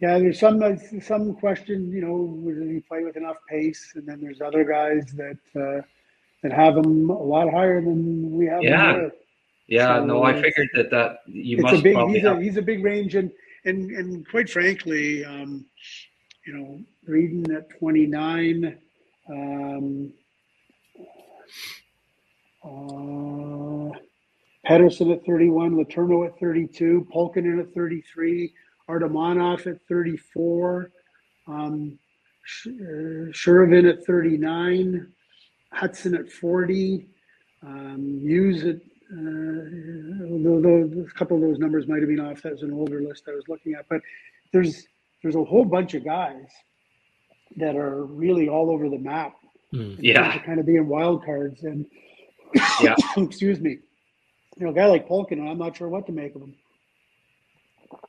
[0.00, 0.62] Yeah, there's some
[1.00, 3.92] some question, you know, will he play with enough pace?
[3.96, 5.82] And then there's other guys that uh,
[6.42, 8.62] that have him a lot higher than we have.
[8.62, 9.08] Yeah,
[9.66, 9.98] yeah.
[9.98, 11.80] So no, I figured that that you must.
[11.80, 12.38] A big, probably he's, have...
[12.38, 13.32] a, he's a big range, and
[13.64, 15.66] and and quite frankly, um,
[16.46, 18.78] you know, Reading at 29,
[19.28, 20.12] um,
[22.64, 23.98] uh,
[24.64, 28.52] Pedersen at 31, Letourneau at 32, Pulkkinen at 33,
[28.88, 30.90] Artamonov at 34,
[31.46, 31.98] um,
[32.66, 33.30] uh,
[33.88, 35.12] at 39,
[35.74, 37.06] Hutson at 40,
[37.62, 38.76] um, Hughes at
[39.10, 39.16] uh,
[41.00, 42.42] a couple of those numbers might have been off.
[42.42, 44.02] That was an older list I was looking at, but
[44.52, 44.86] there's
[45.22, 46.46] there's a whole bunch of guys
[47.56, 49.34] that are really all over the map.
[49.74, 49.96] Mm.
[50.00, 51.86] Yeah, kind of being wild cards, and
[52.80, 53.78] yeah, excuse me,
[54.56, 56.54] you know, a guy like Pulkkinen, I'm not sure what to make of him.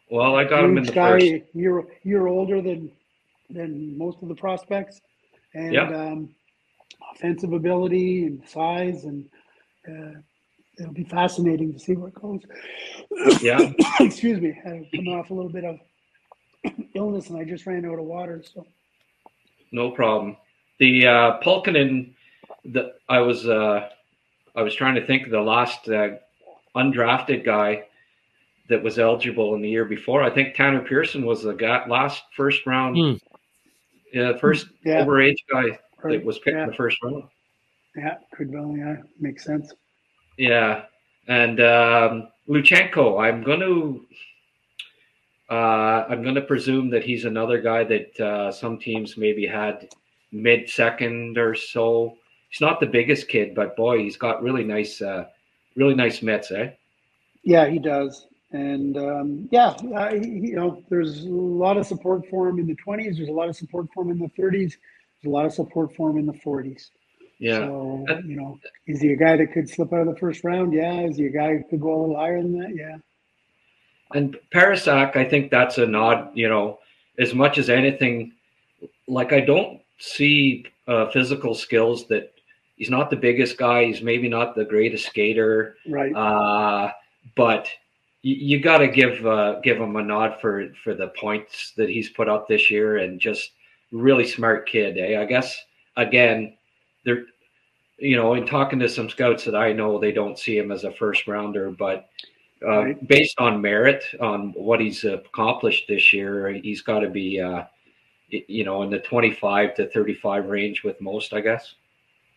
[0.10, 2.92] Well, I got Huge him in the guy, first year year older than
[3.50, 5.02] than most of the prospects,
[5.54, 5.90] and yeah.
[5.90, 6.30] um,
[7.14, 9.26] offensive ability and size, and
[9.88, 10.20] uh,
[10.80, 12.42] it'll be fascinating to see where it goes.
[13.42, 13.72] Yeah.
[14.00, 15.80] Excuse me, I'm coming off a little bit of
[16.94, 18.66] illness, and I just ran out of water, so.
[19.72, 20.38] No problem.
[20.80, 22.14] The uh, Pulkkinen,
[22.66, 23.90] the I was uh,
[24.56, 26.16] I was trying to think of the last uh,
[26.76, 27.84] undrafted guy
[28.70, 30.24] that was eligible in the year before.
[30.24, 33.20] I think Tanner Pearson was the guy, last first round, mm.
[34.16, 35.04] uh, first yeah.
[35.04, 36.64] overage guy that was picked yeah.
[36.64, 37.24] in the first round.
[37.96, 39.74] Yeah, could well, yeah, makes sense.
[40.38, 40.84] Yeah,
[41.28, 44.06] and um, Luchanko, I'm going to.
[45.50, 49.88] Uh, I'm going to presume that he's another guy that uh, some teams maybe had
[50.32, 52.18] mid second or so.
[52.50, 55.26] He's not the biggest kid, but boy, he's got really nice, uh,
[55.76, 56.72] really nice mitts, eh?
[57.44, 58.28] Yeah, he does.
[58.52, 62.76] And um, yeah, I, you know, there's a lot of support for him in the
[62.76, 63.18] 20s.
[63.18, 64.74] There's a lot of support for him in the 30s.
[65.22, 66.90] There's a lot of support for him in the 40s.
[67.40, 67.60] Yeah.
[67.60, 70.74] So, you know, is he a guy that could slip out of the first round?
[70.74, 71.02] Yeah.
[71.02, 72.76] Is he a guy who could go a little higher than that?
[72.76, 72.98] Yeah.
[74.14, 76.80] And Parascak, I think that's a nod, you know,
[77.18, 78.34] as much as anything.
[79.08, 82.34] Like, I don't see uh, physical skills that
[82.76, 83.86] he's not the biggest guy.
[83.86, 85.76] He's maybe not the greatest skater.
[85.88, 86.14] Right.
[86.16, 86.92] Uh,
[87.36, 87.70] but
[88.22, 91.90] you, you got to give uh, give him a nod for for the points that
[91.90, 93.52] he's put up this year and just
[93.92, 94.98] really smart kid.
[94.98, 95.22] Eh?
[95.22, 95.56] I guess
[95.98, 96.58] again,
[97.06, 97.26] they're
[98.00, 100.84] you know, in talking to some scouts that I know, they don't see him as
[100.84, 102.10] a first rounder, but
[102.66, 103.08] uh, right.
[103.08, 107.64] based on merit, on what he's accomplished this year, he's got to be, uh,
[108.28, 111.76] you know, in the 25 to 35 range with most, I guess.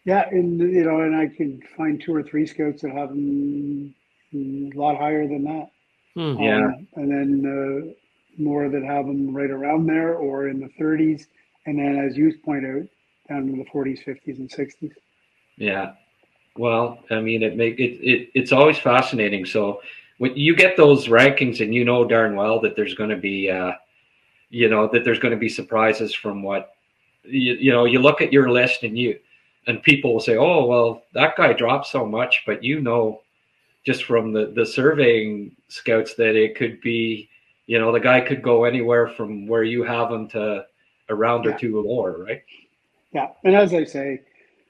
[0.05, 3.95] Yeah, and you know, and I can find two or three scouts that have him
[4.35, 5.71] a lot higher than that.
[6.15, 6.21] Hmm.
[6.21, 10.69] Um, yeah, and then uh, more that have them right around there or in the
[10.83, 11.27] 30s,
[11.67, 12.83] and then as you point out,
[13.29, 14.93] down in the 40s, 50s, and 60s.
[15.57, 15.93] Yeah,
[16.57, 19.47] well, I mean, it make it, it it's always fascinating.
[19.47, 19.81] So
[20.19, 23.51] when you get those rankings, and you know darn well that there's going to be,
[23.51, 23.73] uh,
[24.51, 26.75] you know, that there's going to be surprises from what
[27.25, 27.85] you, you know.
[27.85, 29.19] You look at your list, and you
[29.67, 33.23] and people will say, "Oh, well, that guy dropped so much," but you know,
[33.85, 37.29] just from the the surveying scouts, that it could be,
[37.67, 40.65] you know, the guy could go anywhere from where you have him to
[41.09, 41.53] a round yeah.
[41.53, 42.43] or two more right?
[43.13, 44.23] Yeah, and as I say,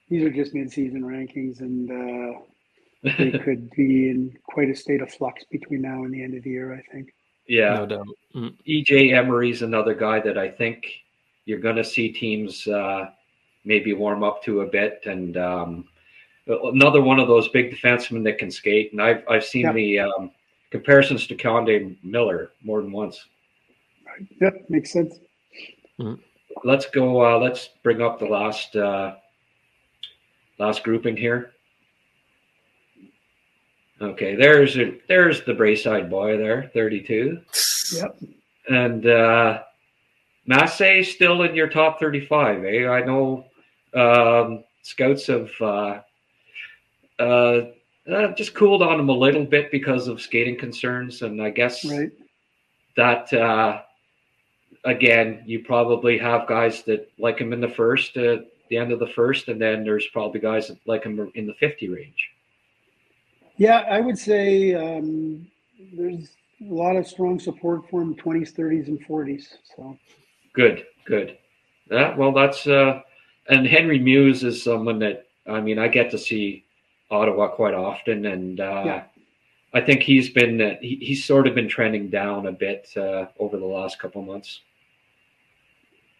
[0.09, 2.39] these are just mid-season rankings, and uh,
[3.03, 6.43] they could be in quite a state of flux between now and the end of
[6.43, 6.73] the year.
[6.73, 7.13] I think.
[7.47, 8.07] Yeah, no doubt.
[8.35, 8.55] Mm.
[8.67, 10.85] EJ Emery's another guy that I think
[11.45, 13.09] you're going to see teams uh,
[13.65, 15.85] maybe warm up to a bit, and um,
[16.47, 18.91] another one of those big defensemen that can skate.
[18.93, 19.73] And I've I've seen yeah.
[19.73, 20.31] the um,
[20.71, 23.25] comparisons to K'Andre Miller more than once.
[24.05, 24.27] Right.
[24.41, 25.19] Yeah, makes sense.
[25.99, 26.19] Mm
[26.63, 27.23] let's go.
[27.23, 29.15] Uh, let's bring up the last uh,
[30.59, 31.52] last grouping here.
[34.01, 37.39] Okay, there's a, there's the Braeside boy there, 32.
[37.95, 38.17] Yep.
[38.69, 39.61] And uh,
[40.45, 42.87] Massey still in your top 35, eh?
[42.87, 43.45] I know
[43.93, 45.99] um, scouts have uh,
[47.19, 47.61] uh,
[48.11, 51.85] uh, just cooled on him a little bit because of skating concerns, and I guess
[51.85, 52.11] right.
[52.97, 53.81] that uh,
[54.83, 58.37] again, you probably have guys that like him in the first, uh,
[58.69, 61.53] the end of the first, and then there's probably guys that like him in the
[61.55, 62.29] 50 range.
[63.57, 65.47] Yeah, I would say um,
[65.93, 66.29] there's
[66.61, 69.45] a lot of strong support for him 20s, 30s, and 40s.
[69.75, 69.97] So
[70.53, 71.37] good, good.
[71.91, 73.01] Yeah, well, that's uh,
[73.49, 76.65] and Henry Mews is someone that I mean I get to see
[77.11, 79.03] Ottawa quite often, and uh, yeah.
[79.73, 83.25] I think he's been uh, he, he's sort of been trending down a bit uh,
[83.39, 84.61] over the last couple months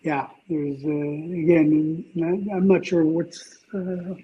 [0.03, 2.05] yeah, there's uh, again,
[2.53, 4.15] I'm not sure what's uh,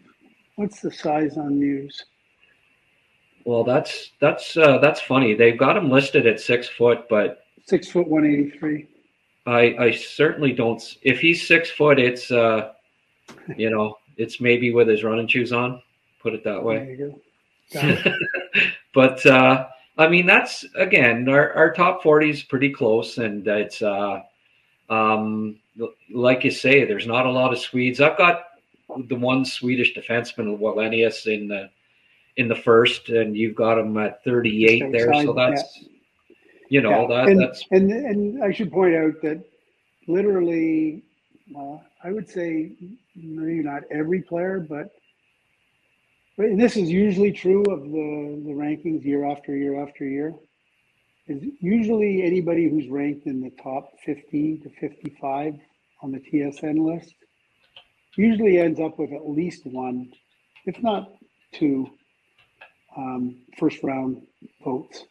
[0.57, 2.05] what's the size on Mews.
[3.45, 5.33] Well, that's that's uh, that's funny.
[5.33, 8.87] They've got him listed at six foot, but Six foot one eighty three.
[9.45, 10.81] I I certainly don't.
[11.03, 12.71] If he's six foot, it's uh,
[13.57, 15.79] you know, it's maybe with his running shoes on.
[16.19, 17.13] Put it that way.
[18.93, 19.67] but uh,
[19.99, 24.21] I mean, that's again, our, our top forty is pretty close, and it's uh,
[24.89, 25.59] um,
[26.11, 28.01] like you say, there's not a lot of Swedes.
[28.01, 28.45] I've got
[29.07, 31.69] the one Swedish defenseman, Wallenius, in the
[32.37, 35.13] in the first, and you've got him at 38 there.
[35.23, 35.87] So that's yeah.
[36.69, 37.07] you know yeah.
[37.07, 39.43] that and, that's and and I should point out that
[40.07, 41.03] literally,
[41.57, 42.71] uh, I would say
[43.15, 44.91] maybe not every player, but
[46.37, 50.33] but this is usually true of the the rankings year after year after year.
[51.27, 55.59] Is usually anybody who's ranked in the top 50 to 55
[56.01, 57.13] on the TSN list
[58.15, 60.11] usually ends up with at least one,
[60.65, 61.11] if not
[61.53, 61.89] two,
[62.97, 64.21] um, first round
[64.63, 65.05] votes.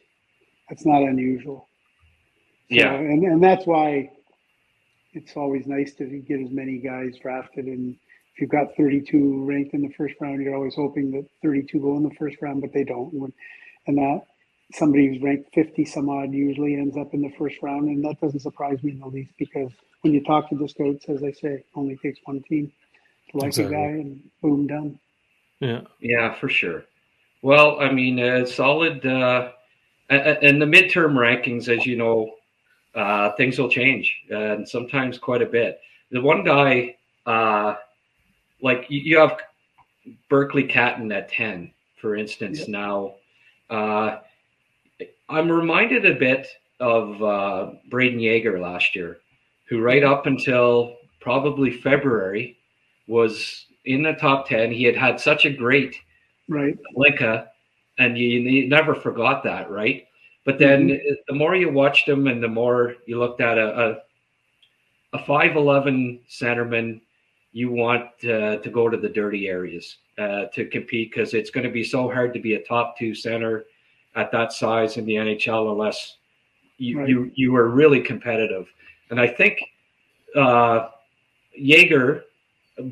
[0.68, 1.68] That's not unusual.
[2.70, 2.94] So, yeah.
[2.94, 4.10] And, and that's why
[5.12, 7.66] it's always nice to get as many guys drafted.
[7.66, 7.96] And
[8.34, 11.96] if you've got 32 ranked in the first round, you're always hoping that 32 go
[11.96, 13.32] in the first round, but they don't.
[13.86, 14.22] And that
[14.74, 17.88] somebody who's ranked 50 some odd usually ends up in the first round.
[17.88, 19.70] And that doesn't surprise me in the least because
[20.02, 22.70] when you talk to the scouts, as I say, only takes one team
[23.30, 23.74] to like exactly.
[23.74, 24.98] a guy and boom, done.
[25.60, 25.80] Yeah.
[26.00, 26.84] Yeah, for sure.
[27.42, 29.04] Well, I mean, uh, solid.
[29.06, 29.52] Uh,
[30.10, 32.34] and the midterm rankings, as you know,
[32.94, 35.80] uh, things will change and sometimes quite a bit.
[36.10, 36.96] The one guy,
[37.26, 37.74] uh,
[38.62, 39.38] like you have
[40.30, 42.68] Berkly Catton at 10, for instance, yep.
[42.68, 43.14] now.
[43.68, 44.18] Uh,
[45.28, 46.48] I'm reminded a bit
[46.80, 49.18] of uh, Brayden Yager last year,
[49.68, 52.56] who right up until probably February
[53.06, 54.72] was in the top 10.
[54.72, 55.96] He had had such a great
[56.48, 57.48] right Hlinka,
[57.98, 60.06] and you, you never forgot that, right?
[60.44, 61.14] But then mm-hmm.
[61.26, 63.98] the more you watched him and the more you looked at a,
[65.12, 67.00] a, a 5'11 centerman,
[67.52, 71.64] you want uh, to go to the dirty areas uh, to compete because it's going
[71.64, 73.64] to be so hard to be a top two center
[74.16, 76.16] at that size in the NHL unless
[76.78, 77.08] you right.
[77.08, 78.68] you you were really competitive.
[79.10, 79.60] And I think
[80.36, 80.88] uh,
[81.54, 82.24] Yager,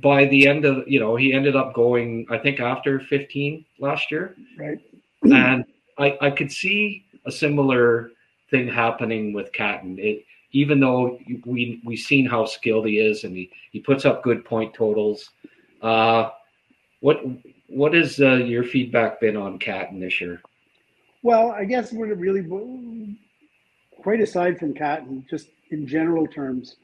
[0.03, 4.11] by the end of you know, he ended up going I think after 15 last
[4.11, 4.81] year, right?
[5.23, 5.65] And
[5.99, 8.11] I I could see a similar
[8.51, 9.99] thing happening with Catton.
[9.99, 14.23] It even though we we've seen how skilled he is and he, he puts up
[14.23, 15.31] good point totals.
[15.83, 16.31] Uh,
[17.01, 17.21] what
[17.69, 20.41] what has uh, your feedback been on Catton this year?
[21.23, 22.47] Well, I guess we're really
[24.01, 26.77] quite aside from Catton, just in general terms.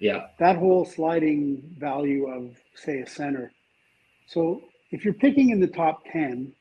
[0.00, 0.26] Yeah.
[0.38, 3.52] That whole sliding value of, say, a center.
[4.26, 6.52] So if you're picking in the top 10,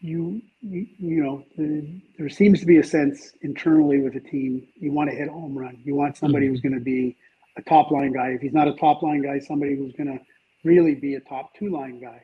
[0.00, 4.66] you, you, you know, the, there seems to be a sense internally with a team,
[4.74, 5.80] you want to hit a home run.
[5.82, 6.52] You want somebody mm-hmm.
[6.52, 7.16] who's going to be
[7.56, 8.28] a top line guy.
[8.28, 10.22] If he's not a top line guy, somebody who's going to
[10.62, 12.22] really be a top two line guy.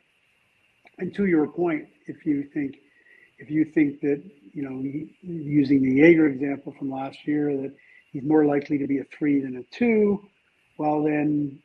[0.99, 2.75] And to your point, if you think
[3.41, 4.21] if you think that,
[4.53, 4.83] you know,
[5.23, 7.73] using the Yager example from last year, that
[8.11, 10.21] he's more likely to be a three than a two,
[10.77, 11.59] well, then,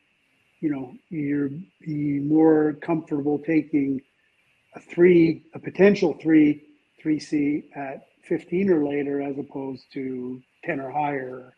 [0.59, 1.49] you know, you're
[1.81, 4.01] be more comfortable taking
[4.75, 6.63] a three, a potential three,
[7.03, 11.53] 3C at 15 or later as opposed to 10 or higher.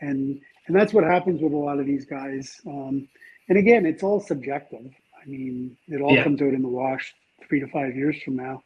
[0.00, 2.60] And, and that's what happens with a lot of these guys.
[2.66, 3.08] Um,
[3.48, 4.90] and again, it's all subjective.
[5.20, 6.24] I mean, it all yeah.
[6.24, 7.14] comes out in the wash
[7.48, 8.62] three to five years from now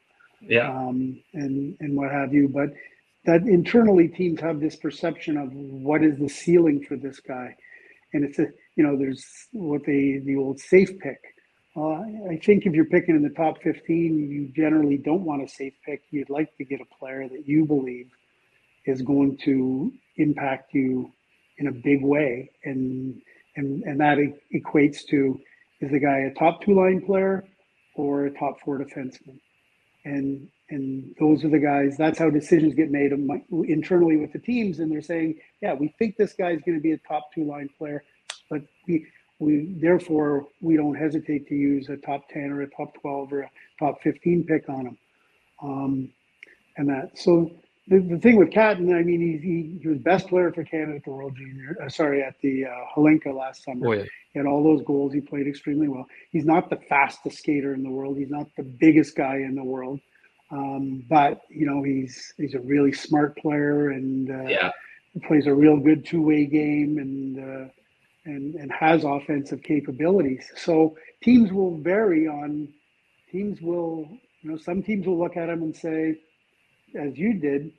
[0.46, 2.48] yeah, um, and and what have you.
[2.48, 2.72] But
[3.24, 7.54] that internally teams have this perception of what is the ceiling for this guy,
[8.12, 8.46] and it's a
[8.76, 11.20] you know there's what they the old safe pick.
[11.76, 12.00] Uh,
[12.30, 15.72] I think if you're picking in the top 15, you generally don't want a safe
[15.86, 16.02] pick.
[16.10, 18.10] You'd like to get a player that you believe
[18.84, 21.10] is going to impact you
[21.58, 23.20] in a big way, and
[23.56, 24.18] and and that
[24.54, 25.40] equates to
[25.80, 27.44] is the guy a top two line player
[27.94, 29.38] or a top four defenseman?
[30.04, 31.96] And and those are the guys.
[31.98, 33.12] That's how decisions get made
[33.68, 36.82] internally with the teams, and they're saying, yeah, we think this guy is going to
[36.82, 38.04] be a top two line player,
[38.50, 39.06] but we
[39.40, 43.42] we therefore we don't hesitate to use a top ten or a top twelve or
[43.42, 44.98] a top fifteen pick on him,
[45.62, 46.10] um,
[46.78, 47.50] and that so.
[47.88, 50.96] The, the thing with Catton, I mean, he, he, he was best player for Canada
[50.96, 51.76] at the World Junior.
[51.82, 53.88] Uh, sorry, at the uh, Hlinka last summer.
[53.88, 54.04] Oh, yeah.
[54.32, 55.12] He had all those goals.
[55.12, 56.06] He played extremely well.
[56.30, 58.16] He's not the fastest skater in the world.
[58.16, 60.00] He's not the biggest guy in the world.
[60.52, 64.70] Um, but you know, he's he's a really smart player and uh, yeah.
[65.26, 67.68] plays a real good two way game and uh,
[68.26, 70.50] and and has offensive capabilities.
[70.56, 72.68] So teams will vary on.
[73.30, 74.06] Teams will,
[74.42, 76.20] you know, some teams will look at him and say,
[76.94, 77.72] as you did,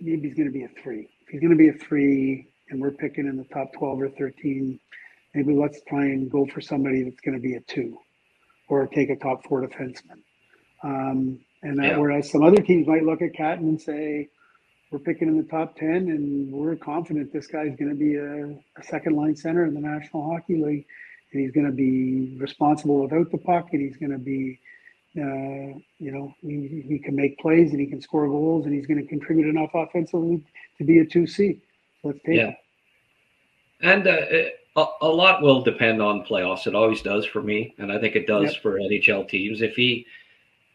[0.00, 1.08] maybe he's going to be a three.
[1.22, 4.08] If he's going to be a three, and we're picking in the top twelve or
[4.10, 4.78] thirteen,
[5.34, 7.98] maybe let's try and go for somebody that's going to be a two,
[8.68, 10.22] or take a top four defenseman.
[10.82, 11.98] Um, and that, yeah.
[11.98, 14.28] whereas some other teams might look at Catton and say,
[14.90, 18.46] we're picking in the top 10 and we're confident this guy's going to be a,
[18.80, 20.86] a, second line center in the National Hockey League.
[21.32, 24.60] And he's going to be responsible without the puck and he's going to be,
[25.18, 28.86] uh, you know, he, he can make plays and he can score goals and he's
[28.86, 30.42] going to contribute enough offensively
[30.78, 31.58] to be a 2C.
[32.02, 32.48] Let's take yeah.
[32.48, 32.56] it.
[33.80, 36.66] And uh, a, a, lot will depend on playoffs.
[36.66, 37.74] It always does for me.
[37.78, 38.62] And I think it does yep.
[38.62, 39.62] for NHL teams.
[39.62, 40.06] If he,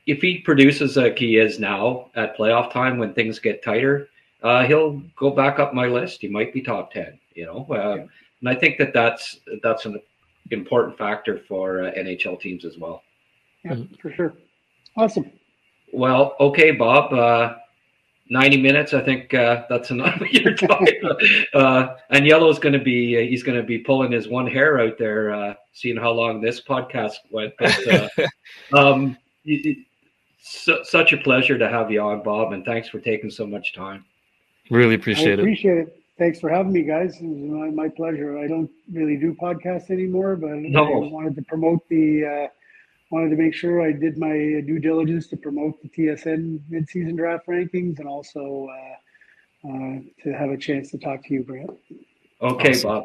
[0.07, 4.09] if he produces like he is now at playoff time when things get tighter,
[4.43, 6.22] uh, he'll go back up my list.
[6.22, 7.19] He might be top ten.
[7.35, 8.07] You know, uh,
[8.39, 10.01] and I think that that's that's an
[10.49, 13.03] important factor for uh, NHL teams as well.
[13.63, 14.33] Yeah, for sure.
[14.97, 15.31] Awesome.
[15.93, 17.13] Well, okay, Bob.
[17.13, 17.55] Uh,
[18.31, 18.93] 90 minutes.
[18.93, 20.19] I think uh, that's enough.
[20.31, 21.01] You're talking,
[21.53, 24.79] uh, and Yellow's going to be uh, he's going to be pulling his one hair
[24.79, 27.53] out there, uh, seeing how long this podcast went.
[27.59, 28.27] But uh,
[28.77, 29.17] um,
[30.41, 33.73] su- such a pleasure to have you on, Bob, and thanks for taking so much
[33.73, 34.05] time.
[34.69, 36.01] Really appreciate I appreciate it.
[36.17, 37.17] Thanks for having me, guys.
[37.19, 38.38] It was my, my pleasure.
[38.38, 40.85] I don't really do podcasts anymore, but no.
[40.85, 42.49] I wanted to promote the.
[43.11, 44.33] Wanted to make sure I did my
[44.65, 50.49] due diligence to promote the TSN midseason draft rankings, and also uh, uh, to have
[50.49, 51.69] a chance to talk to you, Brent.
[52.41, 52.89] Okay, awesome.
[52.89, 53.03] Bob.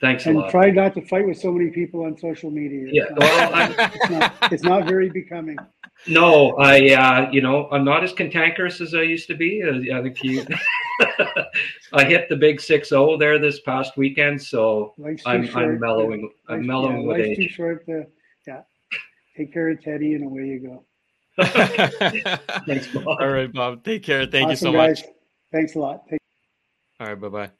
[0.00, 0.50] Thanks and a lot.
[0.50, 2.86] try not to fight with so many people on social media.
[2.86, 5.58] It's yeah, not, well, it's, not, it's, not, very becoming.
[6.06, 9.60] No, I, uh, you know, I'm not as cantankerous as I used to be.
[9.60, 10.46] Uh, I think you,
[11.92, 14.94] I hit the big six zero there this past weekend, so
[15.26, 16.30] I'm, I'm mellowing.
[16.48, 17.36] I'm mellowing yeah, with age.
[17.36, 18.04] too short to, yeah.
[19.38, 20.84] Take care of Teddy, and away you go.
[22.66, 23.06] Thanks, Bob.
[23.06, 23.84] All right, Bob.
[23.84, 24.26] Take care.
[24.26, 25.00] Thank awesome, you so guys.
[25.00, 25.10] much.
[25.52, 26.08] Thanks a lot.
[26.10, 26.20] Take-
[26.98, 27.20] All right.
[27.20, 27.50] Bye bye.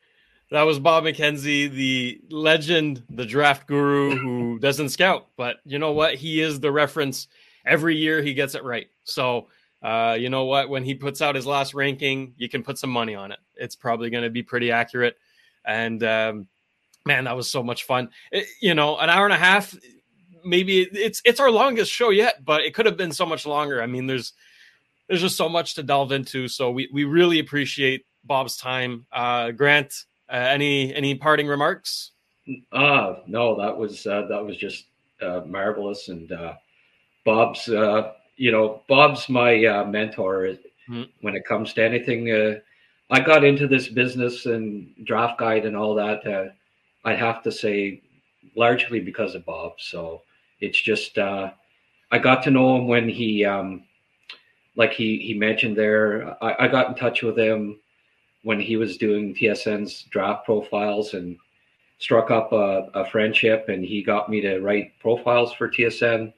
[0.50, 5.92] That was Bob McKenzie, the legend, the draft guru who doesn't scout, but you know
[5.92, 6.16] what?
[6.16, 7.28] He is the reference.
[7.64, 8.88] Every year he gets it right.
[9.04, 9.46] So,
[9.80, 10.68] uh, you know what?
[10.68, 13.38] When he puts out his last ranking, you can put some money on it.
[13.54, 15.16] It's probably going to be pretty accurate.
[15.64, 16.48] And um,
[17.06, 18.08] man, that was so much fun.
[18.32, 19.76] It, you know, an hour and a half.
[20.44, 23.82] Maybe it's it's our longest show yet, but it could have been so much longer.
[23.82, 24.32] I mean, there's
[25.08, 26.48] there's just so much to delve into.
[26.48, 29.06] So we we really appreciate Bob's time.
[29.12, 32.12] Uh, Grant, uh, any any parting remarks?
[32.72, 34.86] Uh no, that was uh, that was just
[35.20, 36.08] uh, marvelous.
[36.08, 36.54] And uh,
[37.24, 40.56] Bob's, uh, you know, Bob's my uh, mentor
[40.88, 41.04] mm-hmm.
[41.20, 42.30] when it comes to anything.
[42.30, 42.56] Uh,
[43.10, 46.26] I got into this business and draft guide and all that.
[46.26, 46.50] Uh,
[47.04, 48.02] I have to say,
[48.56, 49.72] largely because of Bob.
[49.78, 50.22] So
[50.60, 51.50] it's just uh,
[52.10, 53.84] I got to know him when he, um,
[54.76, 56.36] like he he mentioned there.
[56.42, 57.78] I, I got in touch with him
[58.42, 61.36] when he was doing TSN's draft profiles and
[61.98, 66.32] struck up a, a, friendship and he got me to write profiles for TSN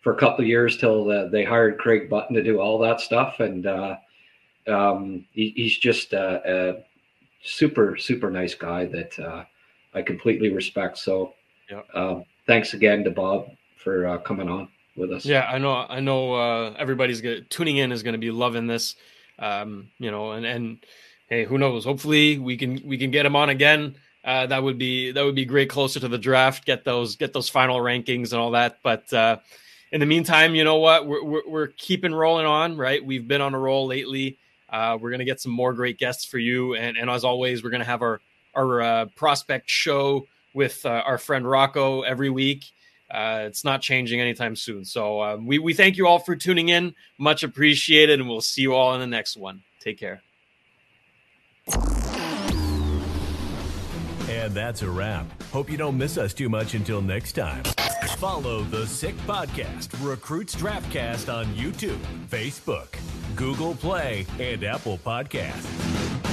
[0.00, 3.00] for a couple of years till the, they hired Craig Button to do all that
[3.00, 3.40] stuff.
[3.40, 3.96] And uh,
[4.66, 6.40] um, he, he's just a,
[6.78, 6.84] a,
[7.44, 9.44] super, super nice guy that uh,
[9.94, 10.96] I completely respect.
[10.96, 11.34] So
[11.70, 11.82] yeah.
[11.92, 13.48] um, thanks again to Bob
[13.82, 15.24] for uh, coming on with us.
[15.24, 15.72] Yeah, I know.
[15.72, 18.96] I know uh, everybody's tuning in is going to be loving this.
[19.38, 20.78] Um, you know, and, and
[21.28, 21.84] hey, who knows?
[21.84, 23.96] Hopefully, we can we can get him on again.
[24.24, 26.64] Uh, that would be that would be great closer to the draft.
[26.64, 28.78] Get those get those final rankings and all that.
[28.82, 29.38] But uh,
[29.90, 31.06] in the meantime, you know what?
[31.06, 32.76] We're, we're, we're keeping rolling on.
[32.76, 33.04] Right?
[33.04, 34.38] We've been on a roll lately.
[34.68, 37.70] Uh, we're gonna get some more great guests for you, and and as always, we're
[37.70, 38.20] gonna have our
[38.54, 42.64] our uh, prospect show with uh, our friend Rocco every week.
[43.12, 44.84] Uh, it's not changing anytime soon.
[44.84, 46.94] So um, we we thank you all for tuning in.
[47.18, 49.62] Much appreciated, and we'll see you all in the next one.
[49.80, 50.22] Take care.
[54.28, 55.26] And that's a wrap.
[55.52, 57.62] Hope you don't miss us too much until next time.
[58.16, 61.98] Follow the Sick Podcast, Recruits Draftcast on YouTube,
[62.30, 62.94] Facebook,
[63.36, 66.31] Google Play, and Apple Podcasts.